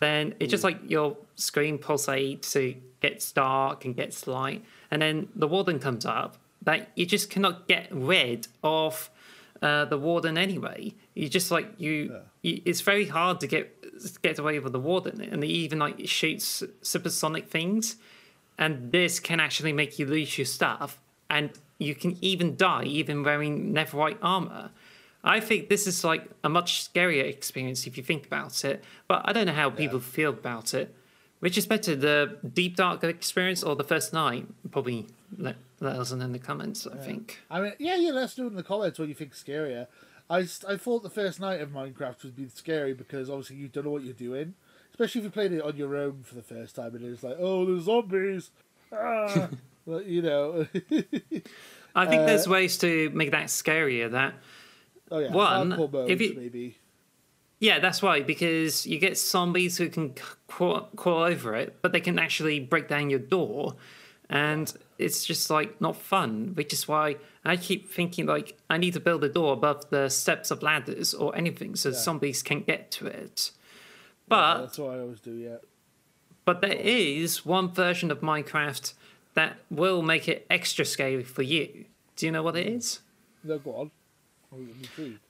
then 0.00 0.34
it's 0.40 0.50
just 0.50 0.64
like 0.64 0.78
your 0.90 1.16
screen 1.36 1.78
pulsates, 1.78 2.54
it 2.56 2.93
gets 3.06 3.24
dark 3.32 3.84
and 3.84 3.92
gets 4.02 4.18
light, 4.26 4.60
and 4.90 4.98
then 5.02 5.16
the 5.42 5.48
warden 5.54 5.78
comes 5.86 6.04
up. 6.20 6.32
That 6.68 6.80
you 6.98 7.04
just 7.16 7.26
cannot 7.34 7.56
get 7.74 7.86
rid 7.90 8.40
of 8.62 9.10
uh, 9.60 9.84
the 9.92 9.98
warden 9.98 10.34
anyway. 10.38 10.80
You 11.20 11.28
just 11.38 11.50
like 11.56 11.68
you, 11.84 11.94
you, 12.40 12.62
it's 12.64 12.82
very 12.92 13.06
hard 13.18 13.36
to 13.42 13.46
get 13.46 13.64
get 14.22 14.38
away 14.38 14.58
with 14.64 14.72
the 14.72 14.84
warden, 14.90 15.16
and 15.20 15.42
he 15.42 15.50
even 15.64 15.78
like 15.86 15.96
shoots 16.20 16.62
supersonic 16.80 17.44
things, 17.56 17.96
and 18.62 18.72
this 18.96 19.20
can 19.28 19.38
actually 19.46 19.74
make 19.80 19.92
you 19.98 20.06
lose 20.16 20.38
your 20.38 20.50
stuff, 20.58 20.90
and 21.28 21.50
you 21.78 21.94
can 22.02 22.12
even 22.20 22.56
die 22.56 22.84
even 23.00 23.16
wearing 23.22 23.74
netherite 23.78 24.18
armor. 24.22 24.70
I 25.36 25.40
think 25.40 25.60
this 25.68 25.86
is 25.86 26.04
like 26.04 26.24
a 26.42 26.48
much 26.48 26.70
scarier 26.86 27.26
experience 27.36 27.86
if 27.88 27.96
you 27.96 28.02
think 28.02 28.26
about 28.30 28.64
it, 28.70 28.76
but 29.08 29.18
I 29.24 29.32
don't 29.34 29.46
know 29.46 29.60
how 29.62 29.70
people 29.70 30.00
feel 30.00 30.30
about 30.30 30.74
it. 30.74 30.86
Which 31.44 31.58
is 31.58 31.66
better, 31.66 31.94
the 31.94 32.38
deep 32.54 32.74
dark 32.74 33.04
experience 33.04 33.62
or 33.62 33.76
the 33.76 33.84
first 33.84 34.14
night? 34.14 34.46
Probably 34.70 35.04
let, 35.36 35.56
let 35.78 35.96
us 35.96 36.10
know 36.10 36.24
in 36.24 36.32
the 36.32 36.38
comments. 36.38 36.86
I 36.86 36.96
think. 36.96 37.38
I 37.50 37.60
mean, 37.60 37.72
yeah, 37.78 37.96
yeah. 37.96 38.12
Let's 38.12 38.34
do 38.34 38.44
it 38.44 38.46
in 38.46 38.54
the 38.56 38.62
comments 38.62 38.98
what 38.98 39.08
you 39.08 39.14
think 39.14 39.34
scarier. 39.34 39.86
I, 40.30 40.38
I 40.66 40.78
thought 40.78 41.02
the 41.02 41.10
first 41.10 41.40
night 41.40 41.60
of 41.60 41.68
Minecraft 41.68 42.22
would 42.24 42.34
be 42.34 42.48
scary 42.48 42.94
because 42.94 43.28
obviously 43.28 43.56
you 43.56 43.68
don't 43.68 43.84
know 43.84 43.90
what 43.90 44.04
you're 44.04 44.14
doing, 44.14 44.54
especially 44.92 45.18
if 45.18 45.24
you 45.26 45.30
played 45.32 45.52
it 45.52 45.60
on 45.60 45.76
your 45.76 45.94
own 45.94 46.22
for 46.22 46.34
the 46.34 46.42
first 46.42 46.76
time 46.76 46.94
and 46.94 47.04
it's 47.04 47.22
like, 47.22 47.36
oh, 47.38 47.66
there's 47.66 47.84
zombies. 47.84 48.50
Ah. 48.90 49.50
well, 49.84 50.00
you 50.00 50.22
know. 50.22 50.66
I 51.94 52.06
think 52.06 52.24
there's 52.26 52.46
Uh, 52.46 52.52
ways 52.52 52.78
to 52.78 53.10
make 53.10 53.32
that 53.32 53.48
scarier. 53.48 54.10
That 54.10 54.32
oh 55.10 55.18
yeah, 55.18 55.30
One, 55.30 55.72
if 56.08 56.22
you- 56.22 56.36
maybe. 56.38 56.78
Yeah, 57.60 57.78
that's 57.78 58.02
why, 58.02 58.20
because 58.20 58.86
you 58.86 58.98
get 58.98 59.16
zombies 59.16 59.78
who 59.78 59.88
can 59.88 60.14
crawl, 60.48 60.88
crawl 60.96 61.22
over 61.22 61.54
it, 61.54 61.76
but 61.82 61.92
they 61.92 62.00
can 62.00 62.18
actually 62.18 62.60
break 62.60 62.88
down 62.88 63.10
your 63.10 63.20
door, 63.20 63.74
and 64.28 64.72
it's 64.98 65.24
just 65.24 65.50
like 65.50 65.80
not 65.80 65.96
fun. 65.96 66.52
Which 66.54 66.72
is 66.72 66.88
why 66.88 67.16
I 67.44 67.56
keep 67.56 67.90
thinking 67.90 68.26
like 68.26 68.56
I 68.68 68.78
need 68.78 68.94
to 68.94 69.00
build 69.00 69.24
a 69.24 69.28
door 69.28 69.52
above 69.52 69.88
the 69.90 70.08
steps 70.08 70.50
of 70.50 70.62
ladders 70.62 71.14
or 71.14 71.34
anything 71.36 71.76
so 71.76 71.90
zombies 71.90 72.42
can't 72.42 72.66
get 72.66 72.90
to 72.92 73.06
it. 73.06 73.50
But 74.28 74.62
That's 74.62 74.78
what 74.78 74.96
I 74.96 75.00
always 75.00 75.20
do. 75.20 75.32
Yeah. 75.32 75.56
But 76.44 76.60
there 76.60 76.72
is 76.72 77.46
one 77.46 77.72
version 77.72 78.10
of 78.10 78.20
Minecraft 78.20 78.92
that 79.34 79.56
will 79.70 80.02
make 80.02 80.28
it 80.28 80.46
extra 80.50 80.84
scary 80.84 81.24
for 81.24 81.42
you. 81.42 81.86
Do 82.16 82.26
you 82.26 82.32
know 82.32 82.42
what 82.42 82.56
it 82.56 82.66
mm. 82.66 82.76
is? 82.76 83.00
No, 83.42 83.58
go 83.58 83.90
on. 84.52 85.20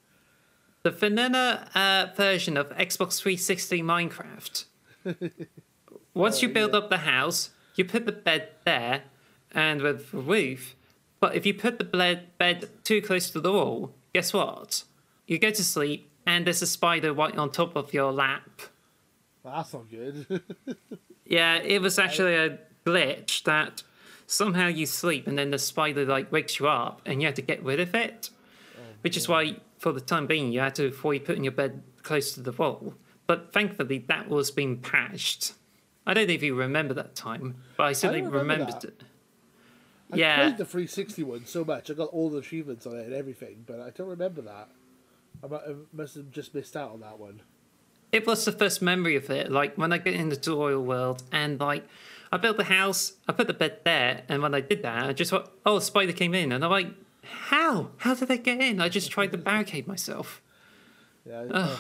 Oh. 0.85 0.91
The 0.91 0.97
vanilla 0.97 1.69
uh, 1.75 2.07
version 2.15 2.57
of 2.57 2.69
Xbox 2.71 3.21
360 3.21 3.83
Minecraft. 3.83 4.65
Once 6.15 6.43
you 6.43 6.49
build 6.49 6.75
up 6.75 6.91
the 6.91 6.99
house, 6.99 7.51
you 7.75 7.85
put 7.85 8.07
the 8.07 8.13
bed 8.13 8.49
there 8.65 9.05
and 9.53 9.83
with 9.83 10.11
the 10.11 10.19
roof. 10.19 10.77
But 11.21 11.35
if 11.35 11.47
you 11.47 11.55
put 11.55 11.79
the 11.79 11.85
bed, 11.85 12.37
bed 12.39 12.69
too 12.85 13.01
close 13.01 13.31
to 13.31 13.41
the 13.41 13.53
wall, 13.53 13.95
guess 14.13 14.33
what? 14.33 14.85
You 15.27 15.39
go 15.39 15.51
to 15.51 15.65
sleep 15.65 16.11
and 16.27 16.47
there's 16.47 16.63
a 16.63 16.67
spider 16.67 17.13
right 17.13 17.37
on 17.37 17.51
top 17.51 17.77
of 17.77 17.95
your 17.95 18.13
lap. 18.13 18.63
That's 19.45 19.73
not 19.73 19.91
good. 19.91 20.43
Yeah, 21.27 21.57
it 21.57 21.81
was 21.81 21.99
actually 21.99 22.35
a 22.37 22.59
glitch 22.85 23.45
that 23.45 23.83
somehow 24.27 24.67
you 24.67 24.85
sleep 24.85 25.27
and 25.27 25.39
then 25.39 25.53
the 25.53 25.59
spider 25.59 26.05
like 26.05 26.31
wakes 26.31 26.59
you 26.59 26.69
up 26.69 27.01
and 27.07 27.23
you 27.23 27.27
have 27.27 27.35
to 27.37 27.43
get 27.43 27.63
rid 27.65 27.81
of 27.81 27.95
it. 27.95 28.29
Which 29.01 29.17
is 29.17 29.27
why, 29.27 29.57
for 29.85 29.93
the 29.93 30.01
time 30.01 30.27
being, 30.27 30.51
you 30.51 30.61
had 30.61 30.75
to 30.77 30.89
before 30.89 31.13
you 31.13 31.21
put 31.21 31.37
in 31.37 31.45
your 31.45 31.53
bed 31.53 31.83
close 32.03 32.33
to 32.33 32.41
the 32.41 32.53
wall. 32.53 32.95
But 33.27 33.53
thankfully, 33.53 33.99
that 34.09 34.31
was 34.31 34.51
being 34.51 34.79
patched. 34.79 35.53
I 36.07 36.15
don't 36.15 36.27
know 36.27 36.33
if 36.33 36.43
you 36.43 36.55
remember 36.55 36.95
that 36.95 37.15
time, 37.15 37.57
but 37.77 37.85
I 37.85 37.93
certainly 37.93 38.23
remember 38.23 38.39
remembered 38.39 38.81
that. 38.81 38.85
it. 38.85 39.03
I 40.11 40.17
Yeah. 40.17 40.37
played 40.37 40.57
the 40.57 40.65
360 40.65 41.23
one 41.23 41.45
so 41.45 41.67
much. 41.67 41.91
I 41.91 41.95
got 41.95 42.09
all 42.09 42.31
the 42.31 42.39
achievements 42.39 42.87
on 42.87 42.97
it 42.97 43.05
and 43.05 43.13
everything, 43.13 43.65
but 43.67 43.79
I 43.79 43.91
don't 43.91 44.09
remember 44.09 44.41
that. 44.41 44.71
I 45.43 45.55
I 45.55 45.75
must 45.93 46.15
have 46.15 46.31
just 46.31 46.55
missed 46.55 46.77
out 46.79 46.91
on 46.91 47.01
that 47.01 47.19
one. 47.19 47.43
It 48.11 48.27
was 48.27 48.43
the 48.47 48.53
first 48.53 48.81
memory 48.81 49.17
of 49.17 49.29
it. 49.29 49.53
Like 49.53 49.77
when 49.77 49.93
I 49.93 49.99
get 49.99 50.15
in 50.15 50.31
the 50.31 50.37
tutorial 50.37 50.83
world 50.83 51.25
and 51.31 51.61
like 51.61 51.85
I 52.33 52.39
built 52.39 52.57
the 52.57 52.65
house, 52.65 53.13
I 53.29 53.33
put 53.33 53.49
the 53.49 53.53
bed 53.55 53.81
there, 53.85 54.23
and 54.31 54.41
when 54.43 54.55
I 54.55 54.63
did 54.63 54.83
that, 54.83 55.05
I 55.11 55.13
just 55.13 55.31
thought, 55.31 55.53
oh, 55.67 55.77
a 55.77 55.83
spider 55.83 56.13
came 56.13 56.35
in, 56.35 56.53
and 56.53 56.65
I'm 56.65 56.71
like, 56.71 56.89
how? 57.25 57.91
How 57.99 58.15
did 58.15 58.29
they 58.29 58.39
get 58.39 58.61
in? 58.61 58.81
I 58.81 58.89
just 58.89 59.11
tried 59.11 59.33
to 59.33 59.39
barricade 59.39 59.87
myself. 59.87 60.43
Yeah, 61.27 61.77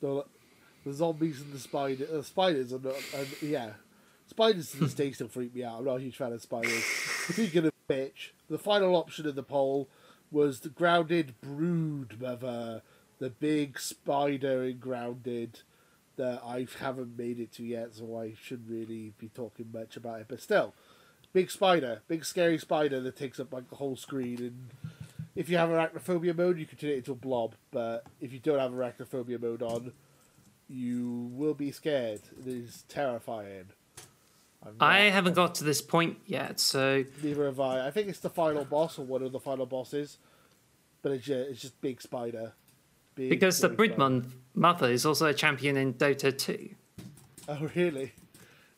the 0.00 0.24
zombies 0.92 1.40
and 1.40 1.52
the 1.52 1.58
spider, 1.58 2.06
uh, 2.12 2.22
spiders, 2.22 2.72
and, 2.72 2.84
and 2.86 3.42
yeah, 3.42 3.72
spiders 4.26 4.70
to 4.72 4.78
this 4.78 4.94
day 4.94 5.12
still 5.12 5.28
freak 5.28 5.54
me 5.54 5.64
out. 5.64 5.78
I'm 5.78 5.84
not 5.84 5.96
a 5.96 6.00
huge 6.00 6.16
fan 6.16 6.32
of 6.32 6.40
spiders. 6.40 6.84
Speaking 7.28 7.66
of 7.66 7.72
bitch, 7.88 8.30
the 8.48 8.58
final 8.58 8.94
option 8.96 9.28
in 9.28 9.34
the 9.34 9.42
poll 9.42 9.88
was 10.30 10.60
the 10.60 10.68
grounded 10.68 11.34
brood 11.40 12.20
mother, 12.20 12.82
the 13.18 13.30
big 13.30 13.78
spider 13.78 14.64
in 14.64 14.78
grounded 14.78 15.60
that 16.16 16.40
I 16.44 16.66
haven't 16.78 17.18
made 17.18 17.40
it 17.40 17.52
to 17.52 17.64
yet, 17.64 17.94
so 17.94 18.18
I 18.18 18.34
shouldn't 18.40 18.70
really 18.70 19.12
be 19.18 19.28
talking 19.28 19.70
much 19.72 19.96
about 19.96 20.20
it. 20.20 20.26
But 20.28 20.40
still, 20.40 20.74
big 21.32 21.50
spider, 21.50 22.02
big 22.08 22.24
scary 22.24 22.58
spider 22.58 23.00
that 23.00 23.16
takes 23.16 23.38
up 23.38 23.52
like 23.52 23.68
the 23.68 23.76
whole 23.76 23.96
screen 23.96 24.38
and 24.38 24.70
if 25.36 25.48
you 25.48 25.56
have 25.56 25.68
arachnophobia 25.68 26.36
mode, 26.36 26.58
you 26.58 26.66
can 26.66 26.76
turn 26.76 26.90
it 26.90 26.98
into 26.98 27.12
a 27.12 27.16
blob. 27.16 27.54
But 27.70 28.04
if 28.20 28.32
you 28.32 28.38
don't 28.38 28.58
have 28.58 28.72
arachnophobia 28.72 29.40
mode 29.40 29.62
on, 29.62 29.92
you 30.68 31.30
will 31.32 31.54
be 31.54 31.72
scared. 31.72 32.20
It 32.38 32.46
is 32.46 32.84
terrifying. 32.88 33.66
I 34.78 35.02
haven't 35.04 35.34
got 35.34 35.54
to 35.56 35.64
this 35.64 35.80
point 35.80 36.18
yet, 36.26 36.60
so 36.60 37.04
neither 37.22 37.46
have 37.46 37.58
I. 37.58 37.86
I 37.86 37.90
think 37.90 38.08
it's 38.08 38.18
the 38.18 38.28
final 38.28 38.64
boss 38.64 38.98
or 38.98 39.06
one 39.06 39.22
of 39.22 39.32
the 39.32 39.40
final 39.40 39.64
bosses, 39.64 40.18
but 41.00 41.12
it's 41.12 41.24
just, 41.24 41.50
it's 41.50 41.62
just 41.62 41.80
big 41.80 42.02
spider. 42.02 42.52
Big, 43.14 43.30
because 43.30 43.60
the. 43.60 43.70
Bridmon 43.70 44.26
mother 44.54 44.90
is 44.90 45.06
also 45.06 45.26
a 45.26 45.34
champion 45.34 45.78
in 45.78 45.94
Dota 45.94 46.36
2. 46.36 46.68
Oh 47.48 47.70
really? 47.74 48.12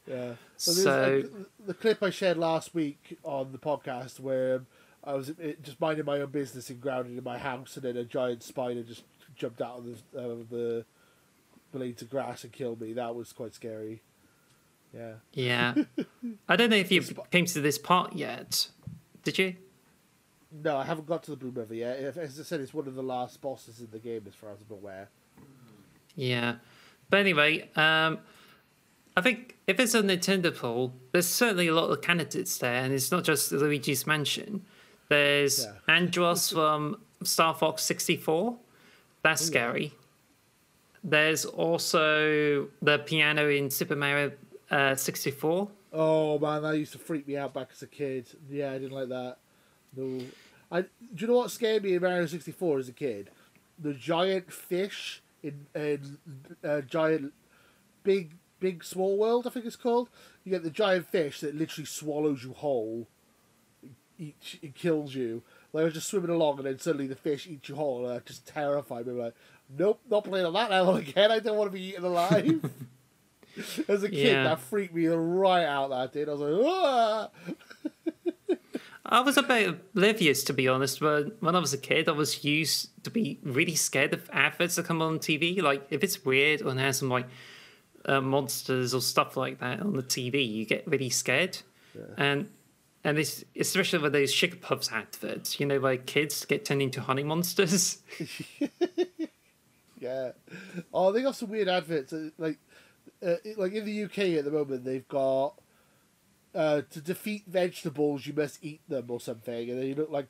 Yeah. 0.06 0.34
There's, 0.64 0.82
So- 0.82 1.22
uh, 1.24 1.44
the 1.66 1.74
clip 1.74 2.02
I 2.02 2.10
shared 2.10 2.36
last 2.38 2.74
week 2.74 3.18
on 3.24 3.52
the 3.52 3.58
podcast 3.58 4.20
where 4.20 4.56
um, 4.56 4.66
I 5.04 5.14
was 5.14 5.32
just 5.62 5.80
minding 5.80 6.04
my 6.04 6.20
own 6.20 6.30
business 6.30 6.70
and 6.70 6.80
grounded 6.80 7.16
in 7.18 7.24
my 7.24 7.38
house, 7.38 7.76
and 7.76 7.84
then 7.84 7.96
a 7.96 8.04
giant 8.04 8.42
spider 8.42 8.82
just 8.82 9.02
jumped 9.34 9.60
out 9.60 9.78
of 9.78 9.84
the 10.12 10.18
uh, 10.18 10.36
the 10.50 10.84
blades 11.72 12.02
of 12.02 12.10
grass 12.10 12.44
and 12.44 12.52
killed 12.52 12.80
me. 12.80 12.92
That 12.92 13.14
was 13.14 13.32
quite 13.32 13.54
scary. 13.54 14.02
Yeah. 14.94 15.14
Yeah. 15.32 15.74
I 16.48 16.56
don't 16.56 16.68
know 16.70 16.76
if 16.76 16.92
you 16.92 17.02
came 17.30 17.46
to 17.46 17.60
this 17.60 17.78
part 17.78 18.14
yet. 18.14 18.68
Did 19.24 19.38
you? 19.38 19.56
No, 20.62 20.76
I 20.76 20.84
haven't 20.84 21.06
got 21.06 21.22
to 21.24 21.30
the 21.30 21.36
Blue 21.38 21.48
River 21.50 21.74
yet. 21.74 21.98
As 22.18 22.38
I 22.38 22.42
said, 22.42 22.60
it's 22.60 22.74
one 22.74 22.86
of 22.86 22.94
the 22.94 23.02
last 23.02 23.40
bosses 23.40 23.80
in 23.80 23.88
the 23.90 23.98
game, 23.98 24.24
as 24.28 24.34
far 24.34 24.50
as 24.52 24.58
I'm 24.60 24.76
aware. 24.76 25.08
Yeah. 26.14 26.56
But 27.08 27.20
anyway, 27.20 27.70
um, 27.74 28.18
I 29.16 29.20
think 29.20 29.56
if 29.66 29.78
it's 29.78 29.94
a 29.94 30.02
Nintendo 30.02 30.56
poll, 30.56 30.94
there's 31.12 31.26
certainly 31.26 31.68
a 31.68 31.74
lot 31.74 31.90
of 31.90 32.00
candidates 32.00 32.58
there, 32.58 32.82
and 32.82 32.92
it's 32.92 33.10
not 33.10 33.24
just 33.24 33.52
Luigi's 33.52 34.06
Mansion. 34.06 34.64
There's 35.08 35.64
Yeah. 35.64 35.72
Andross 35.94 36.52
from 36.54 37.00
Star 37.22 37.54
Fox 37.54 37.82
64. 37.82 38.56
That's 39.22 39.42
scary. 39.42 39.92
There's 41.04 41.44
also 41.44 42.68
the 42.80 42.98
piano 42.98 43.48
in 43.48 43.70
Super 43.70 43.96
Mario 43.96 44.32
uh, 44.70 44.94
64. 44.94 45.68
Oh 45.92 46.38
man, 46.38 46.62
that 46.62 46.78
used 46.78 46.92
to 46.92 46.98
freak 46.98 47.28
me 47.28 47.36
out 47.36 47.52
back 47.52 47.68
as 47.72 47.82
a 47.82 47.86
kid. 47.86 48.26
Yeah, 48.50 48.70
I 48.70 48.78
didn't 48.78 48.92
like 48.92 49.08
that. 49.10 49.36
No, 49.94 50.24
I. 50.70 50.82
Do 50.82 50.88
you 51.18 51.26
know 51.26 51.34
what 51.36 51.50
scared 51.50 51.82
me 51.82 51.94
in 51.94 52.00
Mario 52.02 52.24
sixty 52.24 52.50
four 52.52 52.78
as 52.78 52.88
a 52.88 52.92
kid? 52.92 53.28
The 53.78 53.92
giant 53.92 54.50
fish 54.50 55.20
in 55.42 55.66
in 55.74 56.16
uh, 56.64 56.80
giant 56.80 57.34
big 58.04 58.32
big 58.62 58.82
small 58.84 59.18
world. 59.18 59.46
I 59.46 59.50
think 59.50 59.66
it's 59.66 59.76
called. 59.76 60.08
You 60.44 60.50
get 60.52 60.62
the 60.62 60.70
giant 60.70 61.08
fish 61.08 61.40
that 61.40 61.54
literally 61.54 61.84
swallows 61.86 62.44
you 62.44 62.52
whole. 62.54 63.08
Each 64.18 64.58
it 64.62 64.74
kills 64.74 65.14
you. 65.14 65.42
Like 65.72 65.82
I 65.82 65.84
was 65.86 65.94
just 65.94 66.08
swimming 66.08 66.30
along 66.30 66.58
and 66.58 66.66
then 66.66 66.78
suddenly 66.78 67.06
the 67.08 67.16
fish 67.16 67.46
eats 67.46 67.68
you 67.68 67.74
whole. 67.74 68.06
And 68.06 68.16
that 68.16 68.26
just 68.26 68.46
terrified 68.46 69.06
me. 69.06 69.12
I'm 69.12 69.18
like, 69.18 69.34
nope, 69.76 70.00
not 70.08 70.24
playing 70.24 70.46
on 70.46 70.52
that 70.54 70.70
level 70.70 70.96
again. 71.04 71.30
I 71.32 71.40
don't 71.40 71.56
want 71.58 71.70
to 71.72 71.76
be 71.76 71.84
eaten 71.88 72.04
alive. 72.04 72.70
As 73.88 74.02
a 74.02 74.08
kid, 74.08 74.32
Yeah. 74.32 74.44
that 74.44 74.60
freaked 74.60 74.94
me 74.94 75.06
right 75.08 75.64
out. 75.66 75.90
That 75.90 76.12
did. 76.12 76.28
I 76.28 76.32
was 76.32 76.40
like, 76.40 76.64
ah! 76.64 77.28
I 79.04 79.20
was 79.20 79.36
a 79.36 79.42
bit 79.42 79.68
oblivious, 79.68 80.42
to 80.44 80.52
be 80.54 80.68
honest. 80.68 81.00
But 81.00 81.42
when 81.42 81.54
I 81.54 81.58
was 81.58 81.74
a 81.74 81.78
kid, 81.78 82.08
I 82.08 82.12
was 82.12 82.44
used 82.44 82.90
to 83.04 83.10
be 83.10 83.38
really 83.42 83.74
scared 83.74 84.14
of 84.14 84.30
adverts 84.32 84.76
that 84.76 84.86
come 84.86 85.02
on 85.02 85.18
TV. 85.18 85.60
Like 85.60 85.86
if 85.90 86.02
it's 86.04 86.24
weird 86.24 86.62
or 86.62 86.74
has 86.76 86.98
some 86.98 87.08
like 87.10 87.26
uh, 88.06 88.20
monsters 88.20 88.94
or 88.94 89.00
stuff 89.00 89.36
like 89.36 89.58
that 89.60 89.80
on 89.80 89.92
the 89.94 90.02
TV, 90.02 90.46
you 90.46 90.64
get 90.66 90.86
really 90.86 91.10
scared. 91.10 91.58
And 92.16 92.48
and 93.04 93.18
this 93.18 93.44
especially 93.58 93.98
with 93.98 94.12
those 94.12 94.32
sugar 94.32 94.56
puffs 94.56 94.90
adverts, 94.92 95.58
you 95.60 95.66
know, 95.66 95.80
where 95.80 95.96
kids 95.96 96.44
get 96.44 96.64
turned 96.64 96.82
into 96.82 97.00
honey 97.00 97.24
monsters. 97.24 97.98
Yeah. 99.98 100.32
Oh, 100.92 101.12
they 101.12 101.22
got 101.22 101.36
some 101.36 101.50
weird 101.50 101.68
adverts. 101.68 102.12
uh, 102.12 102.30
Like, 102.36 102.58
uh, 103.24 103.36
like 103.56 103.72
in 103.72 103.84
the 103.84 104.02
UK 104.04 104.18
at 104.36 104.44
the 104.44 104.50
moment, 104.50 104.84
they've 104.84 105.06
got 105.06 105.54
uh, 106.56 106.82
to 106.90 107.00
defeat 107.00 107.44
vegetables, 107.46 108.26
you 108.26 108.32
must 108.32 108.58
eat 108.64 108.80
them 108.88 109.04
or 109.08 109.20
something, 109.20 109.70
and 109.70 109.80
they 109.80 109.94
look 109.94 110.10
like 110.10 110.26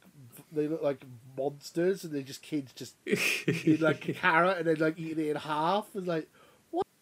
they 0.52 0.68
look 0.68 0.82
like 0.82 1.02
monsters, 1.38 2.04
and 2.04 2.12
they 2.12 2.22
just 2.22 2.42
kids 2.42 2.72
just 2.74 2.96
eat 3.06 3.80
like 3.80 4.06
a 4.10 4.12
carrot 4.12 4.58
and 4.58 4.66
then 4.66 4.76
like 4.76 4.98
eating 4.98 5.24
it 5.24 5.30
in 5.30 5.36
half. 5.36 5.86
and 5.94 6.06
like, 6.06 6.28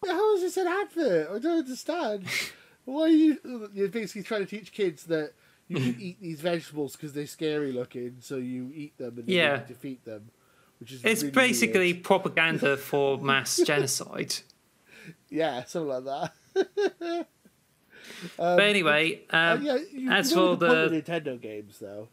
the 0.01 0.13
hell 0.13 0.33
is 0.35 0.41
this 0.41 0.57
an 0.57 0.67
advert? 0.67 1.29
I 1.29 1.39
don't 1.39 1.59
understand. 1.59 2.25
Why 2.85 3.03
are 3.03 3.07
you? 3.09 3.69
You're 3.73 3.89
basically 3.89 4.23
trying 4.23 4.41
to 4.41 4.47
teach 4.47 4.71
kids 4.71 5.03
that. 5.05 5.33
You 5.67 5.77
can 5.77 5.95
eat 6.01 6.19
these 6.21 6.41
vegetables 6.41 6.97
because 6.97 7.13
they're 7.13 7.25
scary 7.25 7.71
looking, 7.71 8.17
so 8.19 8.35
you 8.35 8.71
eat 8.75 8.97
them 8.97 9.17
and 9.19 9.29
Yeah. 9.29 9.61
you 9.61 9.67
defeat 9.67 10.03
them, 10.03 10.29
which 10.81 10.91
is 10.91 11.01
It's 11.05 11.21
really 11.21 11.31
basically 11.31 11.93
weird. 11.93 12.03
propaganda 12.03 12.75
for 12.89 13.17
mass 13.17 13.55
genocide. 13.65 14.35
Yeah, 15.29 15.63
something 15.63 16.03
like 16.03 16.31
that. 16.53 17.25
but 18.37 18.59
anyway, 18.59 19.21
Uh, 19.31 19.37
um, 19.57 19.63
yeah, 19.63 19.77
as 20.09 20.33
for 20.33 20.57
the 20.57 20.89
the 20.89 21.01
Nintendo 21.01 21.39
games, 21.39 21.79
though. 21.79 22.09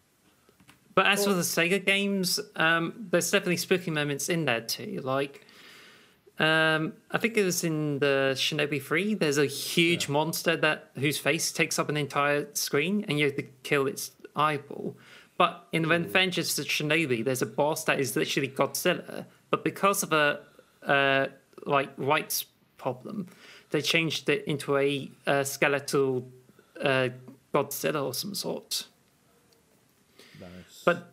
But 0.95 1.07
as 1.07 1.25
for 1.25 1.33
the 1.33 1.43
Sega 1.43 1.85
games, 1.85 2.39
um, 2.57 3.07
there's 3.11 3.31
definitely 3.31 3.57
spooky 3.57 3.91
moments 3.91 4.29
in 4.29 4.45
there 4.45 4.61
too. 4.61 5.01
Like, 5.03 5.45
um, 6.39 6.93
I 7.11 7.19
think 7.19 7.37
it 7.37 7.45
was 7.45 7.65
in 7.65 7.99
the 7.99 8.33
Shinobi 8.37 8.81
3, 8.81 9.15
there's 9.15 9.39
a 9.39 9.47
huge 9.47 10.09
monster 10.09 10.57
that 10.57 10.91
whose 10.95 11.19
face 11.19 11.51
takes 11.51 11.79
up 11.79 11.89
an 11.89 11.97
entire 11.97 12.47
screen 12.55 13.05
and 13.09 13.19
you 13.19 13.27
have 13.27 13.37
to 13.37 13.45
kill 13.63 13.87
its 13.87 14.13
eyeball. 14.37 14.97
But 15.37 15.67
in 15.73 15.89
Revenge 15.89 16.39
of 16.39 16.45
Shinobi, 16.45 17.25
there's 17.25 17.43
a 17.43 17.47
boss 17.47 17.85
that 17.85 17.99
is 18.01 18.15
literally 18.17 18.49
Godzilla, 18.49 19.25
but 19.51 19.65
because 19.65 20.03
of 20.03 20.13
a 20.13 20.41
uh, 20.85 21.27
like 21.67 21.91
rights 21.97 22.45
problem, 22.77 23.27
they 23.71 23.83
changed 23.83 24.29
it 24.29 24.45
into 24.47 24.77
a, 24.77 25.11
uh 25.27 25.45
skeletal 25.45 26.29
uh, 26.81 27.09
Godzilla 27.53 28.05
or 28.05 28.15
some 28.15 28.35
sort. 28.35 28.87
Nice. 30.41 30.83
But 30.85 31.13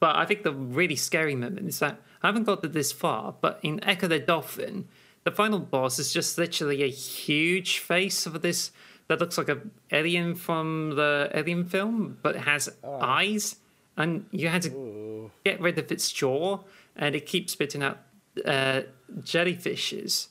but 0.00 0.16
I 0.16 0.24
think 0.24 0.42
the 0.42 0.52
really 0.52 0.96
scary 0.96 1.34
moment 1.34 1.68
is 1.68 1.78
that 1.80 2.00
I 2.22 2.28
haven't 2.28 2.44
got 2.44 2.62
to 2.62 2.68
this 2.68 2.92
far, 2.92 3.34
but 3.40 3.60
in 3.62 3.82
Echo 3.84 4.08
the 4.08 4.18
Dolphin, 4.18 4.88
the 5.24 5.30
final 5.30 5.58
boss 5.58 5.98
is 5.98 6.12
just 6.12 6.38
literally 6.38 6.82
a 6.82 6.90
huge 6.90 7.78
face 7.78 8.26
of 8.26 8.40
this 8.42 8.72
that 9.08 9.20
looks 9.20 9.36
like 9.36 9.48
a 9.48 9.58
alien 9.90 10.34
from 10.34 10.94
the 10.96 11.30
alien 11.34 11.64
film, 11.64 12.18
but 12.22 12.36
it 12.36 12.42
has 12.42 12.68
eyes, 12.84 13.56
and 13.96 14.26
you 14.30 14.48
had 14.48 14.62
to 14.62 14.70
Ooh. 14.70 15.30
get 15.44 15.60
rid 15.60 15.78
of 15.78 15.90
its 15.90 16.12
jaw, 16.12 16.60
and 16.96 17.14
it 17.14 17.26
keeps 17.26 17.52
spitting 17.52 17.82
out 17.82 17.98
uh, 18.44 18.82
jellyfishes. 19.18 20.28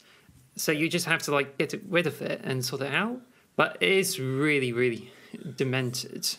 So 0.55 0.71
you 0.71 0.89
just 0.89 1.05
have 1.05 1.21
to 1.23 1.31
like 1.31 1.57
get 1.57 1.73
rid 1.89 2.07
of 2.07 2.21
it 2.21 2.41
and 2.43 2.63
sort 2.63 2.81
it 2.81 2.93
out. 2.93 3.19
But 3.55 3.77
it 3.81 3.91
is 3.91 4.19
really, 4.19 4.71
really 4.71 5.11
demented. 5.57 6.37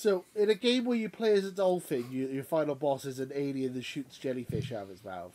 So, 0.00 0.24
in 0.36 0.48
a 0.48 0.54
game 0.54 0.84
where 0.84 0.96
you 0.96 1.08
play 1.08 1.32
as 1.32 1.44
a 1.44 1.50
dolphin, 1.50 2.06
you, 2.12 2.28
your 2.28 2.44
final 2.44 2.76
boss 2.76 3.04
is 3.04 3.18
an 3.18 3.32
alien 3.34 3.74
that 3.74 3.84
shoots 3.84 4.16
jellyfish 4.16 4.70
out 4.70 4.84
of 4.84 4.90
his 4.90 5.04
mouth. 5.04 5.32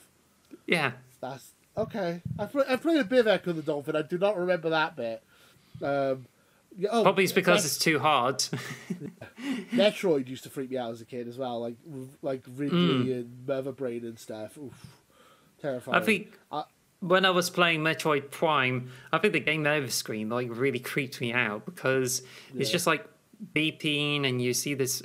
Yeah. 0.65 0.93
That's 1.19 1.51
okay. 1.75 2.21
I've, 2.39 2.55
I've 2.69 2.81
played 2.81 3.01
a 3.01 3.03
bit 3.03 3.19
of 3.19 3.27
Echo 3.27 3.51
the 3.51 3.61
Dolphin. 3.61 3.97
I 3.97 4.03
do 4.03 4.17
not 4.17 4.37
remember 4.37 4.69
that 4.69 4.95
bit. 4.95 5.21
Um, 5.81 6.27
yeah, 6.77 6.87
oh, 6.93 7.03
Probably 7.03 7.25
it's 7.25 7.33
because 7.33 7.57
Met- 7.57 7.65
it's 7.65 7.77
too 7.77 7.99
hard. 7.99 8.39
Metroid 9.73 10.29
used 10.29 10.43
to 10.43 10.49
freak 10.49 10.71
me 10.71 10.77
out 10.77 10.91
as 10.91 11.01
a 11.01 11.05
kid 11.05 11.27
as 11.27 11.37
well, 11.37 11.59
like 11.59 11.75
like 12.21 12.43
Ridley 12.55 12.77
Mm. 13.05 13.11
and 13.11 13.47
Mother 13.47 13.73
Brain 13.73 14.05
and 14.05 14.17
stuff. 14.17 14.57
Oof, 14.57 15.01
terrifying. 15.61 16.01
I 16.01 16.05
think 16.05 16.39
I- 16.53 16.63
when 17.01 17.25
I 17.25 17.31
was 17.31 17.49
playing 17.49 17.81
Metroid 17.81 18.31
Prime, 18.31 18.89
I 19.11 19.17
think 19.17 19.33
the 19.33 19.41
game 19.41 19.67
over 19.67 19.89
screen 19.89 20.29
like 20.29 20.47
really 20.49 20.79
creeped 20.79 21.19
me 21.19 21.33
out 21.33 21.65
because 21.65 22.21
it's 22.57 22.69
just 22.71 22.87
like 22.87 23.05
beeping 23.55 24.27
and 24.27 24.41
you 24.41 24.53
see 24.53 24.73
this 24.73 25.01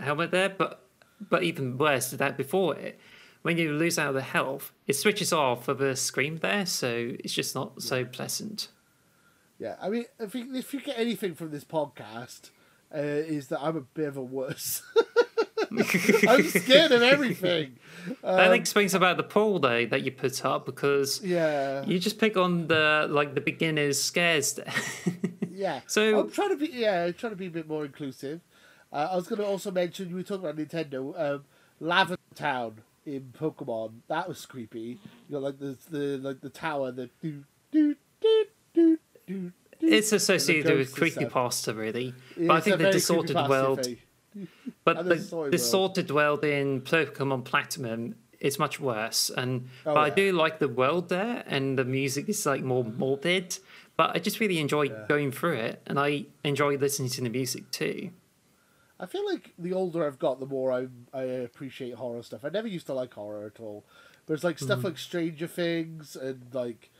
helmet 0.00 0.30
there, 0.30 0.48
but 0.48 0.82
but 1.30 1.42
even 1.42 1.78
worse 1.78 2.10
that 2.10 2.36
before 2.36 2.76
it. 2.76 2.98
When 3.42 3.56
you 3.58 3.72
lose 3.72 3.98
out 3.98 4.08
of 4.08 4.14
the 4.14 4.22
health, 4.22 4.72
it 4.86 4.94
switches 4.94 5.32
off 5.32 5.68
of 5.68 5.78
the 5.78 5.94
screen 5.96 6.38
there, 6.42 6.66
so 6.66 7.12
it's 7.20 7.32
just 7.32 7.54
not 7.54 7.80
so 7.80 8.04
pleasant. 8.04 8.68
Yeah, 9.58 9.76
I 9.80 9.88
mean, 9.88 10.04
if 10.18 10.34
you, 10.34 10.54
if 10.54 10.74
you 10.74 10.80
get 10.80 10.98
anything 10.98 11.34
from 11.34 11.50
this 11.52 11.64
podcast, 11.64 12.50
uh, 12.94 12.98
is 12.98 13.46
that 13.48 13.62
I'm 13.62 13.76
a 13.76 13.80
bit 13.80 14.08
of 14.08 14.16
a 14.16 14.22
wuss. 14.22 14.82
I'm 16.28 16.42
scared 16.44 16.92
of 16.92 17.02
everything. 17.02 17.76
that 18.22 18.48
Um, 18.48 18.52
explains 18.52 18.94
about 18.94 19.16
the 19.16 19.22
poll 19.22 19.58
though 19.58 19.86
that 19.86 20.02
you 20.02 20.12
put 20.12 20.44
up 20.44 20.66
because 20.66 21.20
yeah, 21.24 21.84
you 21.86 21.98
just 21.98 22.18
pick 22.18 22.36
on 22.36 22.66
the 22.68 23.06
like 23.10 23.34
the 23.34 23.40
beginners 23.40 24.00
scares. 24.02 24.58
yeah. 25.56 25.80
So- 25.86 26.20
I'm 26.20 26.30
trying 26.30 26.50
to 26.50 26.56
be, 26.56 26.68
yeah, 26.72 27.04
I'm 27.04 27.14
trying 27.14 27.32
to 27.32 27.36
be 27.36 27.46
a 27.46 27.50
bit 27.50 27.68
more 27.68 27.84
inclusive. 27.84 28.40
Uh, 28.92 29.08
I 29.12 29.16
was 29.16 29.26
going 29.26 29.40
to 29.40 29.46
also 29.46 29.70
mention 29.70 30.08
we 30.08 30.14
were 30.14 30.22
talking 30.22 30.48
about 30.48 30.56
Nintendo, 30.56 31.18
um, 31.20 31.44
Lavender 31.80 32.20
Town 32.34 32.82
in 33.04 33.32
Pokemon. 33.38 33.92
That 34.08 34.28
was 34.28 34.44
creepy. 34.46 34.98
You 35.28 35.32
got 35.32 35.42
like 35.42 35.58
the 35.58 35.76
the 35.90 36.18
like 36.18 36.40
the 36.40 36.50
tower 36.50 36.92
that 36.92 37.10
do 37.20 37.44
do 37.72 37.96
do 38.20 38.44
do 38.74 38.98
do. 39.26 39.52
It's 39.80 40.12
associated 40.12 40.78
with 40.78 40.94
creepy 40.94 41.26
pasta, 41.26 41.74
really. 41.74 42.14
Yeah, 42.36 42.46
but 42.48 42.54
I 42.56 42.60
think 42.60 42.78
the 42.78 42.92
distorted 42.92 43.36
world, 43.36 43.86
but 44.84 45.04
the 45.04 45.14
the 45.50 45.58
story 45.58 46.04
world 46.10 46.44
in 46.44 46.80
Pokemon 46.80 47.44
Platinum 47.44 48.14
is 48.40 48.58
much 48.58 48.78
worse. 48.80 49.30
And 49.36 49.68
Oh, 49.84 49.94
but 49.94 50.00
I 50.00 50.10
do 50.10 50.32
like 50.32 50.58
the 50.58 50.68
world 50.68 51.08
there, 51.08 51.42
and 51.46 51.78
the 51.78 51.84
music 51.84 52.28
is 52.28 52.46
like 52.46 52.62
more 52.62 52.84
morbid. 52.84 53.58
But 53.96 54.14
I 54.14 54.18
just 54.18 54.40
really 54.40 54.58
enjoy 54.58 54.88
going 55.08 55.32
through 55.32 55.54
it, 55.54 55.82
and 55.86 55.98
I 55.98 56.26
enjoy 56.44 56.76
listening 56.76 57.08
to 57.10 57.22
the 57.22 57.30
music 57.30 57.70
too. 57.70 58.10
I 58.98 59.06
feel 59.06 59.26
like 59.26 59.52
the 59.58 59.72
older 59.72 60.06
I've 60.06 60.18
got, 60.18 60.40
the 60.40 60.46
more 60.46 60.72
I 60.72 60.88
I 61.12 61.22
appreciate 61.22 61.94
horror 61.94 62.22
stuff. 62.22 62.44
I 62.44 62.48
never 62.48 62.68
used 62.68 62.86
to 62.86 62.94
like 62.94 63.14
horror 63.14 63.46
at 63.54 63.60
all, 63.60 63.84
but 64.26 64.34
it's 64.34 64.44
like 64.44 64.58
stuff 64.58 64.84
like 64.84 64.98
Stranger 64.98 65.46
Things 65.46 66.16
and 66.16 66.46
like 66.52 66.90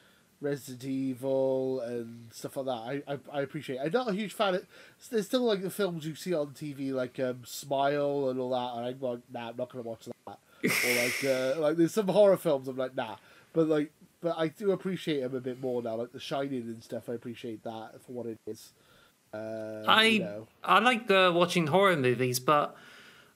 Resident 0.40 0.84
Evil 0.84 1.80
and 1.80 2.28
stuff 2.32 2.56
like 2.56 2.66
that. 2.66 2.72
I 2.72 3.14
I, 3.14 3.38
I 3.38 3.40
appreciate. 3.42 3.78
I'm 3.78 3.92
not 3.92 4.08
a 4.08 4.14
huge 4.14 4.32
fan. 4.34 4.54
of 4.54 4.66
There's 5.10 5.26
still 5.26 5.42
like 5.42 5.62
the 5.62 5.70
films 5.70 6.06
you 6.06 6.14
see 6.14 6.34
on 6.34 6.48
TV, 6.48 6.92
like 6.92 7.18
um, 7.18 7.42
Smile 7.44 8.28
and 8.30 8.40
all 8.40 8.50
that, 8.50 8.78
and 8.78 8.86
I'm 8.86 9.00
like, 9.00 9.20
nah, 9.32 9.48
I'm 9.50 9.56
not 9.56 9.70
gonna 9.70 9.82
watch 9.84 10.04
that. 10.04 10.38
or 10.64 11.04
like 11.04 11.24
uh, 11.56 11.60
like 11.60 11.76
there's 11.76 11.94
some 11.94 12.08
horror 12.08 12.36
films 12.36 12.68
I'm 12.68 12.76
like, 12.76 12.94
nah, 12.96 13.16
but 13.52 13.68
like. 13.68 13.92
But 14.20 14.36
I 14.38 14.48
do 14.48 14.72
appreciate 14.72 15.22
him 15.22 15.34
a 15.34 15.40
bit 15.40 15.60
more 15.60 15.82
now, 15.82 15.96
like 15.96 16.12
The 16.12 16.20
Shining 16.20 16.62
and 16.62 16.82
stuff. 16.82 17.08
I 17.08 17.14
appreciate 17.14 17.62
that 17.64 18.00
for 18.04 18.12
what 18.12 18.26
it 18.26 18.38
is. 18.46 18.72
Uh, 19.32 19.82
I 19.86 20.04
you 20.04 20.18
know. 20.20 20.48
I 20.64 20.78
like 20.78 21.10
uh, 21.10 21.30
watching 21.34 21.66
horror 21.66 21.96
movies, 21.96 22.40
but 22.40 22.76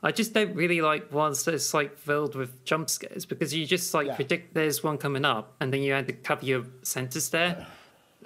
I 0.03 0.13
just 0.13 0.33
don't 0.33 0.55
really 0.55 0.81
like 0.81 1.13
ones 1.13 1.45
that's 1.45 1.75
like 1.75 1.99
filled 1.99 2.35
with 2.35 2.65
jump 2.65 2.89
scares 2.89 3.27
because 3.27 3.53
you 3.55 3.67
just 3.67 3.93
like 3.93 4.07
Yeah. 4.07 4.17
predict 4.17 4.55
there's 4.55 4.83
one 4.83 4.97
coming 4.99 5.25
up, 5.25 5.55
and 5.61 5.73
then 5.73 5.83
you 5.83 5.93
had 5.93 6.07
to 6.07 6.13
cover 6.15 6.45
your 6.45 6.65
senses 6.83 7.31
there. 7.31 7.67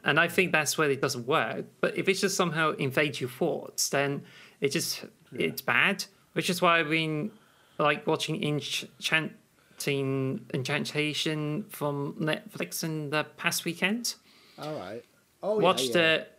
And 0.07 0.20
I 0.20 0.28
think 0.28 0.52
that's 0.52 0.76
where 0.76 0.90
it 0.90 1.00
doesn't 1.00 1.26
work. 1.26 1.64
But 1.80 1.96
if 1.96 2.11
it 2.11 2.14
just 2.14 2.36
somehow 2.36 2.72
invades 2.72 3.22
your 3.22 3.30
thoughts, 3.30 3.88
then 3.88 4.22
it 4.61 4.68
just 4.70 5.02
it's 5.32 5.62
bad. 5.62 6.05
Which 6.34 6.50
is 6.50 6.61
why 6.61 6.80
I've 6.80 6.90
been 6.90 7.30
like 7.78 8.07
watching 8.07 8.42
Enchant 8.44 9.32
seen 9.78 10.46
Enchantation 10.52 11.64
from 11.68 12.14
Netflix 12.14 12.84
in 12.84 13.10
the 13.10 13.24
past 13.36 13.64
weekend. 13.64 14.14
All 14.58 14.74
right. 14.74 15.04
Oh, 15.42 15.58
watched 15.58 15.94
yeah, 15.94 16.00
yeah. 16.00 16.14
it, 16.14 16.38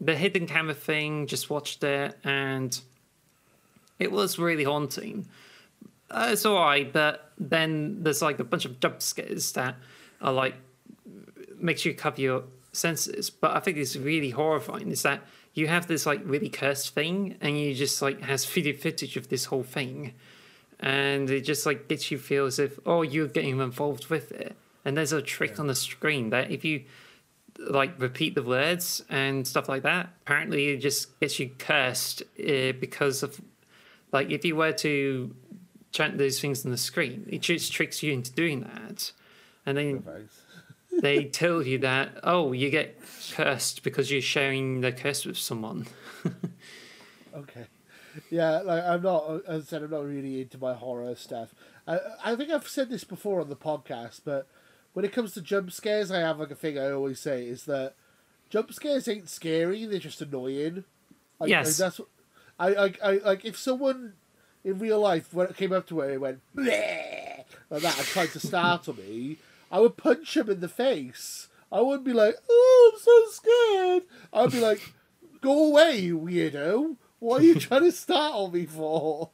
the 0.00 0.16
hidden 0.16 0.46
camera 0.46 0.74
thing. 0.74 1.26
Just 1.26 1.50
watched 1.50 1.82
it, 1.84 2.18
and 2.24 2.80
it 3.98 4.12
was 4.12 4.38
really 4.38 4.64
haunting. 4.64 5.28
Uh, 6.10 6.28
it's 6.30 6.46
alright, 6.46 6.92
but 6.92 7.32
then 7.38 8.02
there's 8.02 8.22
like 8.22 8.38
a 8.38 8.44
bunch 8.44 8.64
of 8.64 8.78
jump 8.80 9.02
scares 9.02 9.52
that 9.52 9.76
are 10.20 10.32
like 10.32 10.54
makes 11.58 11.84
you 11.84 11.94
cover 11.94 12.20
your 12.20 12.44
senses. 12.72 13.30
But 13.30 13.56
I 13.56 13.60
think 13.60 13.76
it's 13.76 13.96
really 13.96 14.30
horrifying. 14.30 14.90
Is 14.90 15.02
that 15.02 15.22
you 15.54 15.66
have 15.66 15.86
this 15.86 16.06
like 16.06 16.20
really 16.24 16.48
cursed 16.48 16.94
thing, 16.94 17.36
and 17.40 17.58
you 17.58 17.74
just 17.74 18.00
like 18.00 18.20
has 18.22 18.44
video 18.44 18.76
footage 18.76 19.16
of 19.16 19.28
this 19.28 19.46
whole 19.46 19.64
thing, 19.64 20.14
and 20.80 21.30
it 21.30 21.42
just 21.42 21.66
like 21.66 21.88
gets 21.88 22.10
you 22.10 22.18
feel 22.18 22.46
as 22.46 22.58
if 22.58 22.78
oh 22.86 23.02
you're 23.02 23.28
getting 23.28 23.60
involved 23.60 24.08
with 24.08 24.32
it. 24.32 24.56
And 24.84 24.96
there's 24.96 25.12
a 25.12 25.22
trick 25.22 25.58
on 25.58 25.66
the 25.66 25.74
screen 25.74 26.30
that 26.30 26.50
if 26.50 26.64
you 26.64 26.84
like 27.58 28.00
repeat 28.00 28.34
the 28.34 28.42
words 28.42 29.02
and 29.08 29.46
stuff 29.46 29.68
like 29.68 29.82
that, 29.82 30.10
apparently 30.22 30.68
it 30.68 30.78
just 30.78 31.18
gets 31.20 31.38
you 31.40 31.50
cursed 31.58 32.22
uh, 32.38 32.72
because 32.78 33.22
of 33.22 33.40
like 34.12 34.30
if 34.30 34.44
you 34.44 34.56
were 34.56 34.72
to 34.72 35.34
chant 35.92 36.18
those 36.18 36.40
things 36.40 36.64
on 36.64 36.70
the 36.70 36.76
screen, 36.76 37.26
it 37.28 37.40
just 37.40 37.72
tricks 37.72 38.02
you 38.02 38.12
into 38.12 38.32
doing 38.32 38.60
that, 38.60 39.12
and 39.64 39.76
then 39.76 40.04
they 41.00 41.24
tell 41.24 41.62
you 41.62 41.78
that 41.78 42.20
oh 42.22 42.52
you 42.52 42.70
get 42.70 43.00
cursed 43.34 43.82
because 43.82 44.10
you're 44.10 44.20
sharing 44.20 44.82
the 44.82 44.92
curse 44.92 45.24
with 45.24 45.38
someone. 45.38 45.86
Okay. 47.36 47.66
Yeah, 48.30 48.58
like 48.60 48.82
I'm 48.84 49.02
not. 49.02 49.42
As 49.46 49.62
I 49.62 49.66
said, 49.66 49.82
I'm 49.82 49.90
not 49.90 50.04
really 50.04 50.40
into 50.42 50.58
my 50.58 50.74
horror 50.74 51.14
stuff. 51.14 51.54
I 51.86 51.98
I 52.24 52.36
think 52.36 52.50
I've 52.50 52.68
said 52.68 52.88
this 52.90 53.04
before 53.04 53.40
on 53.40 53.48
the 53.48 53.56
podcast, 53.56 54.20
but 54.24 54.46
when 54.92 55.04
it 55.04 55.12
comes 55.12 55.32
to 55.34 55.40
jump 55.42 55.70
scares, 55.72 56.10
I 56.10 56.20
have 56.20 56.38
like 56.38 56.50
a 56.50 56.54
thing 56.54 56.78
I 56.78 56.90
always 56.90 57.20
say 57.20 57.46
is 57.46 57.64
that 57.64 57.94
jump 58.50 58.72
scares 58.72 59.08
ain't 59.08 59.28
scary; 59.28 59.84
they're 59.86 59.98
just 59.98 60.22
annoying. 60.22 60.84
Like, 61.38 61.50
Yes. 61.50 61.66
like, 61.66 61.76
that's 61.76 61.98
what 61.98 62.08
I, 62.58 62.74
I 62.74 62.94
I 63.02 63.12
like. 63.24 63.44
If 63.44 63.58
someone 63.58 64.14
in 64.64 64.78
real 64.78 65.00
life 65.00 65.32
when 65.34 65.48
it 65.48 65.56
came 65.56 65.72
up 65.72 65.86
to 65.88 66.00
her 66.00 66.10
and 66.12 66.20
went 66.20 66.40
"Bleh," 66.56 67.44
like 67.70 67.82
that 67.82 67.98
and 67.98 68.06
tried 68.06 68.30
to 68.30 68.40
startle 68.40 68.94
me, 68.96 69.38
I 69.70 69.80
would 69.80 69.96
punch 69.96 70.36
him 70.36 70.48
in 70.50 70.60
the 70.60 70.68
face. 70.68 71.48
I 71.70 71.80
wouldn't 71.80 72.04
be 72.04 72.12
like, 72.12 72.36
"Oh, 72.48 72.90
I'm 72.94 73.00
so 73.00 73.24
scared." 73.30 74.02
I'd 74.32 74.52
be 74.52 74.60
like, 74.60 74.80
"Go 75.40 75.66
away, 75.68 75.98
you 75.98 76.18
weirdo! 76.18 76.96
What 77.18 77.40
are 77.40 77.44
you 77.44 77.54
trying 77.58 77.82
to 77.84 77.92
startle 77.92 78.50
me 78.50 78.66
for?" 78.66 79.30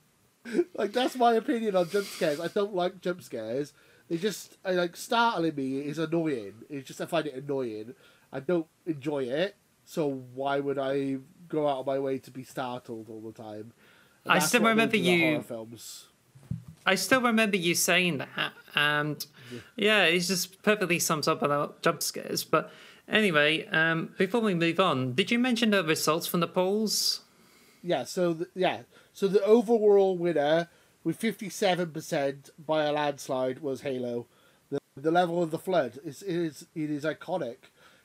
Like 0.74 0.92
that's 0.92 1.14
my 1.16 1.34
opinion 1.34 1.76
on 1.76 1.88
jump 1.88 2.06
scares. 2.06 2.40
I 2.40 2.48
don't 2.48 2.74
like 2.74 3.00
jump 3.00 3.22
scares. 3.22 3.72
They 4.08 4.16
just 4.18 4.56
I 4.64 4.72
like 4.72 4.96
startling 4.96 5.54
me 5.54 5.78
is 5.80 5.98
annoying. 5.98 6.54
It's 6.68 6.86
just 6.88 7.00
I 7.00 7.06
find 7.06 7.26
it 7.26 7.34
annoying. 7.34 7.94
I 8.32 8.40
don't 8.40 8.66
enjoy 8.86 9.24
it. 9.24 9.54
So 9.84 10.08
why 10.34 10.58
would 10.60 10.78
I 10.78 11.18
go 11.48 11.68
out 11.68 11.78
of 11.80 11.86
my 11.86 11.98
way 11.98 12.18
to 12.18 12.30
be 12.30 12.42
startled 12.44 13.08
all 13.08 13.20
the 13.20 13.32
time? 13.40 13.72
I 14.26 14.38
still 14.40 14.62
remember 14.62 14.96
you- 14.96 15.42
films. 15.42 16.06
I 16.84 16.96
still 16.96 17.20
remember 17.20 17.56
you 17.56 17.74
saying 17.76 18.18
that, 18.18 18.52
and 18.74 19.24
yeah, 19.76 20.04
it 20.04 20.18
just 20.20 20.62
perfectly 20.62 20.98
sums 20.98 21.28
up 21.28 21.40
about 21.40 21.80
jump 21.82 22.02
scares. 22.02 22.42
But 22.42 22.72
anyway, 23.08 23.66
um, 23.68 24.10
before 24.18 24.40
we 24.40 24.54
move 24.54 24.80
on, 24.80 25.14
did 25.14 25.30
you 25.30 25.38
mention 25.38 25.70
the 25.70 25.84
results 25.84 26.26
from 26.26 26.40
the 26.40 26.48
polls? 26.48 27.21
Yeah. 27.82 28.04
So 28.04 28.32
the, 28.32 28.48
yeah. 28.54 28.82
So 29.12 29.28
the 29.28 29.42
overall 29.44 30.16
winner 30.16 30.68
with 31.04 31.16
fifty 31.16 31.48
seven 31.48 31.90
percent 31.90 32.50
by 32.58 32.84
a 32.84 32.92
landslide 32.92 33.60
was 33.60 33.82
Halo. 33.82 34.26
The 34.70 34.78
the 34.96 35.10
level 35.10 35.42
of 35.42 35.50
the 35.50 35.58
flood 35.58 35.98
is 36.04 36.22
it 36.22 36.34
is 36.34 36.66
it 36.74 36.90
is 36.90 37.04
iconic. 37.04 37.56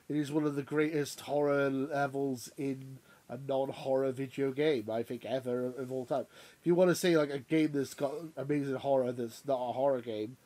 It 0.09 0.15
is 0.15 0.31
one 0.31 0.45
of 0.45 0.55
the 0.55 0.63
greatest 0.63 1.21
horror 1.21 1.69
levels 1.69 2.49
in 2.57 2.99
a 3.29 3.37
non-horror 3.37 4.13
video 4.13 4.53
game 4.53 4.89
I 4.89 5.03
think 5.03 5.25
ever 5.25 5.73
of 5.77 5.91
all 5.91 6.05
time. 6.05 6.27
If 6.61 6.65
you 6.65 6.75
want 6.75 6.91
to 6.91 6.95
say 6.95 7.17
like 7.17 7.29
a 7.29 7.39
game 7.39 7.71
that's 7.73 7.93
got 7.93 8.13
amazing 8.37 8.75
horror 8.75 9.11
that's 9.11 9.45
not 9.45 9.69
a 9.69 9.73
horror 9.73 10.01
game, 10.01 10.37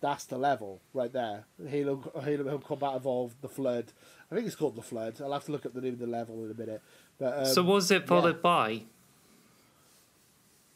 that's 0.00 0.26
the 0.26 0.38
level 0.38 0.80
right 0.92 1.12
there. 1.12 1.46
Halo 1.66 2.12
Halo 2.22 2.58
Combat 2.58 2.96
Evolved, 2.96 3.40
the 3.40 3.48
Flood. 3.48 3.92
I 4.30 4.34
think 4.34 4.46
it's 4.46 4.56
called 4.56 4.76
the 4.76 4.82
Flood. 4.82 5.20
I'll 5.20 5.32
have 5.32 5.46
to 5.46 5.52
look 5.52 5.64
up 5.64 5.72
the 5.72 5.80
name 5.80 5.94
of 5.94 5.98
the 5.98 6.06
level 6.06 6.44
in 6.44 6.50
a 6.50 6.54
minute. 6.54 6.82
But 7.18 7.38
um, 7.38 7.46
so 7.46 7.62
was 7.62 7.90
it 7.90 8.06
followed 8.06 8.42
by? 8.42 8.82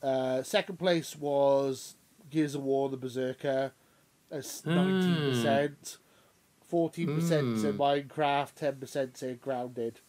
uh, 0.02 0.42
second 0.42 0.78
place 0.78 1.16
was 1.16 1.94
Gears 2.30 2.54
of 2.54 2.62
War: 2.62 2.88
The 2.88 2.96
Berserker. 2.96 3.72
That's 4.30 4.64
nineteen 4.66 5.30
percent. 5.30 5.98
Fourteen 6.66 7.14
percent 7.14 7.58
said 7.58 7.76
Minecraft. 7.76 8.54
Ten 8.54 8.76
percent 8.76 9.16
said 9.16 9.40
Grounded. 9.40 10.00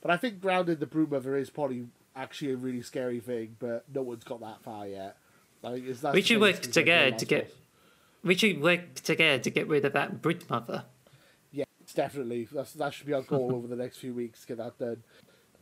But 0.00 0.10
I 0.10 0.16
think 0.16 0.40
Grounded 0.40 0.80
the 0.80 0.86
Broodmother 0.86 1.38
is 1.40 1.50
probably 1.50 1.86
actually 2.16 2.52
a 2.52 2.56
really 2.56 2.82
scary 2.82 3.20
thing, 3.20 3.56
but 3.58 3.84
no 3.94 4.02
one's 4.02 4.24
got 4.24 4.40
that 4.40 4.62
far 4.62 4.86
yet. 4.86 5.16
Like, 5.62 5.84
it's, 5.84 6.00
that's 6.00 6.14
We 6.14 6.22
should 6.22 6.40
work 6.40 6.60
together 6.62 7.16
to 7.16 7.24
get. 7.24 7.54
We 8.22 8.34
should 8.34 8.60
work 8.60 8.94
together 8.96 9.42
to 9.42 9.50
get 9.50 9.68
rid 9.68 9.84
of 9.84 9.92
that 9.92 10.20
brood 10.20 10.44
mother. 10.50 10.84
Yeah, 11.52 11.64
definitely. 11.94 12.48
That's 12.50 12.72
that 12.74 12.92
should 12.92 13.06
be 13.06 13.12
our 13.14 13.22
goal 13.22 13.54
over 13.54 13.66
the 13.66 13.76
next 13.76 13.98
few 13.98 14.12
weeks. 14.12 14.44
Get 14.44 14.58
that 14.58 14.78
done. 14.78 15.02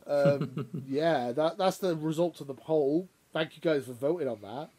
Um, 0.09 0.67
yeah, 0.87 1.31
that 1.31 1.57
that's 1.57 1.77
the 1.77 1.95
result 1.95 2.41
of 2.41 2.47
the 2.47 2.53
poll. 2.53 3.07
Thank 3.31 3.55
you 3.55 3.61
guys 3.61 3.85
for 3.85 3.93
voting 3.93 4.27
on 4.27 4.41
that. 4.41 4.69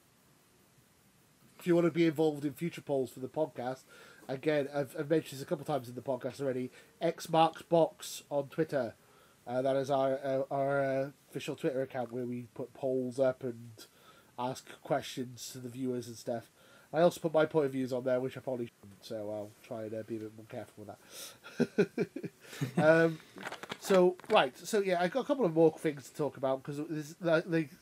If 1.58 1.66
you 1.66 1.74
want 1.74 1.86
to 1.86 1.92
be 1.92 2.06
involved 2.06 2.44
in 2.44 2.54
future 2.54 2.80
polls 2.80 3.10
for 3.10 3.20
the 3.20 3.28
podcast, 3.28 3.82
again, 4.28 4.68
I've, 4.74 4.96
I've 4.98 5.10
mentioned 5.10 5.38
this 5.38 5.42
a 5.42 5.46
couple 5.46 5.64
times 5.64 5.88
in 5.88 5.94
the 5.94 6.00
podcast 6.00 6.40
already. 6.40 6.70
X 7.00 7.28
marks 7.28 7.62
box 7.62 8.22
on 8.30 8.48
Twitter. 8.48 8.94
Uh, 9.46 9.62
that 9.62 9.76
is 9.76 9.90
our 9.90 10.18
uh, 10.24 10.42
our 10.50 10.82
uh, 10.82 11.10
official 11.30 11.56
Twitter 11.56 11.82
account 11.82 12.12
where 12.12 12.26
we 12.26 12.48
put 12.54 12.74
polls 12.74 13.20
up 13.20 13.44
and 13.44 13.86
ask 14.38 14.66
questions 14.82 15.50
to 15.52 15.58
the 15.58 15.68
viewers 15.68 16.08
and 16.08 16.16
stuff. 16.16 16.50
I 16.92 17.02
also 17.02 17.20
put 17.20 17.32
my 17.32 17.46
point 17.46 17.66
of 17.66 17.72
views 17.72 17.92
on 17.92 18.02
there, 18.04 18.20
which 18.20 18.36
I 18.36 18.40
probably 18.40 18.66
shouldn't, 18.66 19.04
so 19.04 19.30
I'll 19.30 19.50
try 19.62 19.84
and 19.84 19.94
uh, 19.94 20.02
be 20.02 20.16
a 20.16 20.20
bit 20.20 20.32
more 20.36 20.46
careful 20.48 20.84
with 20.84 21.88
that. 22.76 22.84
um, 22.84 23.18
so 23.78 24.16
right, 24.28 24.56
so 24.58 24.80
yeah, 24.80 25.00
I've 25.00 25.12
got 25.12 25.20
a 25.20 25.24
couple 25.24 25.44
of 25.44 25.54
more 25.54 25.72
things 25.78 26.08
to 26.08 26.16
talk 26.16 26.36
about 26.36 26.62
because 26.62 26.78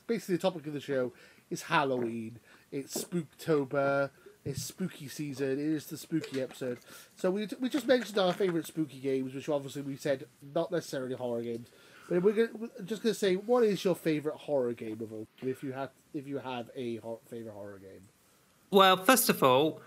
basically 0.06 0.36
the 0.36 0.42
topic 0.42 0.66
of 0.66 0.74
the 0.74 0.80
show 0.80 1.12
is 1.50 1.62
Halloween. 1.62 2.38
It's 2.70 3.02
Spooktober. 3.02 4.10
It's 4.44 4.62
spooky 4.62 5.08
season. 5.08 5.52
It 5.52 5.58
is 5.58 5.86
the 5.86 5.98
spooky 5.98 6.40
episode. 6.40 6.78
So 7.16 7.30
we 7.30 7.48
we 7.60 7.68
just 7.68 7.86
mentioned 7.86 8.18
our 8.18 8.32
favorite 8.32 8.66
spooky 8.66 8.98
games, 8.98 9.34
which 9.34 9.48
obviously 9.48 9.82
we 9.82 9.96
said 9.96 10.24
not 10.54 10.70
necessarily 10.70 11.14
horror 11.14 11.42
games. 11.42 11.68
But 12.08 12.22
we're, 12.22 12.32
gonna, 12.32 12.48
we're 12.58 12.84
just 12.84 13.02
gonna 13.02 13.14
say, 13.14 13.34
what 13.34 13.64
is 13.64 13.84
your 13.84 13.94
favorite 13.94 14.36
horror 14.36 14.72
game 14.72 15.00
of 15.02 15.12
all? 15.12 15.26
If 15.42 15.62
you 15.62 15.72
have 15.72 15.90
if 16.14 16.26
you 16.26 16.38
have 16.38 16.70
a 16.76 17.00
favorite 17.28 17.52
horror 17.52 17.78
game. 17.78 18.08
Well, 18.70 18.96
first 18.96 19.28
of 19.28 19.42
all, 19.42 19.80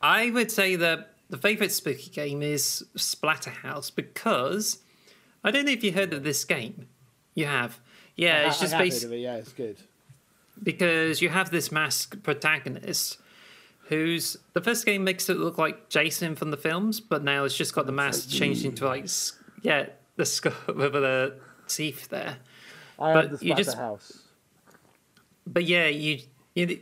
I 0.00 0.30
would 0.30 0.50
say 0.50 0.76
that 0.76 1.12
the 1.28 1.36
favourite 1.38 1.72
spooky 1.72 2.10
game 2.10 2.42
is 2.42 2.84
Splatterhouse 2.96 3.94
because 3.94 4.78
I 5.42 5.50
don't 5.50 5.64
know 5.66 5.72
if 5.72 5.82
you 5.82 5.92
heard 5.92 6.12
of 6.12 6.22
this 6.22 6.44
game. 6.44 6.86
You 7.34 7.46
have. 7.46 7.80
Yeah, 8.16 8.46
it's 8.48 8.60
just 8.60 8.74
I 8.74 8.78
based 8.78 9.02
heard 9.02 9.08
of 9.08 9.12
it, 9.14 9.18
Yeah, 9.20 9.36
it's 9.36 9.52
good. 9.52 9.76
because 10.62 11.20
you 11.20 11.28
have 11.28 11.50
this 11.50 11.70
masked 11.72 12.22
protagonist 12.22 13.18
who's 13.88 14.36
the 14.52 14.60
first 14.60 14.84
game 14.86 15.04
makes 15.04 15.28
it 15.28 15.36
look 15.36 15.58
like 15.58 15.88
Jason 15.88 16.34
from 16.34 16.50
the 16.50 16.56
films, 16.56 16.98
but 17.00 17.22
now 17.22 17.44
it's 17.44 17.56
just 17.56 17.74
got 17.74 17.86
the 17.86 17.92
mask 17.92 18.30
changed 18.30 18.64
into 18.64 18.84
like 18.86 19.06
yeah 19.62 19.86
the 20.16 20.24
skull 20.34 20.52
with 20.68 20.92
the 20.94 21.34
teeth 21.68 22.08
there. 22.08 22.38
I 22.98 23.12
But 23.12 23.30
have 23.30 23.40
the 23.40 23.54
just- 23.54 23.76
Splatterhouse. 23.76 24.18
But 25.46 25.64
yeah, 25.64 25.86
you 25.88 26.20
you 26.54 26.80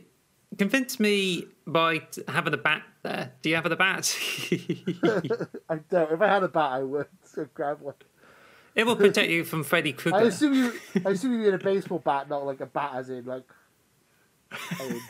convinced 0.57 0.99
me 0.99 1.45
by 1.67 2.01
having 2.27 2.53
a 2.53 2.57
bat 2.57 2.83
there. 3.03 3.31
Do 3.41 3.49
you 3.49 3.55
have 3.55 3.65
a 3.65 3.75
bat? 3.75 4.17
I 5.69 5.79
don't. 5.89 6.11
If 6.11 6.21
I 6.21 6.27
had 6.27 6.43
a 6.43 6.47
bat, 6.47 6.71
I 6.71 6.83
would 6.83 7.07
so 7.23 7.47
grab 7.53 7.81
one. 7.81 7.95
it 8.75 8.85
will 8.85 8.95
protect 8.95 9.29
you 9.29 9.43
from 9.43 9.63
Freddy 9.63 9.93
Krueger. 9.93 10.17
I 10.17 10.21
assume 10.23 10.53
you. 10.53 10.73
I 11.05 11.09
assume 11.09 11.33
you 11.33 11.39
mean 11.39 11.53
a 11.53 11.57
baseball 11.57 11.99
bat, 11.99 12.29
not 12.29 12.45
like 12.45 12.61
a 12.61 12.65
bat, 12.65 12.91
as 12.95 13.09
in 13.09 13.25
like. 13.25 13.43
I 14.51 15.01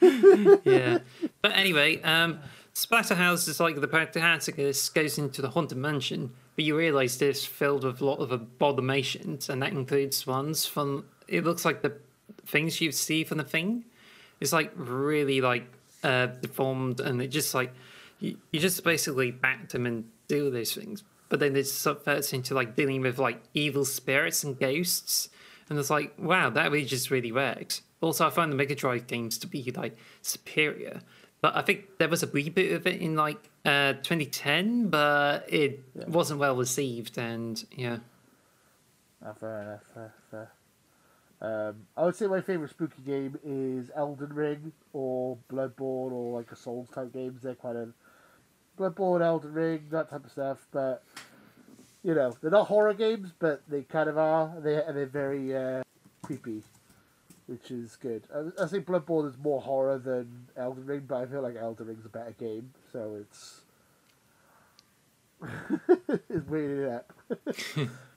wouldn't 0.00 0.64
yeah. 0.64 0.98
But 1.42 1.52
anyway, 1.52 2.00
um, 2.02 2.40
Splatterhouse 2.74 3.46
is 3.48 3.60
like 3.60 3.80
the 3.80 3.86
protagonist 3.86 4.94
goes 4.94 5.18
into 5.18 5.42
the 5.42 5.50
haunted 5.50 5.78
mansion, 5.78 6.32
but 6.56 6.64
you 6.64 6.76
realise 6.76 7.20
it's 7.20 7.44
filled 7.44 7.84
with 7.84 8.00
a 8.00 8.04
lot 8.04 8.16
of 8.16 8.32
abominations, 8.32 9.48
and 9.48 9.62
that 9.62 9.72
includes 9.72 10.26
ones 10.26 10.66
from. 10.66 11.04
It 11.28 11.44
looks 11.44 11.64
like 11.64 11.82
the 11.82 11.96
things 12.46 12.80
you 12.80 12.92
see 12.92 13.24
from 13.24 13.38
the 13.38 13.44
thing. 13.44 13.84
It's 14.40 14.52
like 14.52 14.72
really 14.76 15.40
like 15.40 15.66
uh, 16.02 16.26
deformed, 16.26 17.00
and 17.00 17.20
it 17.20 17.28
just 17.28 17.54
like 17.54 17.72
you, 18.18 18.36
you 18.50 18.60
just 18.60 18.82
basically 18.84 19.30
back 19.30 19.68
them 19.68 19.86
and 19.86 20.04
do 20.28 20.50
those 20.50 20.74
things. 20.74 21.02
But 21.28 21.38
then 21.40 21.54
it 21.56 21.66
subverts 21.66 22.32
into 22.32 22.54
like 22.54 22.74
dealing 22.74 23.02
with 23.02 23.18
like 23.18 23.40
evil 23.54 23.84
spirits 23.84 24.42
and 24.42 24.58
ghosts, 24.58 25.28
and 25.68 25.78
it's 25.78 25.90
like 25.90 26.14
wow, 26.18 26.50
that 26.50 26.70
really 26.72 26.84
just 26.86 27.10
really 27.10 27.32
works. 27.32 27.82
also 28.00 28.26
I 28.26 28.30
find 28.30 28.50
the 28.50 28.56
Mega 28.56 28.74
Drive 28.74 29.06
games 29.06 29.38
to 29.38 29.46
be 29.46 29.62
like 29.76 29.96
superior. 30.22 31.00
But 31.42 31.56
I 31.56 31.62
think 31.62 31.98
there 31.98 32.08
was 32.08 32.22
a 32.22 32.26
reboot 32.26 32.74
of 32.74 32.86
it 32.86 33.00
in 33.00 33.16
like 33.16 33.48
uh, 33.64 33.94
2010, 33.94 34.88
but 34.88 35.46
it 35.52 35.82
Yeah. 35.94 36.04
wasn't 36.08 36.38
well 36.40 36.54
received, 36.56 37.16
and 37.18 37.62
yeah. 37.76 37.98
Ah, 39.24 39.32
fair 39.34 39.62
enough. 39.62 39.82
Fair, 39.94 40.14
fair. 40.30 40.52
Um, 41.42 41.86
I 41.96 42.04
would 42.04 42.16
say 42.16 42.26
my 42.26 42.42
favorite 42.42 42.70
spooky 42.70 43.02
game 43.02 43.38
is 43.42 43.90
Elden 43.96 44.34
Ring 44.34 44.72
or 44.92 45.38
Bloodborne 45.50 46.12
or 46.12 46.38
like 46.38 46.52
a 46.52 46.56
Souls 46.56 46.88
type 46.90 47.12
games. 47.12 47.42
They're 47.42 47.54
quite 47.54 47.76
a 47.76 47.88
Bloodborne, 48.78 49.22
Elden 49.22 49.52
Ring, 49.52 49.86
that 49.90 50.10
type 50.10 50.24
of 50.24 50.30
stuff. 50.30 50.66
But 50.70 51.02
you 52.02 52.14
know, 52.14 52.36
they're 52.40 52.50
not 52.50 52.66
horror 52.66 52.94
games, 52.94 53.32
but 53.38 53.62
they 53.68 53.82
kind 53.82 54.08
of 54.08 54.18
are. 54.18 54.52
They 54.58 54.82
and 54.82 54.96
they're 54.96 55.06
very 55.06 55.56
uh, 55.56 55.82
creepy, 56.22 56.62
which 57.46 57.70
is 57.70 57.96
good. 57.96 58.24
I, 58.34 58.64
I 58.64 58.66
think 58.66 58.86
Bloodborne 58.86 59.28
is 59.28 59.38
more 59.42 59.62
horror 59.62 59.98
than 59.98 60.48
Elden 60.58 60.84
Ring, 60.84 61.04
but 61.08 61.16
I 61.16 61.26
feel 61.26 61.42
like 61.42 61.56
Elden 61.56 61.86
Ring's 61.86 62.04
a 62.04 62.10
better 62.10 62.34
game, 62.38 62.74
so 62.92 63.18
it's 63.18 63.62
it's 66.28 66.50
it 66.52 66.88
up. 66.88 67.12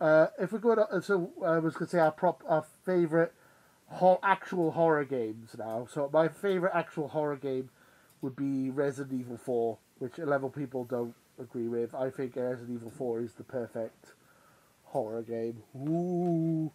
Uh, 0.00 0.26
if 0.38 0.52
we 0.52 0.58
go 0.58 0.74
to, 0.74 1.02
so 1.02 1.30
I 1.44 1.58
was 1.58 1.74
going 1.74 1.86
to 1.86 1.96
say 1.96 1.98
our 2.00 2.12
prop, 2.12 2.42
our 2.46 2.64
favorite 2.84 3.32
ho- 3.88 4.20
actual 4.22 4.72
horror 4.72 5.04
games 5.04 5.56
now. 5.58 5.86
So 5.90 6.10
my 6.12 6.28
favorite 6.28 6.72
actual 6.74 7.08
horror 7.08 7.36
game 7.36 7.70
would 8.20 8.36
be 8.36 8.70
Resident 8.70 9.20
Evil 9.20 9.38
Four, 9.38 9.78
which 9.98 10.18
a 10.18 10.26
level 10.26 10.50
people 10.50 10.84
don't 10.84 11.14
agree 11.38 11.68
with. 11.68 11.94
I 11.94 12.10
think 12.10 12.36
Resident 12.36 12.70
Evil 12.70 12.90
Four 12.90 13.20
is 13.20 13.32
the 13.34 13.44
perfect 13.44 14.12
horror 14.84 15.22
game. 15.22 15.62
Ooh, 15.76 16.72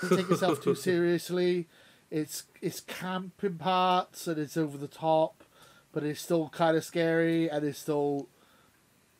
doesn't 0.00 0.16
take 0.16 0.30
itself 0.30 0.62
too 0.62 0.74
seriously. 0.76 1.68
It's 2.10 2.44
it's 2.60 2.80
camp 2.80 3.42
in 3.42 3.56
parts 3.56 4.26
and 4.26 4.38
it's 4.38 4.56
over 4.56 4.76
the 4.76 4.88
top, 4.88 5.44
but 5.92 6.02
it's 6.02 6.20
still 6.20 6.48
kind 6.48 6.76
of 6.76 6.84
scary 6.84 7.48
and 7.48 7.64
it's 7.64 7.78
still 7.78 8.28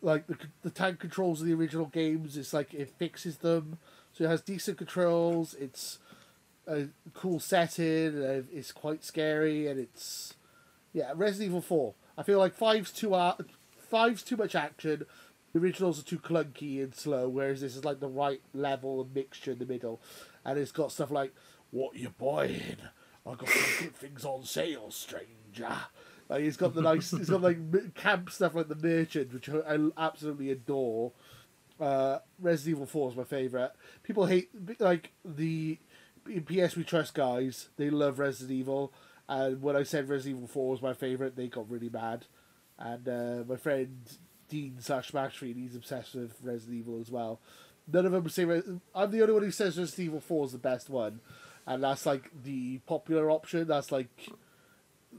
like 0.03 0.27
the 0.27 0.37
the 0.63 0.71
tank 0.71 0.99
controls 0.99 1.41
of 1.41 1.47
the 1.47 1.55
original 1.55 1.87
games. 1.87 2.37
It's 2.37 2.53
like 2.53 2.75
it 2.75 2.91
fixes 2.91 3.39
them, 3.39 3.79
so 4.13 4.25
it 4.25 4.29
has 4.29 4.43
decent 4.43 4.77
controls. 4.77 5.55
It's 5.55 5.99
a 6.67 6.89
cool 7.15 7.41
setting. 7.41 8.47
It's 8.53 8.73
quite 8.73 9.05
scary, 9.05 9.69
and 9.69 9.81
it's 9.81 10.35
yeah. 10.93 11.13
Resident 11.15 11.51
Evil 11.51 11.63
Four. 11.63 11.95
I 12.19 12.23
feel 12.23 12.39
like 12.39 12.55
five's 12.55 12.93
too 12.93 13.15
uh, 13.15 13.37
five's 13.91 14.23
too 14.23 14.37
much 14.37 14.55
action. 14.55 15.07
The 15.53 15.61
originals 15.61 16.01
are 16.01 16.05
too 16.05 16.19
clunky 16.19 16.83
and 16.83 16.95
slow, 16.95 17.29
whereas 17.29 17.61
this 17.61 17.77
is 17.77 17.85
like 17.85 18.01
the 18.01 18.09
right 18.09 18.41
level 18.55 19.03
and 19.03 19.15
mixture 19.15 19.53
in 19.53 19.59
the 19.59 19.67
middle, 19.67 20.01
and 20.45 20.59
it's 20.59 20.73
got 20.73 20.93
stuff 20.93 21.11
like 21.11 21.33
"What 21.71 21.97
you 21.97 22.13
buying? 22.19 22.79
I 23.25 23.35
got 23.35 23.49
some 23.49 23.85
good 23.87 23.97
things 23.97 24.25
on 24.25 24.45
sale, 24.45 24.91
stranger." 24.91 25.77
Like 26.33 26.45
he's 26.45 26.57
got 26.57 26.75
the 26.75 26.81
nice, 26.81 27.11
he's 27.11 27.29
got 27.29 27.43
like 27.43 27.95
camp 27.95 28.31
stuff 28.31 28.55
like 28.55 28.69
the 28.69 28.75
Merchant, 28.75 29.35
which 29.35 29.51
I 29.51 29.77
absolutely 29.99 30.51
adore. 30.51 31.13
Uh, 31.79 32.21
Resident 32.41 32.77
Evil 32.77 32.87
Four 32.87 33.11
is 33.11 33.17
my 33.17 33.25
favorite. 33.25 33.73
People 34.03 34.25
hate 34.25 34.49
like 34.81 35.13
the 35.27 35.79
PS 36.25 36.75
We 36.75 36.85
Trust 36.85 37.13
guys. 37.13 37.69
They 37.77 37.91
love 37.91 38.19
Resident 38.19 38.51
Evil, 38.51 38.95
and 39.29 39.61
when 39.61 39.77
I 39.77 39.83
said 39.83 40.09
Resident 40.09 40.39
Evil 40.39 40.49
Four 40.49 40.71
was 40.71 40.81
my 40.81 40.95
favorite, 40.95 41.37
they 41.37 41.49
got 41.49 41.71
really 41.71 41.91
mad. 41.91 42.25
And 42.79 43.07
uh, 43.07 43.45
my 43.47 43.57
friend 43.57 43.99
Dean 44.49 44.77
slash 44.81 45.13
he's 45.39 45.77
obsessed 45.77 46.15
with 46.15 46.39
Resident 46.43 46.79
Evil 46.79 46.99
as 46.99 47.11
well. 47.11 47.41
None 47.93 48.07
of 48.07 48.13
them 48.13 48.27
say 48.31 48.47
Re- 48.47 48.63
I'm 48.95 49.11
the 49.11 49.21
only 49.21 49.35
one 49.35 49.43
who 49.43 49.51
says 49.51 49.79
Resident 49.79 50.07
Evil 50.07 50.21
Four 50.21 50.47
is 50.47 50.53
the 50.53 50.59
best 50.59 50.89
one, 50.89 51.21
and 51.67 51.83
that's 51.83 52.07
like 52.07 52.31
the 52.43 52.79
popular 52.87 53.31
option. 53.31 53.69
That's 53.69 53.93
like 53.93 54.09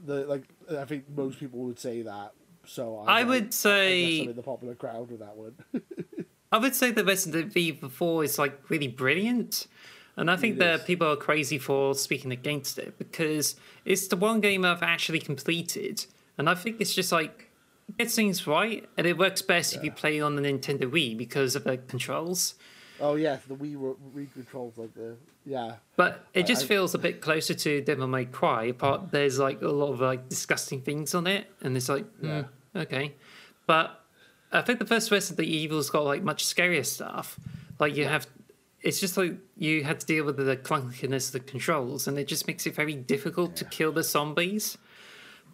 the 0.04 0.24
like 0.26 0.44
I 0.70 0.84
think 0.84 1.04
most 1.14 1.38
people 1.38 1.60
would 1.60 1.78
say 1.78 2.02
that. 2.02 2.32
So 2.66 3.04
I 3.06 3.24
would 3.24 3.36
I 3.36 3.40
guess 3.46 3.54
say- 3.54 4.22
I'm 4.22 4.30
in 4.30 4.36
the 4.36 4.42
popular 4.42 4.74
crowd 4.74 5.10
with 5.10 5.20
that 5.20 5.36
one. 5.36 5.54
I 6.52 6.58
would 6.58 6.74
say 6.74 6.92
the 6.92 7.04
Resident 7.04 7.56
Evil 7.56 7.88
4 7.88 8.24
is 8.24 8.38
like 8.38 8.70
really 8.70 8.88
brilliant. 8.88 9.66
And 10.16 10.30
I 10.30 10.36
think 10.36 10.54
It 10.56 10.58
that 10.60 10.80
is. 10.80 10.86
people 10.86 11.08
are 11.08 11.16
crazy 11.16 11.58
for 11.58 11.94
speaking 11.96 12.30
against 12.30 12.78
it 12.78 12.96
because 12.96 13.56
it's 13.84 14.06
the 14.06 14.16
one 14.16 14.40
game 14.40 14.64
I've 14.64 14.82
actually 14.82 15.18
completed. 15.18 16.06
And 16.38 16.48
I 16.48 16.54
think 16.54 16.80
it's 16.80 16.94
just 16.94 17.10
like, 17.10 17.50
it 17.88 17.98
gets 17.98 18.14
things 18.14 18.46
right. 18.46 18.88
And 18.96 19.06
it 19.06 19.18
works 19.18 19.42
best 19.42 19.74
if 19.74 19.82
you 19.82 19.90
play 19.90 20.20
on 20.20 20.36
the 20.36 20.42
Nintendo 20.42 20.84
Wii 20.88 21.18
because 21.18 21.56
of 21.56 21.64
the 21.64 21.76
controls. 21.78 22.54
Oh 23.00 23.14
yeah, 23.16 23.38
the 23.48 23.54
Wii 23.54 23.96
Wii 24.16 24.32
controls 24.32 24.76
like 24.78 24.94
the 24.94 25.16
yeah. 25.44 25.76
But 25.96 26.26
it 26.34 26.46
just 26.46 26.64
I- 26.64 26.68
feels 26.68 26.94
a 26.94 26.98
bit 26.98 27.20
closer 27.20 27.54
to 27.54 27.80
Devil 27.82 28.06
May 28.06 28.24
Cry. 28.24 28.64
Apart, 28.66 29.10
there's 29.10 29.38
like 29.38 29.62
a 29.62 29.68
lot 29.68 29.92
of 29.92 30.00
like 30.00 30.28
disgusting 30.28 30.80
things 30.80 31.14
on 31.14 31.26
it, 31.26 31.46
and 31.60 31.76
it's 31.76 31.88
like, 31.88 32.06
hmm, 32.20 32.26
Yeah. 32.26 32.44
okay. 32.76 33.14
But 33.66 34.00
I 34.52 34.62
think 34.62 34.78
the 34.78 34.86
first 34.86 35.10
Resident 35.10 35.38
the 35.38 35.56
Evil's 35.56 35.90
got 35.90 36.04
like 36.04 36.22
much 36.22 36.44
scarier 36.44 36.84
stuff. 36.86 37.38
Like 37.80 37.96
you 37.96 38.04
have, 38.04 38.26
it's 38.82 39.00
just 39.00 39.16
like 39.16 39.36
you 39.56 39.82
had 39.84 40.00
to 40.00 40.06
deal 40.06 40.24
with 40.24 40.36
the 40.36 40.56
clunkiness 40.56 41.26
of 41.28 41.32
the 41.32 41.40
controls, 41.40 42.06
and 42.06 42.18
it 42.18 42.28
just 42.28 42.46
makes 42.46 42.66
it 42.66 42.74
very 42.74 42.94
difficult 42.94 43.56
to 43.56 43.64
kill 43.64 43.92
the 43.92 44.02
zombies. 44.02 44.78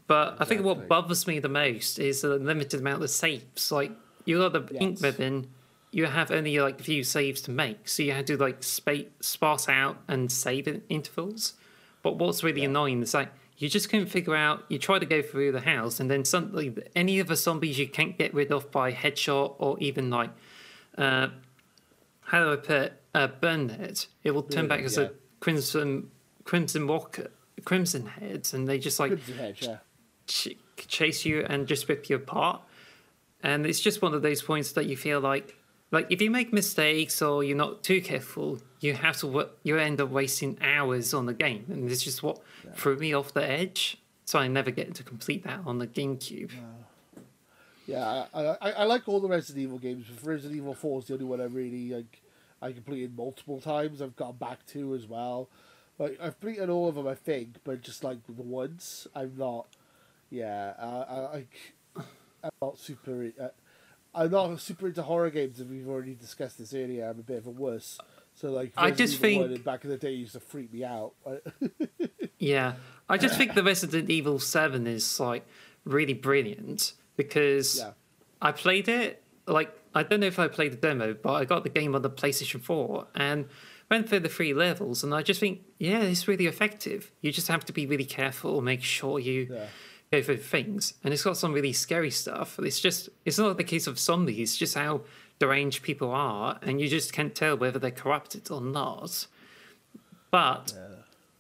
But 0.06 0.36
I 0.40 0.44
think 0.44 0.62
what 0.64 0.88
bothers 0.88 1.26
me 1.28 1.38
the 1.38 1.48
most 1.48 1.98
is 2.00 2.22
the 2.22 2.36
limited 2.36 2.80
amount 2.80 3.02
of 3.02 3.10
saves. 3.10 3.70
Like 3.70 3.92
you 4.24 4.38
got 4.38 4.52
the 4.52 4.76
ink 4.82 5.00
ribbon, 5.00 5.46
you 5.92 6.06
have 6.06 6.30
only 6.30 6.58
like 6.60 6.80
a 6.80 6.84
few 6.84 7.02
saves 7.02 7.40
to 7.42 7.50
make, 7.50 7.88
so 7.88 8.02
you 8.02 8.12
had 8.12 8.26
to 8.28 8.36
like 8.36 8.62
spa- 8.62 9.08
sparse 9.20 9.68
out 9.68 9.98
and 10.08 10.30
save 10.30 10.68
in 10.68 10.82
intervals. 10.88 11.54
But 12.02 12.16
what's 12.16 12.42
really 12.42 12.64
annoying 12.64 13.02
is 13.02 13.12
like 13.14 13.30
you 13.58 13.68
just 13.68 13.90
couldn't 13.90 14.06
figure 14.06 14.34
out. 14.36 14.64
You 14.68 14.78
try 14.78 14.98
to 14.98 15.06
go 15.06 15.20
through 15.20 15.52
the 15.52 15.60
house, 15.60 16.00
and 16.00 16.10
then 16.10 16.24
suddenly 16.24 16.74
any 16.94 17.18
of 17.18 17.26
the 17.26 17.36
zombies 17.36 17.78
you 17.78 17.88
can't 17.88 18.16
get 18.16 18.32
rid 18.32 18.50
of 18.52 18.70
by 18.70 18.92
headshot 18.92 19.56
or 19.58 19.78
even 19.80 20.10
like, 20.10 20.30
uh, 20.96 21.28
how 22.22 22.44
do 22.44 22.52
I 22.52 22.56
put? 22.56 22.92
Uh, 23.12 23.26
burn 23.26 23.70
it. 23.70 24.06
It 24.22 24.30
will 24.30 24.44
turn 24.44 24.64
Yeah, 24.64 24.68
back 24.68 24.80
as 24.84 24.96
yeah. 24.96 25.04
a 25.04 25.10
crimson 25.40 26.10
crimson 26.44 26.86
walker, 26.86 27.30
crimson 27.64 28.06
heads, 28.06 28.54
and 28.54 28.68
they 28.68 28.78
just 28.78 29.00
like 29.00 29.18
yeah. 29.28 29.78
ch- 30.26 30.56
chase 30.76 31.24
you 31.24 31.44
and 31.48 31.66
just 31.66 31.88
rip 31.88 32.08
you 32.08 32.16
apart. 32.16 32.62
And 33.42 33.66
it's 33.66 33.80
just 33.80 34.00
one 34.02 34.14
of 34.14 34.22
those 34.22 34.42
points 34.42 34.72
that 34.72 34.86
you 34.86 34.96
feel 34.96 35.18
like, 35.20 35.56
like 35.90 36.06
if 36.10 36.20
you 36.22 36.30
make 36.30 36.52
mistakes 36.52 37.20
or 37.20 37.42
you're 37.42 37.56
not 37.56 37.82
too 37.82 38.00
careful, 38.00 38.60
you 38.80 38.94
have 38.94 39.16
to 39.18 39.26
wo- 39.26 39.50
you 39.62 39.76
end 39.78 40.00
up 40.00 40.10
wasting 40.10 40.58
hours 40.60 41.12
on 41.12 41.26
the 41.26 41.34
game, 41.34 41.66
and 41.68 41.90
it's 41.90 42.02
just 42.02 42.22
what 42.22 42.40
threw 42.74 42.96
me 42.96 43.12
off 43.12 43.32
the 43.32 43.44
edge. 43.44 43.98
So 44.24 44.38
I 44.38 44.46
never 44.46 44.70
get 44.70 44.94
to 44.94 45.02
complete 45.02 45.42
that 45.44 45.60
on 45.66 45.78
the 45.78 45.86
GameCube. 45.88 46.52
Yeah, 47.86 48.26
I, 48.32 48.40
I, 48.60 48.70
I 48.70 48.84
like 48.84 49.08
all 49.08 49.18
the 49.18 49.28
Resident 49.28 49.64
Evil 49.64 49.78
games, 49.78 50.06
but 50.08 50.24
Resident 50.24 50.56
Evil 50.56 50.74
Four 50.74 51.00
is 51.00 51.06
the 51.06 51.14
only 51.14 51.24
one 51.24 51.40
I 51.40 51.44
really 51.44 51.90
like. 51.90 52.22
I 52.62 52.72
completed 52.72 53.16
multiple 53.16 53.60
times. 53.60 54.00
I've 54.00 54.14
gone 54.16 54.36
back 54.36 54.64
to 54.66 54.94
as 54.94 55.06
well. 55.06 55.48
Like 55.98 56.18
I've 56.22 56.38
completed 56.38 56.70
all 56.70 56.88
of 56.88 56.94
them, 56.94 57.08
I 57.08 57.14
think, 57.14 57.56
but 57.64 57.82
just 57.82 58.04
like 58.04 58.18
the 58.26 58.42
ones, 58.42 59.08
I'm 59.14 59.32
not. 59.36 59.66
Yeah, 60.30 60.74
uh, 60.78 61.04
I 61.08 61.18
like. 61.34 61.56
I'm 62.42 62.50
not 62.62 62.78
super. 62.78 63.32
Uh, 63.40 63.48
I'm 64.14 64.30
not 64.30 64.58
super 64.60 64.88
into 64.88 65.02
horror 65.02 65.30
games, 65.30 65.60
and 65.60 65.70
we've 65.70 65.88
already 65.88 66.14
discussed 66.14 66.58
this 66.58 66.74
earlier. 66.74 67.04
I'm 67.08 67.18
a 67.20 67.22
bit 67.22 67.38
of 67.38 67.46
a 67.46 67.50
wuss. 67.50 67.98
So 68.34 68.50
like, 68.50 68.72
I 68.76 68.90
just 68.90 69.18
think- 69.18 69.42
1 69.42 69.62
back 69.62 69.84
in 69.84 69.90
the 69.90 69.96
day 69.98 70.12
used 70.12 70.32
to 70.32 70.40
freak 70.40 70.72
me 70.72 70.84
out. 70.84 71.12
Yeah, 72.38 72.76
I 73.06 73.18
just 73.18 73.36
think 73.36 73.52
the 73.54 73.62
Resident 73.62 74.08
Evil 74.08 74.38
Seven 74.38 74.86
is 74.86 75.20
like 75.20 75.46
really 75.84 76.14
brilliant 76.14 76.94
because 77.16 77.76
yeah, 77.78 77.90
I 78.40 78.50
played 78.52 78.88
it 78.88 79.22
like 79.46 79.70
I 79.94 80.02
don't 80.04 80.20
know 80.20 80.26
if 80.26 80.38
I 80.38 80.48
played 80.48 80.72
the 80.72 80.78
demo, 80.78 81.12
but 81.12 81.34
I 81.34 81.44
got 81.44 81.64
the 81.64 81.68
game 81.68 81.94
on 81.94 82.00
the 82.00 82.08
PlayStation 82.08 82.62
4 82.62 83.08
and 83.14 83.44
went 83.90 84.08
through 84.08 84.20
the 84.20 84.30
three 84.30 84.54
levels, 84.54 85.04
and 85.04 85.14
I 85.14 85.20
just 85.22 85.38
think, 85.38 85.60
yeah, 85.78 86.00
it's 86.00 86.26
really 86.26 86.46
effective. 86.46 87.10
You 87.20 87.30
just 87.30 87.48
have 87.48 87.64
to 87.66 87.74
be 87.74 87.84
really 87.84 88.06
careful, 88.06 88.62
make 88.62 88.82
sure 88.82 89.18
you 89.18 89.48
Yeah. 89.50 89.66
Go 90.12 90.22
for 90.22 90.36
things, 90.36 90.94
and 91.04 91.14
it's 91.14 91.22
got 91.22 91.36
some 91.36 91.52
really 91.52 91.72
scary 91.72 92.10
stuff. 92.10 92.58
It's 92.58 92.80
just 92.80 93.08
it's 93.24 93.38
not 93.38 93.56
the 93.56 93.64
case 93.64 93.86
of 93.86 93.98
zombies, 93.98 94.50
it's 94.50 94.56
just 94.56 94.74
how 94.74 95.02
deranged 95.38 95.82
people 95.82 96.10
are, 96.10 96.58
and 96.62 96.80
you 96.80 96.88
just 96.88 97.12
can't 97.12 97.34
tell 97.34 97.56
whether 97.56 97.78
they're 97.78 97.90
corrupted 97.90 98.50
or 98.50 98.60
not. 98.60 99.26
But 100.30 100.74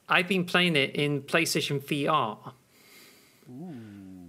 I've 0.08 0.28
been 0.28 0.44
playing 0.44 0.76
it 0.76 0.94
in 0.96 1.22
PlayStation 1.22 1.80
VR. 1.80 2.52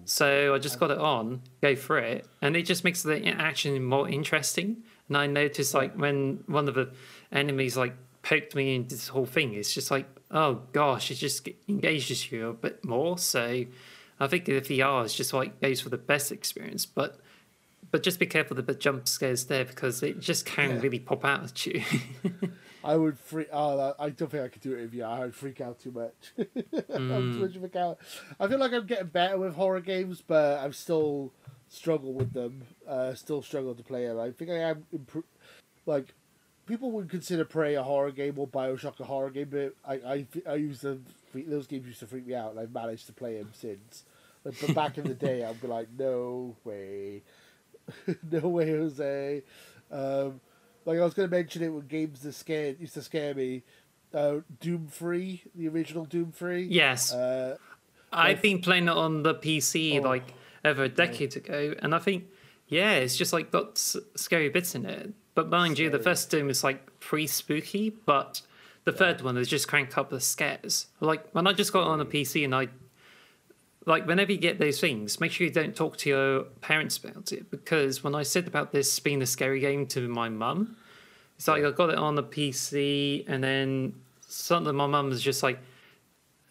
So 0.06 0.56
I 0.56 0.58
just 0.58 0.80
got 0.80 0.92
it 0.92 0.98
on, 0.98 1.42
go 1.62 1.76
for 1.76 2.00
it, 2.00 2.28
and 2.42 2.56
it 2.58 2.64
just 2.64 2.84
makes 2.84 3.04
the 3.04 3.26
action 3.28 3.84
more 3.84 4.10
interesting. 4.10 4.78
And 5.08 5.18
I 5.18 5.28
noticed 5.28 5.74
like 5.74 5.94
when 5.96 6.44
one 6.48 6.68
of 6.68 6.76
the 6.76 6.90
enemies 7.32 7.78
like 7.78 7.94
poked 8.24 8.56
me 8.56 8.76
into 8.76 8.96
this 8.96 9.10
whole 9.10 9.26
thing, 9.26 9.54
it's 9.54 9.74
just 9.74 9.92
like, 9.92 10.08
oh 10.32 10.62
gosh, 10.74 11.12
it 11.12 11.16
just 11.16 11.48
engages 11.68 12.32
you 12.32 12.50
a 12.50 12.54
bit 12.54 12.84
more. 12.84 13.18
So 13.18 13.66
I 14.22 14.28
think 14.28 14.46
the 14.46 14.54
VR 14.62 15.04
is 15.06 15.14
just 15.14 15.34
like 15.34 15.60
goes 15.60 15.82
for 15.82 15.90
the 15.90 15.98
best 15.98 16.32
experience. 16.32 16.86
But 16.86 17.20
but 17.90 18.04
just 18.04 18.20
be 18.20 18.26
careful 18.26 18.56
the 18.56 18.74
jump 18.74 19.08
scares 19.08 19.46
there 19.46 19.66
because 19.66 20.02
it 20.04 20.20
just 20.20 20.46
can 20.46 20.70
Yeah. 20.70 20.80
really 20.82 21.00
pop 21.00 21.26
out 21.26 21.44
at 21.44 21.66
you. 21.66 21.84
I 22.84 22.96
would 22.96 23.20
freak. 23.20 23.48
Oh, 23.52 23.94
I 24.00 24.10
don't 24.10 24.30
think 24.32 24.44
I 24.44 24.48
could 24.48 24.62
do 24.62 24.74
it 24.74 24.80
in 24.82 24.90
VR. 24.90 25.20
I'd 25.26 25.36
freak 25.36 25.60
out 25.62 25.80
too 25.80 25.92
much. 25.92 26.34
I'm 26.90 27.34
too 27.34 27.40
much 27.46 27.56
of 27.56 27.64
a 27.64 27.70
coward. 27.70 27.98
I 28.40 28.48
feel 28.48 28.58
like 28.60 28.74
I'm 28.74 28.88
getting 28.88 29.08
better 29.08 29.38
with 29.38 29.54
horror 29.56 29.82
games, 29.82 30.24
but 30.26 30.60
I'm 30.60 30.74
still 30.74 31.32
struggle 31.70 32.14
with 32.14 32.34
them. 32.34 32.64
Uh, 32.88 33.14
still 33.14 33.42
struggle 33.44 33.76
to 33.76 33.84
play 33.84 34.08
them. 34.08 34.20
I 34.20 34.32
think 34.32 34.50
I 34.52 34.58
am 34.60 34.86
impro- 34.96 35.24
like 35.86 36.14
people 36.66 36.92
would 36.92 37.10
consider 37.10 37.46
Prey 37.46 37.76
a 37.76 37.84
horror 37.84 38.12
game 38.12 38.40
or 38.40 38.48
Bioshock 38.48 39.00
a 39.00 39.04
horror 39.04 39.30
game, 39.30 39.50
but 39.52 39.76
I 39.86 39.94
I, 40.14 40.28
I 40.50 40.56
used 40.56 40.82
to 41.32 41.44
those 41.50 41.68
games 41.68 41.88
used 41.88 42.00
to 42.00 42.08
freak 42.08 42.26
me 42.28 42.36
out, 42.36 42.52
and 42.52 42.60
I've 42.60 42.74
managed 42.74 43.08
to 43.08 43.14
play 43.14 43.38
them 43.38 43.50
since. 43.54 44.04
But, 44.44 44.74
back 44.74 44.98
in 44.98 45.04
the 45.04 45.14
day, 45.14 45.44
I'd 45.46 45.62
be 45.62 45.68
like, 45.68 45.88
no 45.98 46.56
way, 46.64 47.22
no 48.32 48.40
way, 48.48 48.70
Jose. 48.72 49.44
Um, 49.92 50.40
like 50.86 50.98
I 51.00 51.04
was 51.04 51.14
going 51.14 51.30
to 51.30 51.36
mention 51.36 51.62
it 51.62 51.70
when 51.70 51.86
games 51.88 52.22
that 52.22 52.34
scared 52.34 52.80
used 52.80 52.94
to 52.96 53.02
scare 53.02 53.34
me. 53.36 53.64
Uh, 54.14 54.38
Doom 54.60 54.88
3, 54.92 55.42
the 55.56 55.68
original 55.70 56.06
Doom 56.06 56.32
3. 56.36 56.64
yes, 56.64 57.14
Uh, 57.14 57.56
I've 58.12 58.42
been 58.42 58.60
playing 58.62 58.86
it 58.86 58.90
on 58.98 59.24
the 59.24 59.34
PC 59.36 60.00
Oh. 60.00 60.08
like 60.10 60.34
over 60.66 60.84
a 60.84 60.90
decade 60.90 61.36
ago, 61.38 61.76
and 61.80 61.96
I 61.96 62.00
think, 62.00 62.26
yeah, 62.68 62.94
it's 62.96 63.16
just 63.16 63.32
like 63.32 63.52
got 63.52 63.72
s- 63.78 63.96
scary 64.16 64.50
bits 64.50 64.76
in 64.76 64.86
it. 64.86 65.14
But 65.34 65.50
mind 65.50 65.80
you, 65.80 65.90
the 65.90 66.00
first 66.00 66.30
Doom 66.30 66.50
is 66.50 66.62
like 66.64 67.00
pre 67.00 67.26
spooky, 67.26 67.92
but 68.06 68.42
the 68.84 68.92
third 68.92 69.22
one 69.22 69.38
is 69.38 69.48
just 69.48 69.68
crank 69.68 69.98
up 69.98 70.10
the 70.10 70.20
scares. 70.20 70.88
Like 71.00 71.30
when 71.32 71.48
I 71.48 71.54
just 71.54 71.72
got 71.72 71.88
on 71.88 72.00
the 72.00 72.06
PC 72.06 72.44
and 72.44 72.56
I, 72.56 72.68
like 73.86 74.08
whenever 74.08 74.32
you 74.32 74.38
get 74.38 74.60
those 74.60 74.80
things, 74.80 75.20
make 75.20 75.32
sure 75.32 75.46
you 75.46 75.54
don't 75.54 75.76
talk 75.76 75.98
to 75.98 76.10
your 76.10 76.44
parents 76.62 76.98
about 76.98 77.32
it. 77.32 77.52
Because 77.52 78.04
when 78.04 78.16
I 78.16 78.24
said 78.24 78.48
about 78.48 78.72
this 78.72 79.00
being 79.00 79.22
a 79.22 79.26
scary 79.26 79.60
game 79.60 79.86
to 79.88 80.08
my 80.08 80.30
mum, 80.30 80.78
it's 81.38 81.48
like 81.48 81.64
I 81.64 81.72
got 81.72 81.90
it 81.90 81.98
on 81.98 82.16
the 82.16 82.24
PC 82.24 83.26
and 83.28 83.44
then 83.44 83.94
suddenly 84.28 84.74
my 84.74 84.88
mum 84.88 85.10
was 85.10 85.22
just 85.22 85.44
like, 85.44 85.60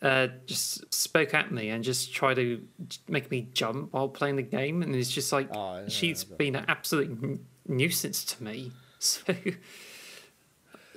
uh, 0.02 0.28
just 0.46 0.92
spoke 0.94 1.34
at 1.34 1.52
me 1.52 1.68
and 1.68 1.84
just 1.84 2.12
tried 2.14 2.34
to 2.34 2.62
make 3.08 3.30
me 3.30 3.48
jump 3.52 3.92
while 3.92 4.08
playing 4.08 4.36
the 4.36 4.42
game, 4.42 4.82
and 4.82 4.94
it's 4.94 5.10
just 5.10 5.30
like 5.30 5.48
Oh, 5.52 5.80
yeah, 5.80 5.88
she's 5.88 6.24
been 6.24 6.56
an 6.56 6.64
absolute 6.68 7.38
nuisance 7.66 8.24
to 8.24 8.42
me. 8.42 8.72
So 9.02 9.32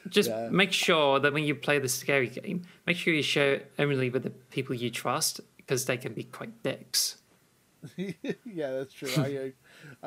just 0.10 0.30
Yeah. 0.30 0.50
make 0.50 0.72
sure 0.72 1.20
that 1.20 1.34
when 1.34 1.44
you 1.44 1.56
play 1.56 1.80
the 1.80 1.90
scary 1.90 2.28
game, 2.28 2.64
make 2.86 2.98
sure 2.98 3.14
you 3.14 3.24
share 3.24 3.54
it 3.56 3.72
only 3.80 4.10
with 4.10 4.24
the 4.24 4.30
people 4.30 4.76
you 4.76 4.90
trust 4.90 5.42
because 5.58 5.86
they 5.86 5.98
can 5.98 6.14
be 6.14 6.24
quite 6.24 6.62
dicks. 6.64 7.18
yeah, 7.98 8.72
that's 8.72 8.94
true. 8.94 9.10
I 9.18 9.36
uh, 9.36 9.50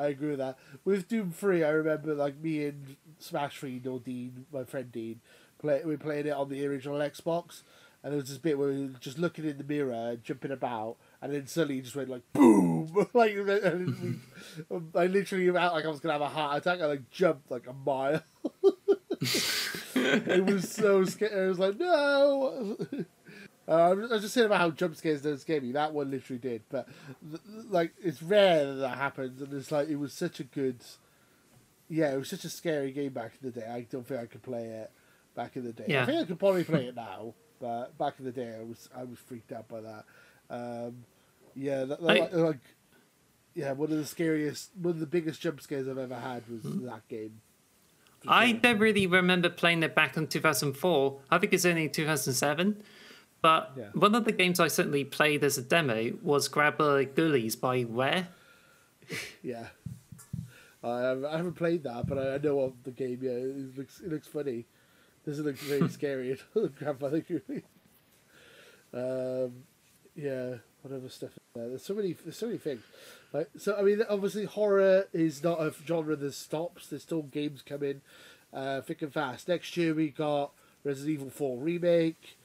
I 0.01 0.07
agree 0.07 0.29
with 0.31 0.39
that. 0.39 0.57
With 0.83 1.07
Doom 1.07 1.31
3, 1.31 1.63
I 1.63 1.69
remember 1.69 2.15
like 2.15 2.37
me 2.39 2.65
and 2.65 2.95
Smash 3.19 3.57
Free, 3.57 3.79
no 3.83 3.99
Dean, 3.99 4.45
my 4.51 4.63
friend 4.63 4.91
Dean, 4.91 5.21
play 5.59 5.81
we 5.85 5.95
played 5.95 6.25
it 6.25 6.31
on 6.31 6.49
the 6.49 6.65
original 6.65 6.97
Xbox, 6.97 7.61
and 8.03 8.11
there 8.13 8.19
was 8.19 8.29
this 8.29 8.39
bit 8.39 8.57
where 8.57 8.69
we 8.69 8.87
were 8.87 8.93
just 8.99 9.19
looking 9.19 9.45
in 9.45 9.59
the 9.59 9.63
mirror, 9.63 10.17
jumping 10.23 10.51
about, 10.51 10.97
and 11.21 11.31
then 11.33 11.45
suddenly 11.45 11.77
it 11.77 11.83
just 11.83 11.95
went 11.95 12.09
like 12.09 12.23
boom, 12.33 12.89
like 13.13 13.35
we, 13.35 13.41
I 14.95 15.05
literally 15.05 15.51
felt 15.51 15.73
like 15.73 15.85
I 15.85 15.89
was 15.89 15.99
gonna 15.99 16.13
have 16.13 16.21
a 16.21 16.29
heart 16.29 16.57
attack. 16.57 16.81
I 16.81 16.85
like 16.87 17.09
jumped 17.11 17.51
like 17.51 17.67
a 17.67 17.73
mile. 17.73 18.23
It 20.07 20.45
was 20.45 20.69
so 20.71 21.03
scary. 21.05 21.45
I 21.45 21.47
was 21.47 21.59
like, 21.59 21.77
no. 21.79 22.77
Uh, 23.69 23.89
I 23.89 23.93
was 23.95 24.21
just 24.21 24.33
saying 24.33 24.45
about 24.45 24.61
how 24.61 24.69
jump 24.69 24.95
scares 24.95 25.21
don't 25.23 25.37
scare 25.41 25.59
me. 25.59 25.73
That 25.73 25.91
one 25.93 26.09
literally 26.09 26.39
did, 26.39 26.61
but 26.69 26.87
like 27.69 27.91
it's 28.01 28.23
rare 28.23 28.65
that 28.65 28.75
that 28.75 28.97
happens, 28.97 29.41
and 29.41 29.51
it's 29.51 29.73
like 29.73 29.89
it 29.89 29.97
was 29.97 30.13
such 30.13 30.39
a 30.39 30.45
good, 30.45 30.77
yeah, 31.89 32.13
it 32.13 32.17
was 32.17 32.29
such 32.29 32.45
a 32.45 32.49
scary 32.49 32.93
game 32.93 33.11
back 33.11 33.33
in 33.41 33.51
the 33.51 33.59
day. 33.59 33.67
I 33.67 33.81
don't 33.81 34.07
think 34.07 34.21
I 34.21 34.25
could 34.25 34.41
play 34.41 34.63
it 34.67 34.91
back 35.35 35.57
in 35.57 35.65
the 35.65 35.73
day. 35.73 35.83
Yeah. 35.89 36.03
I 36.03 36.05
think 36.05 36.21
I 36.21 36.23
could 36.23 36.39
probably 36.39 36.63
play 36.63 36.85
it 36.85 36.95
now, 36.95 37.33
but 37.59 37.97
back 37.97 38.13
in 38.19 38.23
the 38.23 38.31
day, 38.31 38.55
I 38.57 38.63
was 38.63 38.87
I 38.95 39.03
was 39.03 39.19
freaked 39.19 39.51
out 39.51 39.67
by 39.67 39.81
that. 39.81 40.05
Um, 40.49 41.03
yeah, 41.53 41.83
that, 41.83 42.01
that, 42.01 42.09
I- 42.09 42.19
like, 42.19 42.33
like, 42.33 42.59
yeah, 43.53 43.73
one 43.73 43.91
of 43.91 43.97
the 43.97 44.05
scariest, 44.05 44.69
one 44.81 44.93
of 44.93 44.99
the 45.01 45.05
biggest 45.07 45.41
jump 45.41 45.59
scares 45.59 45.89
I've 45.89 45.97
ever 45.97 46.15
had 46.15 46.47
was 46.49 46.61
Hmm. 46.63 46.85
that 46.85 47.05
game. 47.09 47.41
I 48.27 48.51
don't 48.53 48.79
really 48.79 49.05
remember 49.07 49.49
playing 49.49 49.83
it 49.83 49.93
back 49.95 50.15
in 50.17 50.27
2004. 50.27 51.19
I 51.29 51.37
think 51.37 51.53
it's 51.53 51.65
only 51.65 51.89
2007. 51.89 52.81
But 53.41 53.73
Yeah. 53.77 53.89
one 53.93 54.15
of 54.15 54.25
the 54.25 54.31
games 54.31 54.59
I 54.59 54.67
certainly 54.67 55.03
played 55.03 55.43
as 55.43 55.57
a 55.57 55.61
demo 55.61 56.13
was 56.23 56.47
Grabbed 56.47 56.77
by 56.79 57.05
Ghoulies 57.05 57.59
by 57.59 57.83
Rare. 57.87 58.29
Yeah. 59.43 59.67
I 60.83 60.99
haven't- 61.01 61.25
I 61.25 61.37
haven't 61.37 61.53
played 61.55 61.83
that, 61.83 62.07
but 62.07 62.17
I 62.17 62.37
know 62.37 62.59
of 62.61 62.73
the 62.83 62.91
game. 62.91 63.19
Yeah, 63.21 63.31
it 63.31 63.77
looks 63.77 63.99
it 64.01 64.09
looks 64.09 64.27
funny. 64.27 64.65
This 65.25 65.39
looks 65.39 65.61
very 65.61 65.87
scary. 65.97 66.37
Grandfather 66.79 67.19
Goody. 67.21 67.63
Um, 68.93 69.63
yeah, 70.15 70.55
whatever 70.87 71.09
stuff. 71.09 71.31
there. 71.55 71.69
There's 71.69 71.83
so 71.83 71.93
many. 71.93 72.13
There's 72.13 72.37
so 72.37 72.47
many 72.47 72.57
things. 72.57 72.81
Like 73.33 73.49
so, 73.57 73.75
I 73.77 73.81
mean, 73.81 74.01
obviously, 74.09 74.45
horror 74.45 75.05
is 75.13 75.43
not 75.43 75.61
a 75.61 75.73
genre 75.85 76.15
that 76.15 76.33
stops. 76.33 76.87
There's 76.87 77.03
still 77.03 77.23
games 77.23 77.61
coming, 77.61 78.01
uh, 78.53 78.81
thick 78.81 79.01
and 79.01 79.13
fast. 79.13 79.47
Next 79.47 79.75
year 79.77 79.93
we 79.93 80.09
got 80.09 80.51
Resident 80.83 81.13
Evil 81.13 81.29
Four 81.29 81.57
remake. 81.57 82.37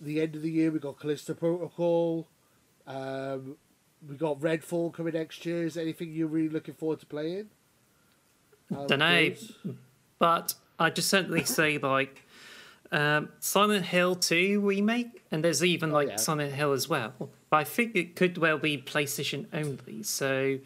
The 0.00 0.20
end 0.20 0.34
of 0.36 0.42
the 0.42 0.50
year 0.50 0.70
we 0.70 0.78
got 0.78 0.98
Callisto 0.98 1.34
Protocol. 1.34 2.26
Um, 2.86 3.56
we 4.06 4.16
got 4.16 4.40
Redfall 4.40 4.92
coming 4.92 5.14
next 5.14 5.46
year. 5.46 5.64
Is 5.64 5.74
there 5.74 5.82
anything 5.82 6.12
you're 6.12 6.26
really 6.28 6.48
looking 6.50 6.74
forward 6.74 7.00
to 7.00 7.06
playing? 7.06 7.48
How 8.72 8.86
Dunno. 8.86 9.28
goes? 9.30 9.52
But 10.18 10.54
I 10.78 10.90
just 10.90 11.08
certainly 11.08 11.44
say 11.44 11.78
like 11.78 12.22
um, 12.92 13.30
Silent 13.40 13.86
Hill 13.86 14.14
2 14.16 14.60
remake, 14.60 15.22
and 15.30 15.42
there's 15.44 15.62
even 15.64 15.90
like 15.90 16.08
Oh, 16.08 16.10
yeah. 16.12 16.16
Silent 16.16 16.52
Hill 16.52 16.72
as 16.72 16.88
well. 16.88 17.12
But 17.54 17.60
I 17.60 17.64
think 17.64 17.94
it 17.94 18.16
could 18.16 18.36
well 18.36 18.58
be 18.58 18.76
PlayStation 18.78 19.46
only. 19.52 20.02
So 20.02 20.58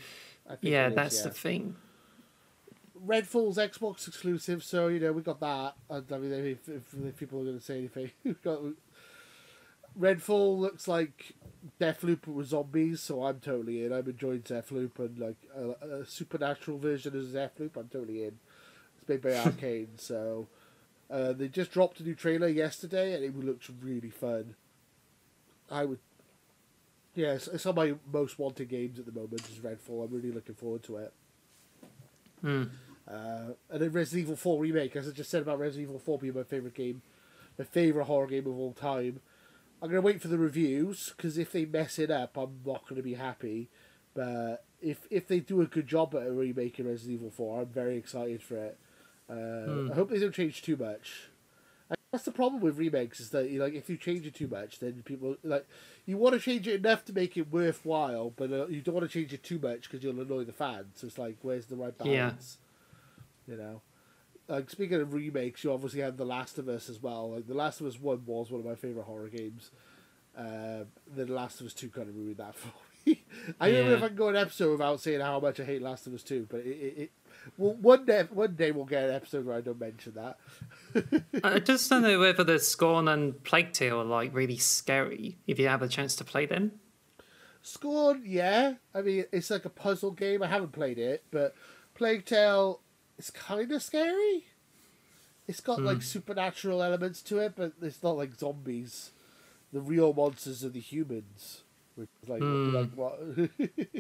I 0.46 0.56
think 0.56 0.72
yeah, 0.72 0.86
it 0.86 0.92
is, 0.92 0.96
that's 0.96 1.18
yeah. 1.18 1.22
the 1.24 1.30
thing. 1.30 1.76
Redfall's 3.06 3.58
Xbox 3.58 4.08
exclusive, 4.08 4.64
so 4.64 4.88
you 4.88 4.98
know 4.98 5.12
we 5.12 5.20
got 5.20 5.38
that. 5.40 5.74
I 5.90 6.00
mean, 6.16 6.32
if, 6.32 6.66
if, 6.66 6.82
if 6.94 7.16
people 7.18 7.42
are 7.42 7.44
going 7.44 7.58
to 7.58 7.62
say 7.62 7.76
anything, 7.76 8.10
we 8.24 8.32
got 8.42 8.60
Redfall 10.00 10.58
looks 10.58 10.88
like 10.88 11.34
Deathloop 11.78 12.26
with 12.26 12.46
zombies, 12.46 13.02
so 13.02 13.22
I'm 13.22 13.40
totally 13.40 13.84
in. 13.84 13.92
I'm 13.92 14.08
enjoying 14.08 14.40
Deathloop 14.40 14.98
and 14.98 15.18
like 15.18 15.36
a, 15.54 15.98
a 16.00 16.06
supernatural 16.06 16.78
version 16.78 17.14
of 17.14 17.22
Deathloop. 17.26 17.76
I'm 17.76 17.88
totally 17.88 18.24
in. 18.24 18.38
It's 18.98 19.06
made 19.06 19.20
by 19.20 19.28
Arkane, 19.44 20.00
so 20.00 20.48
uh, 21.10 21.34
they 21.34 21.48
just 21.48 21.70
dropped 21.70 22.00
a 22.00 22.02
new 22.02 22.14
trailer 22.14 22.48
yesterday, 22.48 23.12
and 23.12 23.22
it 23.22 23.38
looks 23.38 23.68
really 23.82 24.08
fun. 24.08 24.54
I 25.70 25.84
would. 25.84 25.98
Yeah, 27.18 27.32
it's, 27.32 27.48
it's 27.48 27.66
on 27.66 27.74
my 27.74 27.94
most 28.12 28.38
wanted 28.38 28.68
games 28.68 29.00
at 29.00 29.04
the 29.04 29.10
moment. 29.10 29.42
Is 29.50 29.58
Redfall. 29.58 30.04
I'm 30.04 30.14
really 30.14 30.30
looking 30.30 30.54
forward 30.54 30.84
to 30.84 30.98
it. 30.98 31.12
Hmm. 32.40 32.62
Uh, 33.10 33.54
and 33.68 33.82
then 33.82 33.90
Resident 33.90 34.22
Evil 34.22 34.36
4 34.36 34.60
remake, 34.60 34.94
as 34.94 35.08
I 35.08 35.10
just 35.10 35.28
said 35.28 35.42
about 35.42 35.58
Resident 35.58 35.88
Evil 35.88 35.98
4 35.98 36.18
being 36.20 36.34
my 36.34 36.44
favourite 36.44 36.76
game, 36.76 37.02
my 37.58 37.64
favourite 37.64 38.06
horror 38.06 38.28
game 38.28 38.46
of 38.46 38.56
all 38.56 38.72
time. 38.72 39.18
I'm 39.82 39.90
going 39.90 40.00
to 40.00 40.06
wait 40.06 40.22
for 40.22 40.28
the 40.28 40.38
reviews, 40.38 41.12
because 41.16 41.38
if 41.38 41.50
they 41.50 41.64
mess 41.64 41.98
it 41.98 42.12
up, 42.12 42.36
I'm 42.36 42.60
not 42.64 42.84
going 42.84 42.98
to 42.98 43.02
be 43.02 43.14
happy. 43.14 43.68
But 44.14 44.64
if 44.80 45.00
if 45.10 45.26
they 45.26 45.40
do 45.40 45.60
a 45.60 45.66
good 45.66 45.88
job 45.88 46.14
at 46.14 46.22
remaking 46.22 46.54
remake 46.54 46.78
Resident 46.78 47.14
Evil 47.14 47.30
4, 47.32 47.62
I'm 47.62 47.66
very 47.66 47.96
excited 47.96 48.44
for 48.44 48.58
it. 48.58 48.78
Uh, 49.28 49.90
I 49.90 49.94
hope 49.96 50.10
they 50.10 50.20
don't 50.20 50.32
change 50.32 50.62
too 50.62 50.76
much. 50.76 51.30
And 51.90 51.98
That's 52.12 52.24
the 52.24 52.32
problem 52.32 52.60
with 52.62 52.78
remakes 52.78 53.20
is 53.20 53.30
that 53.30 53.50
you 53.50 53.60
like 53.62 53.74
if 53.74 53.88
you 53.88 53.96
change 53.96 54.26
it 54.26 54.34
too 54.34 54.48
much, 54.48 54.78
then 54.78 55.02
people 55.04 55.36
like 55.42 55.66
you 56.06 56.16
want 56.16 56.34
to 56.34 56.40
change 56.40 56.66
it 56.68 56.76
enough 56.84 57.04
to 57.06 57.12
make 57.12 57.36
it 57.36 57.50
worthwhile, 57.52 58.30
but 58.36 58.50
uh, 58.52 58.66
you 58.66 58.80
don't 58.80 58.94
want 58.94 59.10
to 59.10 59.12
change 59.12 59.32
it 59.32 59.42
too 59.42 59.58
much 59.58 59.82
because 59.82 60.02
you'll 60.02 60.20
annoy 60.20 60.44
the 60.44 60.52
fans. 60.52 60.86
So 60.96 61.06
it's 61.06 61.18
like, 61.18 61.36
where's 61.42 61.66
the 61.66 61.76
right 61.76 61.94
Yeah. 62.04 62.30
balance? 62.30 62.58
You 63.46 63.56
know, 63.56 63.80
like 64.48 64.68
speaking 64.70 65.00
of 65.00 65.14
remakes, 65.14 65.64
you 65.64 65.72
obviously 65.72 66.00
have 66.00 66.16
The 66.18 66.24
Last 66.26 66.58
of 66.58 66.68
Us 66.68 66.88
as 66.90 67.02
well. 67.02 67.30
Like 67.32 67.46
The 67.46 67.54
Last 67.54 67.80
of 67.80 67.86
Us 67.86 67.98
One 68.00 68.22
was 68.26 68.50
one 68.50 68.60
of 68.60 68.66
my 68.66 68.74
favorite 68.74 69.04
horror 69.04 69.28
games. 69.28 69.70
Uh, 70.36 70.84
The 71.14 71.26
Last 71.26 71.60
of 71.60 71.66
Us 71.66 71.72
Two 71.74 71.88
kind 71.88 72.08
of 72.08 72.16
ruined 72.16 72.36
that 72.36 72.54
for 72.54 72.68
me. 73.06 73.22
I 73.58 73.70
don't 73.70 73.86
know 73.86 73.94
if 73.94 74.02
I 74.02 74.08
can 74.08 74.16
go 74.16 74.28
an 74.28 74.36
episode 74.36 74.72
without 74.72 75.00
saying 75.00 75.20
how 75.20 75.40
much 75.40 75.60
I 75.60 75.64
hate 75.64 75.80
Last 75.82 76.06
of 76.06 76.12
Us 76.14 76.22
Two, 76.22 76.46
but 76.50 76.60
it, 76.60 76.68
it, 76.68 76.98
it 76.98 77.10
well, 77.56 77.74
one 77.74 78.04
day 78.04 78.24
one 78.30 78.54
day 78.54 78.70
we'll 78.70 78.84
get 78.84 79.04
an 79.04 79.14
episode 79.14 79.46
where 79.46 79.56
I 79.56 79.60
don't 79.60 79.80
mention 79.80 80.14
that. 80.14 80.38
I 81.44 81.58
just 81.58 81.88
don't 81.88 82.02
know 82.02 82.18
whether 82.18 82.44
the 82.44 82.58
Scorn 82.58 83.08
and 83.08 83.42
Plague 83.44 83.72
Tale 83.72 84.00
are 84.00 84.04
like 84.04 84.34
really 84.34 84.56
scary 84.56 85.38
if 85.46 85.58
you 85.58 85.68
have 85.68 85.82
a 85.82 85.88
chance 85.88 86.16
to 86.16 86.24
play 86.24 86.46
them. 86.46 86.72
Scorn, 87.62 88.22
yeah. 88.24 88.74
I 88.94 89.02
mean, 89.02 89.24
it's 89.32 89.50
like 89.50 89.64
a 89.64 89.70
puzzle 89.70 90.12
game. 90.12 90.42
I 90.42 90.46
haven't 90.46 90.72
played 90.72 90.98
it, 90.98 91.24
but 91.30 91.54
Plague 91.94 92.24
Tale 92.24 92.80
is 93.18 93.30
kind 93.30 93.70
of 93.72 93.82
scary. 93.82 94.46
It's 95.46 95.60
got 95.60 95.80
like 95.80 95.98
hmm. 95.98 96.02
supernatural 96.02 96.82
elements 96.82 97.22
to 97.22 97.38
it, 97.38 97.54
but 97.56 97.72
it's 97.80 98.02
not 98.02 98.16
like 98.16 98.38
zombies. 98.38 99.10
The 99.72 99.80
real 99.80 100.12
monsters 100.12 100.64
are 100.64 100.68
the 100.68 100.80
humans. 100.80 101.62
which 101.94 102.08
like, 102.26 102.42
like 102.42 102.90
what? 102.94 103.18
Hmm. 103.18 103.46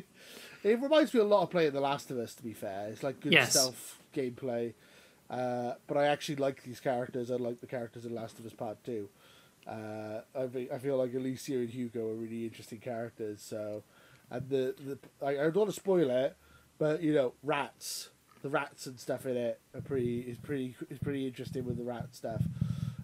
it 0.64 0.80
reminds 0.80 1.14
me 1.14 1.20
a 1.20 1.24
lot 1.24 1.42
of 1.42 1.50
playing 1.50 1.72
The 1.72 1.80
Last 1.80 2.10
of 2.10 2.18
Us. 2.18 2.34
To 2.34 2.42
be 2.42 2.52
fair, 2.52 2.88
it's 2.88 3.02
like 3.02 3.20
good 3.20 3.32
Yes. 3.32 3.50
stealth 3.52 3.98
gameplay. 4.14 4.74
Uh, 5.30 5.74
but 5.86 5.96
I 5.98 6.06
actually 6.06 6.36
like 6.36 6.62
these 6.62 6.80
characters. 6.80 7.30
I 7.30 7.36
like 7.36 7.60
the 7.60 7.66
characters 7.66 8.04
in 8.06 8.14
Last 8.14 8.38
of 8.38 8.46
Us 8.46 8.52
Part 8.54 8.82
Two. 8.84 9.08
Uh, 9.66 10.22
I 10.34 10.46
think, 10.46 10.72
I 10.72 10.78
feel 10.78 10.96
like 10.96 11.14
Amicia 11.14 11.58
and 11.58 11.68
Hugo 11.68 12.08
are 12.08 12.14
really 12.14 12.44
interesting 12.44 12.78
characters. 12.78 13.42
So, 13.42 13.82
and 14.30 14.48
the 14.48 14.74
the 14.78 14.98
I, 15.24 15.32
I 15.32 15.42
don't 15.44 15.56
want 15.56 15.70
to 15.70 15.76
spoil 15.76 16.08
it, 16.10 16.36
but 16.78 17.02
you 17.02 17.12
know, 17.12 17.34
rats, 17.42 18.08
the 18.42 18.48
rats 18.48 18.86
and 18.86 18.98
stuff 18.98 19.26
in 19.26 19.36
it 19.36 19.60
are 19.74 19.82
pretty 19.82 20.20
is 20.20 20.38
pretty 20.38 20.74
is 20.88 20.98
pretty 20.98 21.26
interesting 21.26 21.66
with 21.66 21.76
the 21.76 21.84
rat 21.84 22.06
stuff. 22.12 22.42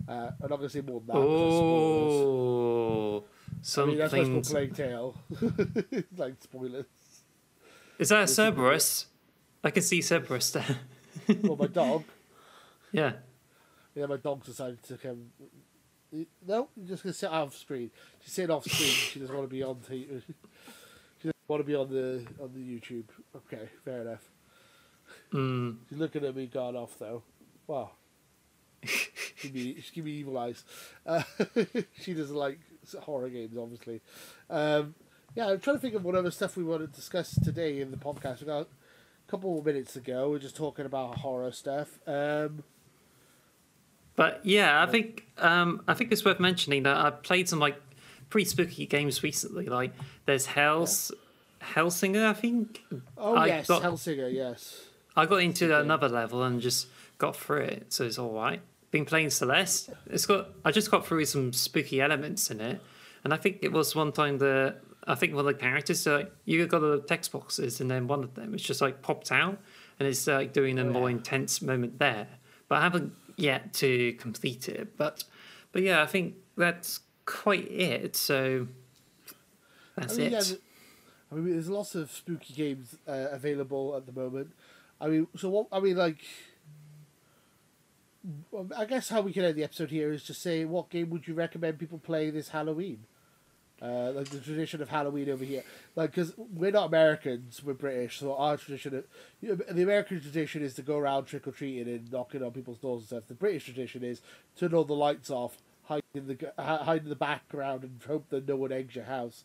Uh, 0.09 0.31
I'm 0.43 0.49
not 0.49 0.57
gonna 0.57 0.69
say 0.71 0.81
more 0.81 1.01
than 1.01 1.09
that. 1.09 1.17
Oh, 1.17 3.25
I 3.83 3.87
mean, 3.87 3.99
that's 3.99 4.13
why 4.13 4.19
it's 4.21 4.29
called 4.29 4.45
Plague 4.47 4.75
Tale. 4.75 5.17
like 6.17 6.35
spoilers. 6.41 6.87
Is 7.99 8.09
that 8.09 8.25
a 8.25 8.27
Cerberus? 8.27 9.07
I 9.63 9.71
can 9.71 9.83
see 9.83 10.01
Cerberus 10.01 10.53
there. 10.53 10.79
Well, 11.43 11.57
my 11.57 11.67
dog. 11.67 12.05
yeah. 12.93 13.13
Yeah, 13.95 14.07
my 14.07 14.17
dog 14.17 14.45
decided 14.45 14.83
to 14.85 14.97
come. 14.97 15.31
No, 16.47 16.69
you're 16.77 16.89
just 16.89 17.03
gonna 17.03 17.13
sit 17.13 17.31
off 17.31 17.57
screen. 17.57 17.91
She's 18.21 18.33
sitting 18.33 18.51
off 18.51 18.65
screen. 18.65 18.89
She 18.89 19.21
doesn't 19.21 19.35
want 19.35 19.49
to 19.49 19.55
be 19.55 19.63
on. 19.63 19.77
T- 19.81 20.07
she 21.19 21.29
doesn't 21.29 21.49
want 21.49 21.61
to 21.61 21.65
be 21.65 21.75
on 21.75 21.89
the 21.89 22.27
on 22.43 22.53
the 22.53 22.61
YouTube. 22.61 23.05
Okay, 23.37 23.69
fair 23.85 24.03
enough. 24.03 24.29
Mm. 25.33 25.77
She's 25.89 25.99
looking 25.99 26.25
at 26.25 26.35
me, 26.35 26.47
gone 26.47 26.77
off 26.77 26.99
though. 26.99 27.23
Wow. 27.67 27.93
give 28.83 29.55
me, 29.55 29.81
she 29.81 29.95
give 29.95 30.05
me 30.05 30.13
evil 30.13 30.37
eyes. 30.39 30.65
Uh, 31.07 31.23
she 32.01 32.15
doesn't 32.15 32.37
like 32.37 32.59
horror 33.01 33.29
games, 33.31 33.57
obviously. 33.57 34.03
Um, 34.51 34.95
yeah, 35.35 35.49
I'm 35.49 35.61
trying 35.61 35.77
to 35.77 35.81
think 35.81 35.95
of 35.95 36.05
what 36.05 36.15
other 36.15 36.31
stuff 36.31 36.57
we 36.57 36.65
want 36.65 36.81
to 36.83 36.87
discuss 36.87 37.39
today 37.43 37.81
in 37.81 37.91
the 37.91 37.97
podcast. 37.97 38.41
We 38.41 38.47
got 38.47 38.63
a 38.63 39.31
couple 39.31 39.51
more 39.53 39.63
minutes 39.63 39.97
ago. 39.97 40.25
go. 40.25 40.31
We're 40.31 40.39
just 40.39 40.57
talking 40.57 40.87
about 40.87 41.19
horror 41.19 41.53
stuff. 41.53 41.99
Um, 42.07 42.63
But 44.17 44.41
yeah, 44.45 44.83
I 44.83 44.87
think 44.87 45.27
um, 45.39 45.83
I 45.89 45.95
think 45.95 46.13
it's 46.13 46.25
worth 46.25 46.39
mentioning 46.41 46.85
that 46.85 46.97
I've 46.97 47.23
played 47.23 47.49
some 47.49 47.59
like 47.59 47.77
pretty 48.31 48.45
spooky 48.49 48.87
games 48.87 49.23
recently. 49.23 49.67
Like 49.67 49.93
there's 50.27 50.47
Hell's 50.47 51.11
Hellsinger, 51.61 52.25
I 52.27 52.33
think. 52.35 52.83
oh 53.19 53.35
I 53.35 53.47
yes, 53.47 53.67
got- 53.67 53.83
Hellsinger. 53.83 54.33
Yes. 54.33 54.85
I 55.17 55.27
got 55.27 55.37
into 55.43 55.79
another 55.79 56.09
level 56.09 56.43
and 56.43 56.61
just 56.61 56.89
got 57.19 57.37
through 57.37 57.61
it, 57.63 57.93
so 57.93 58.05
it's 58.05 58.19
all 58.19 58.33
right. 58.35 58.61
Been 58.91 59.05
playing 59.05 59.31
Celeste. 59.31 59.91
It's 60.11 60.27
got. 60.27 60.49
I 60.65 60.71
just 60.73 60.91
got 60.91 61.07
through 61.07 61.25
some 61.27 61.53
spooky 61.53 62.01
elements 62.01 62.51
in 62.51 62.61
it, 62.61 62.81
and 63.23 63.33
I 63.33 63.37
think 63.37 63.59
it 63.63 63.73
was 63.73 63.95
one 63.97 64.13
time 64.13 64.39
the. 64.39 64.75
I 65.07 65.15
think 65.15 65.35
one 65.35 65.47
of 65.47 65.53
the 65.53 65.59
characters, 65.61 66.07
uh, 66.07 66.25
you 66.45 66.67
got 66.67 66.81
the 66.81 67.01
text 67.01 67.33
boxes, 67.33 67.81
and 67.81 67.91
then 67.91 68.07
one 68.07 68.25
of 68.25 68.35
them 68.35 68.55
is 68.55 68.63
just 68.63 68.81
like 68.81 69.03
popped 69.03 69.31
out, 69.31 69.59
and 69.99 70.09
it's 70.09 70.27
like 70.27 70.53
doing 70.53 70.79
a 70.79 70.83
Oh, 70.85 70.91
more 70.91 71.11
yeah. 71.11 71.17
intense 71.17 71.61
moment 71.61 71.99
there. 71.99 72.27
But 72.69 72.77
I 72.77 72.81
haven't 72.83 73.13
yet 73.37 73.75
to 73.75 74.15
complete 74.15 74.69
it. 74.69 74.97
But, 74.97 75.25
but 75.73 75.83
yeah, 75.83 76.03
I 76.03 76.07
think 76.07 76.37
that's 76.57 77.01
quite 77.27 77.71
it. 77.71 78.17
So 78.17 78.69
that's 79.97 80.15
I 80.15 80.17
mean, 80.17 80.27
it. 80.29 80.33
yeah, 80.33 80.57
I 81.31 81.35
mean, 81.35 81.51
there's 81.53 81.69
lots 81.69 81.95
of 81.95 82.11
spooky 82.11 82.55
games 82.55 82.97
uh, 83.07 83.29
available 83.31 83.95
at 83.97 84.07
the 84.07 84.13
moment. 84.13 84.53
I 85.01 85.09
mean, 85.09 85.27
so 85.37 85.51
what? 85.51 85.67
I 85.71 85.81
mean, 85.81 85.97
like, 85.97 86.25
I 88.75 88.87
guess 88.87 89.11
how 89.11 89.21
we 89.21 89.33
can 89.35 89.45
end 89.45 89.57
the 89.57 89.65
episode 89.65 89.91
here 89.91 90.11
is 90.13 90.23
just 90.23 90.41
say, 90.41 90.65
what 90.65 90.89
game 90.89 91.11
would 91.11 91.29
you 91.29 91.35
recommend 91.35 91.79
people 91.79 91.99
play 91.99 92.31
this 92.31 92.49
Halloween? 92.49 93.05
Uh, 93.85 94.13
like 94.13 94.29
the 94.31 94.39
tradition 94.39 94.81
of 94.81 94.89
Halloween 94.89 95.29
over 95.29 95.45
here, 95.45 95.63
like 95.95 96.13
because 96.13 96.33
we're 96.39 96.71
not 96.71 96.87
Americans, 96.87 97.63
we're 97.63 97.75
British, 97.75 98.19
so 98.19 98.35
our 98.35 98.57
tradition, 98.57 98.97
of, 98.97 99.05
you 99.43 99.51
know, 99.51 99.57
the 99.57 99.83
American 99.83 100.23
tradition 100.23 100.63
is 100.63 100.73
to 100.73 100.81
go 100.81 100.97
around 100.97 101.27
trick 101.27 101.47
or 101.47 101.51
treating 101.51 101.93
and 101.93 102.11
knocking 102.11 102.43
on 102.43 102.53
people's 102.53 102.79
doors 102.79 103.01
and 103.01 103.09
stuff. 103.09 103.25
The 103.29 103.35
British 103.35 103.67
tradition 103.67 104.03
is 104.03 104.23
turn 104.57 104.73
all 104.73 104.85
the 104.85 104.95
lights 104.95 105.29
off, 105.29 105.59
hide 105.83 106.03
in 106.15 106.29
the 106.29 106.53
hide 106.57 107.03
in 107.03 107.11
the 107.11 107.15
background, 107.15 107.83
and 107.83 108.01
hope 108.07 108.31
that 108.31 108.49
no 108.49 108.57
one 108.57 108.73
eggs 108.73 108.95
your 108.97 109.05
house. 109.05 109.45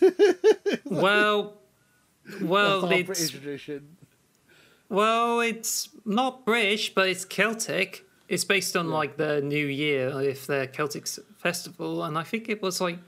well, 0.84 1.58
well, 2.42 2.84
our 2.84 2.92
it's 2.92 3.06
British 3.06 3.30
tradition. 3.30 3.96
Well, 4.88 5.38
it's 5.38 5.90
not 6.04 6.44
British, 6.44 6.92
but 6.92 7.08
it's 7.08 7.24
Celtic. 7.24 8.04
It's 8.28 8.44
based 8.44 8.76
on 8.76 8.90
like 8.90 9.18
the 9.18 9.40
New 9.40 9.66
Year, 9.66 10.20
if 10.20 10.48
the 10.48 10.68
Celtic 10.72 11.06
festival, 11.06 12.02
and 12.02 12.18
I 12.18 12.24
think 12.24 12.48
it 12.48 12.60
was 12.60 12.80
like 12.80 12.98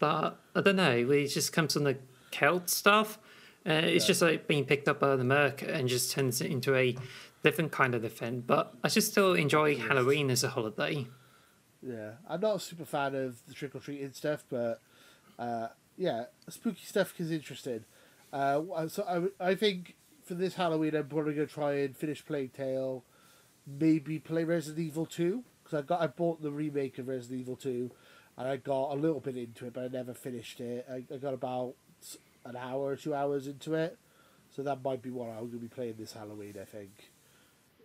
that. 0.00 0.36
I 0.54 0.60
don't 0.60 0.76
know. 0.76 1.10
It 1.10 1.28
just 1.28 1.52
comes 1.52 1.74
from 1.74 1.84
the 1.84 1.98
Celt 2.30 2.68
stuff. 2.68 3.18
Uh, 3.66 3.72
it's 3.84 4.06
just 4.06 4.22
like 4.22 4.46
being 4.46 4.64
picked 4.64 4.88
up 4.88 5.00
by 5.00 5.12
America 5.14 5.72
and 5.72 5.88
just 5.88 6.12
turns 6.12 6.40
it 6.40 6.50
into 6.50 6.74
a 6.74 6.96
different 7.42 7.72
kind 7.72 7.94
of 7.94 8.04
event. 8.04 8.46
But 8.46 8.74
I 8.84 8.88
just 8.88 9.10
still 9.10 9.34
enjoy 9.34 9.76
Halloween 9.76 10.30
as 10.30 10.44
a 10.44 10.50
holiday. 10.50 11.06
Yeah, 11.82 12.12
I'm 12.28 12.40
not 12.40 12.56
a 12.56 12.60
super 12.60 12.84
fan 12.84 13.14
of 13.14 13.44
the 13.46 13.54
trick 13.54 13.74
or 13.74 13.80
treating 13.80 14.12
stuff, 14.12 14.44
but 14.48 14.80
uh, 15.38 15.68
yeah, 15.96 16.24
spooky 16.48 16.84
stuff 16.84 17.14
is 17.18 17.30
interesting. 17.30 17.84
Uh, 18.32 18.88
so 18.88 19.30
I, 19.40 19.50
I 19.50 19.54
think 19.54 19.94
for 20.24 20.34
this 20.34 20.54
Halloween, 20.54 20.94
I'm 20.94 21.08
probably 21.08 21.34
gonna 21.34 21.46
try 21.46 21.74
and 21.74 21.96
finish 21.96 22.24
Plague 22.24 22.52
Tale, 22.52 23.04
maybe 23.66 24.18
play 24.18 24.44
Resident 24.44 24.84
Evil 24.86 25.06
Two 25.06 25.44
because 25.62 25.78
I 25.78 25.82
got 25.82 26.00
I 26.00 26.06
bought 26.08 26.42
the 26.42 26.50
remake 26.50 26.98
of 26.98 27.08
Resident 27.08 27.40
Evil 27.40 27.56
Two, 27.56 27.90
and 28.38 28.48
I 28.48 28.56
got 28.56 28.92
a 28.92 28.94
little 28.94 29.20
bit 29.20 29.36
into 29.36 29.66
it, 29.66 29.72
but 29.72 29.84
I 29.84 29.88
never 29.88 30.14
finished 30.14 30.60
it. 30.60 30.86
I, 30.90 31.04
I 31.12 31.18
got 31.18 31.34
about 31.34 31.74
an 32.44 32.56
hour 32.56 32.88
or 32.88 32.96
two 32.96 33.14
hours 33.14 33.46
into 33.46 33.74
it, 33.74 33.98
so 34.54 34.62
that 34.62 34.82
might 34.82 35.02
be 35.02 35.10
what 35.10 35.28
I'm 35.30 35.46
gonna 35.46 35.58
be 35.58 35.68
playing 35.68 35.94
this 35.98 36.12
Halloween. 36.12 36.54
I 36.60 36.64
think. 36.64 37.10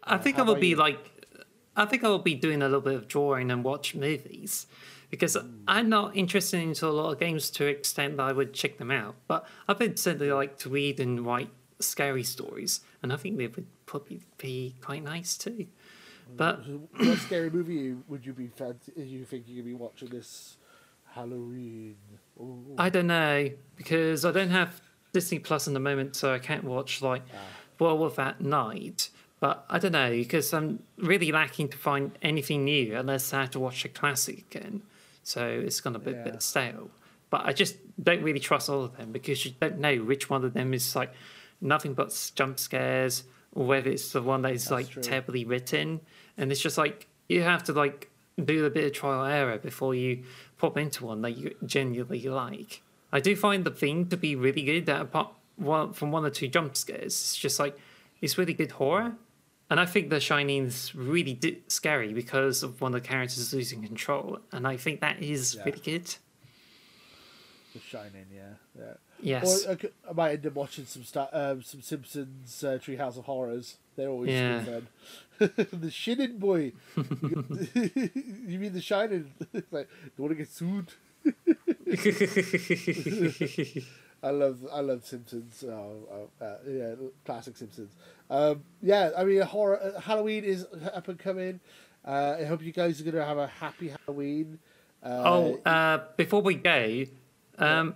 I 0.04 0.18
think 0.18 0.40
I 0.40 0.42
will 0.42 0.56
be 0.56 0.70
you? 0.70 0.76
like, 0.76 1.28
I 1.76 1.86
think 1.86 2.04
I 2.04 2.10
will 2.10 2.20
be 2.20 2.36
doing 2.36 2.62
a 2.62 2.66
little 2.66 2.82
bit 2.82 2.96
of 2.96 3.08
drawing 3.08 3.52
and 3.52 3.64
watch 3.64 3.94
movies 3.94 4.66
because 5.12 5.36
hmm. 5.36 5.48
I'm 5.68 5.90
not 5.90 6.16
interested 6.16 6.62
into 6.62 6.88
a 6.88 6.90
lot 6.90 7.12
of 7.12 7.20
games 7.20 7.50
to 7.52 7.66
the 7.66 7.70
extent 7.70 8.18
that 8.18 8.24
I 8.24 8.32
would 8.32 8.54
check 8.54 8.78
them 8.78 8.90
out. 8.90 9.16
But 9.28 9.46
I've 9.68 9.78
been 9.78 9.96
certainly 9.98 10.32
like 10.32 10.58
to 10.60 10.70
read 10.70 11.00
and 11.00 11.26
write 11.26 11.50
scary 11.80 12.24
stories, 12.24 12.82
and 13.04 13.14
I 13.14 13.18
think 13.18 13.38
they 13.38 13.48
would 13.48 13.68
probably 13.86 14.22
be 14.38 14.76
quite 14.82 15.04
nice 15.04 15.38
too. 15.38 15.68
But 16.38 16.64
what 16.98 17.18
scary 17.20 17.50
movie 17.50 17.96
would 18.08 18.26
you 18.26 18.34
be 18.34 18.48
fancy, 18.48 18.92
you 18.98 19.26
think 19.26 19.48
you 19.48 19.58
could 19.58 19.66
be 19.66 19.74
watching 19.74 20.10
this 20.10 20.58
Halloween? 21.14 21.96
Ooh. 22.40 22.76
I 22.78 22.90
don't 22.90 23.08
know 23.08 23.50
because 23.76 24.26
I 24.26 24.32
don't 24.32 24.50
have 24.50 24.82
Disney 25.14 25.40
Plus 25.40 25.68
in 25.68 25.74
the 25.74 25.80
moment, 25.80 26.16
so 26.16 26.34
I 26.34 26.40
can't 26.40 26.64
watch 26.64 27.02
like 27.02 27.24
ah. 27.34 27.38
Werewolf 27.80 28.20
at 28.20 28.42
Night. 28.42 29.10
But 29.40 29.66
I 29.70 29.80
don't 29.80 29.92
know 29.94 30.12
because 30.12 30.54
I'm 30.54 30.84
really 30.98 31.32
lacking 31.32 31.70
to 31.70 31.78
find 31.78 32.18
anything 32.22 32.64
new 32.66 32.96
unless 32.96 33.34
I 33.34 33.42
have 33.42 33.52
to 33.52 33.60
watch 33.60 33.84
a 33.86 33.90
classic 33.90 34.46
again. 34.56 34.84
So 35.24 35.48
it's 35.48 35.82
gonna 35.82 36.00
be 36.00 36.12
a 36.12 36.16
Yeah. 36.16 36.24
bit 36.24 36.42
stale. 36.44 36.92
But 37.30 37.46
I 37.46 37.54
just 37.54 37.78
don't 38.02 38.22
really 38.24 38.40
trust 38.40 38.70
all 38.70 38.84
of 38.84 38.98
them 38.98 39.12
because 39.12 39.44
you 39.46 39.54
don't 39.60 39.80
know 39.80 39.98
which 39.98 40.30
one 40.30 40.44
of 40.44 40.54
them 40.54 40.74
is 40.74 40.96
like 40.96 41.14
nothing 41.60 41.94
but 41.94 42.32
jump 42.36 42.60
scares 42.60 43.24
or 43.54 43.66
whether 43.66 43.90
it's 43.90 44.12
the 44.12 44.22
one 44.22 44.42
that 44.44 44.54
is 44.54 44.70
like 44.70 44.90
true. 44.90 45.02
terribly 45.02 45.44
written. 45.46 46.02
And 46.38 46.52
it's 46.52 46.62
just 46.62 46.78
like 46.78 47.08
you 47.30 47.42
have 47.44 47.64
to 47.66 47.74
like 47.74 48.10
do 48.44 48.66
a 48.66 48.70
bit 48.70 48.86
of 48.86 48.94
trial 48.94 49.24
and 49.24 49.34
error 49.34 49.58
before 49.58 49.94
you 49.94 50.24
pop 50.58 50.78
into 50.78 51.06
one 51.06 51.22
that 51.22 51.38
you 51.38 51.56
genuinely 51.66 52.22
like. 52.30 52.82
I 53.12 53.20
do 53.20 53.36
find 53.36 53.66
the 53.66 53.72
thing 53.72 54.08
to 54.08 54.18
be 54.18 54.36
really 54.36 54.64
good 54.64 54.86
that 54.86 55.02
apart 55.02 55.30
one, 55.58 55.94
from 55.94 56.12
one 56.12 56.26
or 56.26 56.30
two 56.30 56.48
jump 56.48 56.76
scares, 56.78 57.08
it's 57.14 57.36
just 57.36 57.60
like 57.60 57.78
it's 58.22 58.38
really 58.38 58.54
good 58.54 58.72
horror. 58.72 59.14
And 59.70 59.80
I 59.80 59.86
think 59.86 60.10
The 60.10 60.20
Shining's 60.20 60.94
really 60.94 61.34
di- 61.34 61.62
scary 61.68 62.14
because 62.14 62.62
of 62.62 62.82
one 62.82 62.94
of 62.94 63.02
the 63.02 63.08
characters 63.08 63.54
losing 63.54 63.82
control, 63.84 64.40
and 64.52 64.68
I 64.68 64.76
think 64.76 65.00
that 65.00 65.22
is 65.24 65.56
Yeah. 65.56 65.64
really 65.64 65.80
good. 65.80 66.16
The 67.74 67.80
Shining, 67.80 68.26
yeah, 68.36 68.42
yeah. 68.78 68.94
Yes. 69.22 69.66
Or 69.66 69.72
I, 69.72 69.76
could, 69.76 69.94
I 70.10 70.14
might 70.14 70.32
end 70.34 70.46
up 70.48 70.56
watching 70.56 70.86
some 70.86 71.04
sta- 71.04 71.30
um, 71.32 71.62
some 71.64 71.82
Simpsons 71.82 72.64
uh, 72.64 72.80
Treehouse 72.84 73.18
of 73.18 73.26
Horrors. 73.26 73.78
They're 74.02 74.10
always 74.10 74.32
Yeah. 74.32 74.80
the 75.38 75.92
Shining 75.92 76.40
boy. 76.40 76.74
you 76.98 78.58
mean 78.60 78.74
the 78.74 78.82
Shining? 78.82 79.32
It's 79.54 79.72
like, 79.72 79.88
don't 80.18 80.26
want 80.26 80.32
to 80.32 80.36
get 80.36 80.50
sued. 80.50 80.92
I 84.24 84.30
love 84.32 84.68
I 84.72 84.80
love 84.80 85.06
Simpsons. 85.06 85.64
Oh, 85.68 86.08
oh, 86.12 86.30
uh, 86.44 86.58
yeah, 86.68 86.96
classic 87.26 87.58
Simpsons. 87.58 87.92
Um, 88.28 88.64
yeah, 88.82 89.12
I 89.16 89.24
mean, 89.24 89.42
horror 89.42 89.80
uh, 89.80 90.00
Halloween 90.00 90.44
is 90.46 90.66
up 90.94 91.08
and 91.08 91.20
coming. 91.20 91.60
Uh, 92.04 92.38
I 92.40 92.46
hope 92.46 92.64
you 92.64 92.72
guys 92.72 93.00
are 93.02 93.04
gonna 93.04 93.24
have 93.24 93.38
a 93.38 93.48
happy 93.48 93.94
Halloween. 94.06 94.58
Uh, 95.04 95.24
oh, 95.26 95.60
uh, 95.64 96.00
before 96.18 96.42
we 96.42 96.56
go, 96.56 97.06
um, 97.60 97.94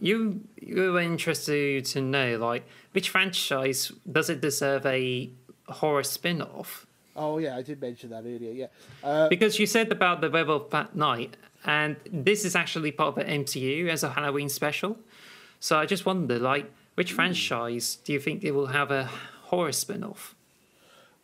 you 0.00 0.40
you 0.60 0.92
were 0.92 1.00
interested 1.00 1.84
to 1.84 2.00
know 2.00 2.36
like 2.38 2.64
which 2.92 3.08
franchise 3.10 3.92
does 4.10 4.30
it 4.30 4.40
deserve 4.40 4.86
a 4.86 5.30
horror 5.68 6.02
spin-off? 6.02 6.86
oh 7.16 7.38
yeah, 7.38 7.56
I 7.56 7.62
did 7.62 7.80
mention 7.80 8.10
that 8.10 8.24
earlier. 8.24 8.52
Yeah, 8.52 8.66
uh, 9.02 9.28
Because 9.28 9.58
you 9.58 9.66
said 9.66 9.90
about 9.90 10.20
the 10.20 10.30
Werewolf 10.30 10.72
at 10.72 10.94
Night, 10.94 11.36
and 11.64 11.96
this 12.12 12.44
is 12.44 12.54
actually 12.54 12.92
part 12.92 13.08
of 13.08 13.14
the 13.16 13.24
MCU 13.24 13.88
as 13.88 14.04
a 14.04 14.10
Halloween 14.10 14.48
special. 14.48 14.98
So 15.58 15.76
I 15.76 15.84
just 15.86 16.06
wonder, 16.06 16.38
like, 16.38 16.70
which 16.94 17.12
franchise 17.12 17.96
do 18.04 18.12
you 18.12 18.20
think 18.20 18.44
it 18.44 18.52
will 18.52 18.68
have 18.68 18.92
a 18.92 19.10
horror 19.50 19.72
spin-off? 19.72 20.36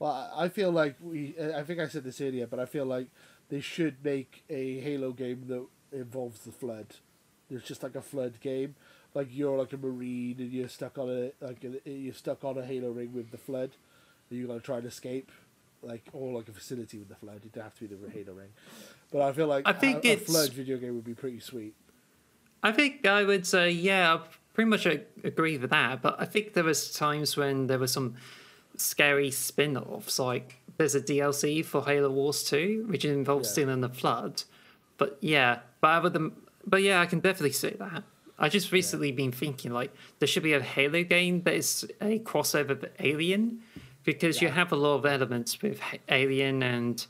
Well, 0.01 0.33
I 0.35 0.49
feel 0.49 0.73
like 0.73 0.97
we. 1.01 1.35
I 1.57 1.63
think 1.63 1.79
I 1.79 1.87
said 1.87 2.03
this 2.03 2.21
earlier, 2.21 2.49
but 2.49 2.59
I 2.59 2.67
feel 2.67 2.85
like 2.85 3.07
they 3.49 3.61
should 3.61 4.05
make 4.05 4.43
a 4.51 4.81
Halo 4.81 5.13
game 5.13 5.45
that 5.47 5.65
involves 5.93 6.41
the 6.41 6.51
flood. 6.53 6.97
There's 7.55 7.69
just 7.69 7.85
like 7.85 7.95
a 7.95 8.03
flood 8.03 8.41
game, 8.41 8.75
like 9.15 9.29
you're 9.31 9.57
like 9.57 9.73
a 9.73 9.77
marine 9.77 10.37
and 10.41 10.51
you're 10.51 10.69
stuck 10.69 10.99
on 10.99 11.09
a 11.09 11.31
like 11.45 11.63
a, 11.63 11.89
you're 11.89 12.13
stuck 12.15 12.43
on 12.45 12.59
a 12.59 12.65
Halo 12.65 12.91
ring 12.91 13.13
with 13.15 13.31
the 13.31 13.39
flood, 13.39 13.71
And 14.29 14.39
you're 14.41 14.49
gonna 14.49 14.59
try 14.59 14.79
and 14.79 14.87
escape, 14.87 15.31
like 15.81 16.03
or 16.13 16.33
like 16.33 16.49
a 16.49 16.53
facility 16.53 16.99
with 16.99 17.09
the 17.09 17.15
flood. 17.15 17.37
It 17.45 17.55
would 17.55 17.63
have 17.63 17.75
to 17.77 17.87
be 17.87 17.95
the 17.95 18.11
Halo 18.11 18.33
ring, 18.33 18.49
but 19.13 19.21
I 19.23 19.33
feel 19.33 19.47
like 19.47 19.69
I 19.69 19.73
think 19.73 20.05
a, 20.05 20.15
a 20.15 20.17
flood 20.17 20.51
video 20.51 20.79
game 20.79 20.97
would 20.97 21.05
be 21.05 21.15
pretty 21.15 21.39
sweet. 21.39 21.75
I 22.65 22.73
think 22.73 23.07
I 23.07 23.23
would 23.23 23.47
say, 23.47 23.71
yeah, 23.71 24.15
I 24.15 24.21
pretty 24.53 24.69
much 24.71 24.85
agree 24.87 25.57
with 25.59 25.71
that. 25.71 26.03
But 26.03 26.17
I 26.19 26.25
think 26.25 26.55
there 26.55 26.65
was 26.65 26.91
times 26.93 27.37
when 27.37 27.69
there 27.69 27.79
were 27.79 27.87
some 27.87 28.17
scary 28.77 29.31
spin-offs. 29.31 30.19
Like 30.19 30.57
there's 30.77 30.97
a 30.97 31.01
DLC 31.01 31.65
for 31.65 31.85
Halo 31.85 32.11
Wars 32.11 32.43
2, 32.43 32.87
which 32.89 33.05
involves 33.05 33.47
Yeah. 33.49 33.53
stealing 33.53 33.81
the 33.81 33.91
flood. 33.91 34.43
But 34.97 35.19
yeah, 35.21 35.61
but 35.81 35.89
other 35.91 36.09
than, 36.09 36.33
but 36.67 36.83
yeah, 36.83 37.01
I 37.01 37.07
can 37.07 37.21
definitely 37.21 37.53
say 37.53 37.75
that. 37.79 38.05
I 38.39 38.49
just 38.49 38.73
recently 38.73 39.13
been 39.13 39.31
thinking 39.33 39.73
like 39.73 39.93
there 40.19 40.27
should 40.27 40.43
be 40.43 40.55
a 40.55 40.61
Halo 40.61 41.05
game 41.05 41.43
that 41.43 41.55
is 41.55 41.87
a 42.01 42.19
crossover 42.19 42.81
with 42.81 42.91
Alien, 42.99 43.63
because 44.03 44.43
you 44.43 44.49
have 44.49 44.73
a 44.73 44.77
lot 44.77 44.97
of 44.97 45.07
elements 45.07 45.63
with 45.63 45.81
Alien 46.09 46.63
and 46.63 47.07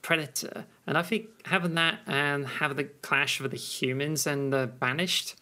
Predator, 0.00 0.64
and 0.86 0.96
I 0.96 1.02
think 1.02 1.26
having 1.46 1.74
that 1.74 1.98
and 2.06 2.46
having 2.46 2.76
the 2.76 2.84
clash 2.84 3.40
with 3.40 3.50
the 3.50 3.56
humans 3.56 4.26
and 4.26 4.52
the 4.52 4.70
Banished, 4.78 5.34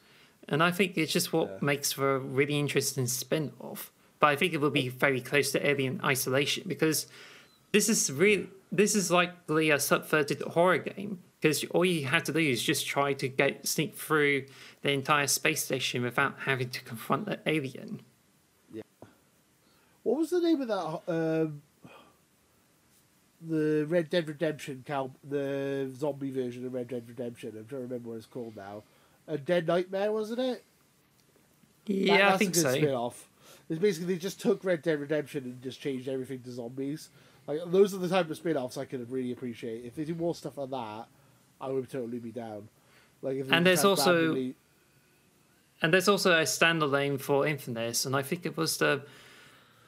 and 0.48 0.62
I 0.62 0.70
think 0.70 0.96
it's 0.96 1.12
just 1.12 1.32
what 1.32 1.48
Yeah. 1.48 1.58
makes 1.60 1.92
for 1.92 2.16
a 2.16 2.18
really 2.18 2.58
interesting 2.58 3.06
spin-off. 3.06 3.92
But 4.18 4.28
I 4.28 4.36
think 4.36 4.54
it 4.54 4.60
will 4.62 4.70
be 4.70 4.88
very 4.88 5.20
close 5.20 5.52
to 5.52 5.64
Alien 5.64 6.00
Isolation 6.02 6.64
because 6.66 7.06
this 7.72 7.88
is 7.90 8.10
really 8.10 8.48
this 8.72 8.94
is 8.96 9.10
likely 9.10 9.70
a 9.70 9.78
subverted 9.78 10.40
horror 10.42 10.78
game 10.78 11.18
because 11.40 11.64
all 11.70 11.84
you 11.84 12.06
have 12.06 12.24
to 12.24 12.32
do 12.32 12.38
is 12.38 12.62
just 12.62 12.86
try 12.86 13.12
to 13.14 13.28
get 13.28 13.66
sneak 13.66 13.96
through 13.96 14.46
the 14.82 14.90
entire 14.90 15.26
space 15.26 15.64
station 15.64 16.02
without 16.02 16.34
having 16.40 16.70
to 16.70 16.82
confront 16.82 17.26
the 17.26 17.38
alien. 17.46 18.00
Yeah. 18.72 18.82
What 20.02 20.18
was 20.18 20.30
the 20.30 20.40
name 20.40 20.60
of 20.60 20.68
that? 20.68 21.00
Um, 21.12 21.62
the 23.46 23.84
Red 23.88 24.08
Dead 24.10 24.28
Redemption 24.28 24.82
cow, 24.86 25.10
the 25.22 25.90
zombie 25.94 26.30
version 26.30 26.64
of 26.66 26.72
Red 26.74 26.88
Dead 26.88 27.04
Redemption. 27.08 27.50
I'm 27.50 27.66
trying 27.66 27.82
to 27.82 27.86
remember 27.86 28.08
what 28.10 28.16
it's 28.16 28.26
called 28.26 28.56
now. 28.56 28.82
Undead 29.28 29.66
Nightmare, 29.66 30.12
wasn't 30.12 30.40
it? 30.40 30.64
That- 31.86 31.92
Yeah, 31.94 32.14
I 32.14 32.18
that's 32.30 32.38
think 32.38 32.54
so. 32.54 32.72
Spin-off. 32.72 33.28
It's 33.68 33.78
basically 33.80 34.14
they 34.14 34.18
just 34.20 34.40
took 34.40 34.64
Red 34.64 34.82
Dead 34.82 35.00
Redemption 35.00 35.44
and 35.44 35.62
just 35.62 35.80
changed 35.80 36.08
everything 36.08 36.40
to 36.42 36.50
zombies. 36.50 37.10
Like 37.46 37.60
those 37.66 37.94
are 37.94 37.98
the 37.98 38.08
type 38.08 38.30
of 38.30 38.36
spin-offs 38.36 38.76
I 38.76 38.84
could 38.86 39.08
really 39.10 39.32
appreciate. 39.32 39.84
If 39.84 39.94
they 39.96 40.04
do 40.04 40.14
more 40.14 40.34
stuff 40.34 40.56
like 40.56 40.70
that, 40.70 41.06
I 41.60 41.68
would 41.68 41.88
totally 41.90 42.18
be 42.18 42.30
down. 42.32 42.68
Like 43.22 43.36
if 43.38 43.50
And 43.52 43.64
there's 43.66 43.84
also- 43.84 44.14
randomly- 44.14 44.54
And 45.82 45.92
there's 45.92 46.08
also 46.08 46.32
a 46.32 46.42
standalone 46.44 47.20
for 47.20 47.46
Infamous, 47.46 48.06
and 48.06 48.16
I 48.16 48.22
think 48.22 48.46
it 48.46 48.56
was 48.56 48.76
the 48.78 49.02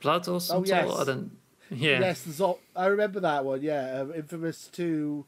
Blood 0.01 0.29
or 0.29 0.41
something. 0.41 0.73
Oh, 0.73 0.77
yes. 0.91 0.97
I 1.01 1.05
don't. 1.05 1.31
Yeah. 1.71 2.01
Yes, 2.01 2.23
the 2.23 2.33
zo- 2.33 2.59
I 2.77 2.87
remember 2.87 3.21
that 3.21 3.45
one. 3.45 3.63
Yeah, 3.63 4.01
um, 4.01 4.15
Infamous 4.15 4.69
Two, 4.69 5.27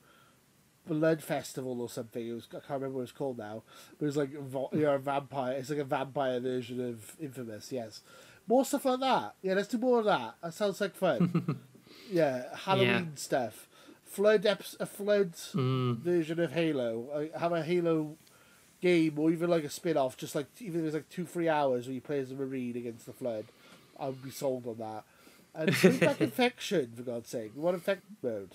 Blood 0.86 1.22
Festival 1.22 1.80
or 1.80 1.88
something. 1.88 2.26
It 2.26 2.32
was 2.32 2.46
I 2.50 2.60
can't 2.60 2.70
remember 2.70 2.96
what 2.98 3.02
it's 3.02 3.12
called 3.12 3.38
now. 3.38 3.62
But 3.98 4.04
it 4.04 4.06
was 4.06 4.16
like 4.16 4.32
vo- 4.32 4.68
you 4.72 4.82
know, 4.82 4.94
a 4.94 4.98
vampire. 4.98 5.54
It's 5.54 5.70
like 5.70 5.78
a 5.80 5.84
vampire 5.84 6.38
version 6.40 6.80
of 6.88 7.16
Infamous. 7.20 7.72
Yes, 7.72 8.02
more 8.46 8.64
stuff 8.64 8.84
like 8.84 9.00
that. 9.00 9.34
Yeah, 9.42 9.54
let's 9.54 9.68
do 9.68 9.78
more 9.78 9.98
of 10.00 10.04
that. 10.06 10.34
That 10.42 10.54
sounds 10.54 10.80
like 10.80 10.94
fun. 10.94 11.58
yeah, 12.10 12.54
Halloween 12.56 12.88
Yeah. 12.88 13.04
stuff. 13.16 13.66
Flood 14.10 14.42
eps- 14.42 14.76
a 14.80 14.86
flood 14.86 15.32
Mm. 15.54 15.98
version 15.98 16.40
of 16.40 16.52
Halo. 16.52 17.08
Uh, 17.32 17.38
Have 17.38 17.52
a 17.52 17.62
Halo 17.62 18.16
game 18.80 19.18
or 19.18 19.30
even 19.30 19.48
like 19.48 19.62
a 19.64 19.70
spin 19.70 19.96
off, 19.96 20.16
just 20.16 20.34
like 20.34 20.46
even 20.60 20.80
if 20.80 20.86
it's 20.86 20.94
like 20.94 21.08
two, 21.08 21.24
three 21.24 21.48
hours 21.48 21.86
where 21.86 21.94
you 21.94 22.00
play 22.00 22.18
as 22.18 22.30
a 22.32 22.34
Marine 22.34 22.76
against 22.76 23.06
the 23.06 23.12
Flood. 23.12 23.44
I 23.98 24.06
would 24.06 24.22
be 24.22 24.30
sold 24.30 24.66
on 24.66 24.78
that. 24.78 25.04
And 25.54 25.74
bring 25.80 25.98
back 25.98 26.20
infection, 26.30 26.92
for 26.96 27.02
God's 27.02 27.28
sake. 27.28 27.52
We 27.54 27.62
want 27.62 27.74
infect 27.74 28.02
mode. 28.22 28.50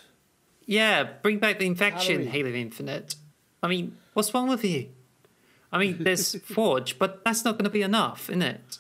Yeah, 0.66 1.04
bring 1.22 1.40
back 1.40 1.60
the 1.60 1.66
infection, 1.68 2.26
Halloween. 2.28 2.32
Halo 2.32 2.50
Infinite. 2.50 3.16
I 3.62 3.68
mean, 3.68 3.98
what's 4.14 4.34
wrong 4.34 4.48
with 4.50 4.64
you? 4.66 4.90
I 5.72 5.78
mean, 5.78 5.98
there's 6.04 6.36
Forge, 6.44 6.98
but 7.00 7.24
that's 7.24 7.46
not 7.46 7.54
going 7.54 7.66
to 7.66 7.70
be 7.70 7.82
enough, 7.82 8.30
isn't 8.30 8.42
it? 8.42 8.80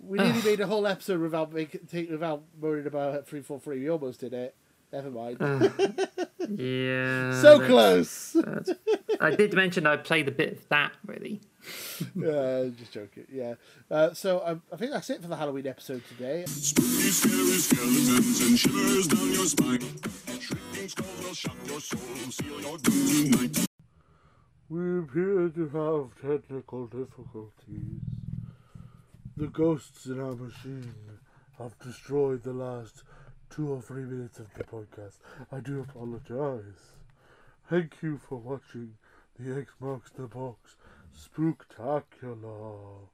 We 0.00 0.18
nearly 0.18 0.42
made 0.42 0.60
a 0.60 0.66
whole 0.68 0.86
episode 0.86 1.20
without 1.20 1.52
take, 1.90 2.10
without 2.10 2.42
worrying 2.60 2.86
about 2.86 3.26
three 3.26 3.40
four 3.42 3.58
three. 3.58 3.80
We 3.80 3.90
almost 3.90 4.20
did 4.20 4.32
it. 4.32 4.54
Never 4.92 5.10
mind. 5.10 5.38
Yeah. 6.50 7.42
so 7.42 7.58
that's- 7.58 7.68
close. 8.32 8.36
I 9.20 9.30
did 9.34 9.52
mention 9.52 9.86
I 9.86 9.96
played 9.98 10.28
a 10.28 10.30
bit 10.30 10.52
of 10.52 10.68
that, 10.70 10.92
really. 11.04 11.40
uh, 12.26 12.66
just 12.68 12.92
joking. 12.92 13.26
Yeah. 13.30 13.54
Uh, 13.90 14.14
so 14.14 14.40
um, 14.44 14.62
I 14.72 14.76
think 14.76 14.92
that's 14.92 15.10
it 15.10 15.20
for 15.20 15.28
the 15.28 15.36
Halloween 15.36 15.66
episode 15.66 16.02
today. 16.08 16.44
Spooky, 16.46 17.10
scary 17.10 17.58
skeletons 17.58 18.40
and 18.40 18.58
shivers 18.58 19.06
down 19.08 19.32
your 19.32 19.44
spine. 19.46 19.80
Shrieking 20.40 20.88
skulls 20.88 21.22
will 21.24 21.34
shock 21.34 21.56
your 21.66 21.80
soul, 21.80 22.00
seal 22.30 22.60
your 22.62 22.78
doom 22.78 23.32
tonight. 23.32 23.66
We 24.70 25.00
appear 25.00 25.48
to 25.50 25.68
have 25.68 26.30
technical 26.40 26.86
difficulties. 26.86 28.00
The 29.36 29.48
ghosts 29.48 30.06
in 30.06 30.18
our 30.20 30.34
machine 30.34 30.94
have 31.58 31.78
destroyed 31.80 32.42
the 32.42 32.52
last 32.52 33.02
two 33.50 33.72
or 33.72 33.80
three 33.80 34.04
minutes 34.04 34.38
of 34.38 34.52
the 34.54 34.64
podcast. 34.64 35.18
I 35.50 35.60
do 35.60 35.80
apologize. 35.80 36.94
Thank 37.70 38.02
you 38.02 38.18
for 38.18 38.36
watching 38.36 38.94
the 39.38 39.56
X 39.58 39.72
Marks 39.80 40.10
the 40.10 40.26
Box 40.26 40.76
Spooktacular. 41.14 43.08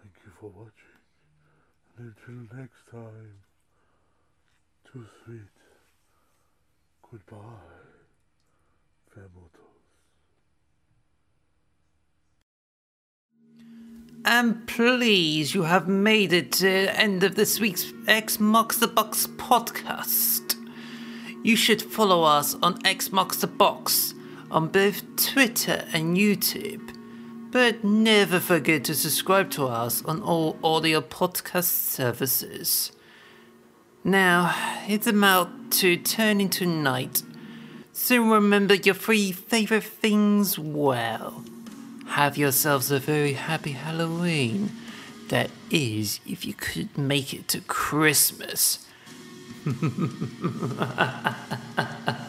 Thank 0.00 0.14
you 0.24 0.32
for 0.38 0.50
watching. 0.50 0.94
And 1.96 2.14
until 2.26 2.58
next 2.58 2.86
time, 2.90 3.38
too 4.92 5.06
sweet. 5.24 5.40
Goodbye. 7.10 7.38
Fairmotos. 9.14 9.74
And 14.26 14.66
please, 14.66 15.54
you 15.54 15.64
have 15.64 15.86
made 15.86 16.32
it 16.32 16.50
to 16.52 16.62
the 16.62 16.98
end 16.98 17.22
of 17.24 17.34
this 17.34 17.60
week's 17.60 17.92
X 18.08 18.40
Marks 18.40 18.78
the 18.78 18.88
Box 18.88 19.26
podcast. 19.26 20.56
You 21.42 21.56
should 21.56 21.82
follow 21.82 22.22
us 22.22 22.54
on 22.62 22.78
X 22.86 23.12
Marks 23.12 23.36
the 23.42 23.46
Box 23.46 24.14
on 24.50 24.68
both 24.68 25.02
Twitter 25.16 25.84
and 25.92 26.16
YouTube. 26.16 26.96
But 27.50 27.84
never 27.84 28.40
forget 28.40 28.84
to 28.84 28.94
subscribe 28.94 29.50
to 29.50 29.66
us 29.66 30.02
on 30.06 30.22
all 30.22 30.58
audio 30.64 31.02
podcast 31.02 31.64
services. 31.64 32.92
Now, 34.04 34.54
it's 34.88 35.06
about 35.06 35.70
to 35.72 35.98
turn 35.98 36.40
into 36.40 36.64
night, 36.64 37.22
so 37.92 38.22
remember 38.22 38.74
your 38.74 38.94
three 38.94 39.32
favorite 39.32 39.84
things 39.84 40.58
well. 40.58 41.44
Have 42.08 42.38
yourselves 42.38 42.90
a 42.90 42.98
very 42.98 43.34
happy 43.34 43.72
Halloween. 43.72 44.70
That 45.28 45.50
is, 45.70 46.20
if 46.26 46.44
you 46.44 46.54
could 46.54 46.98
make 46.98 47.32
it 47.32 47.46
to 47.48 47.60
Christmas. 47.62 48.86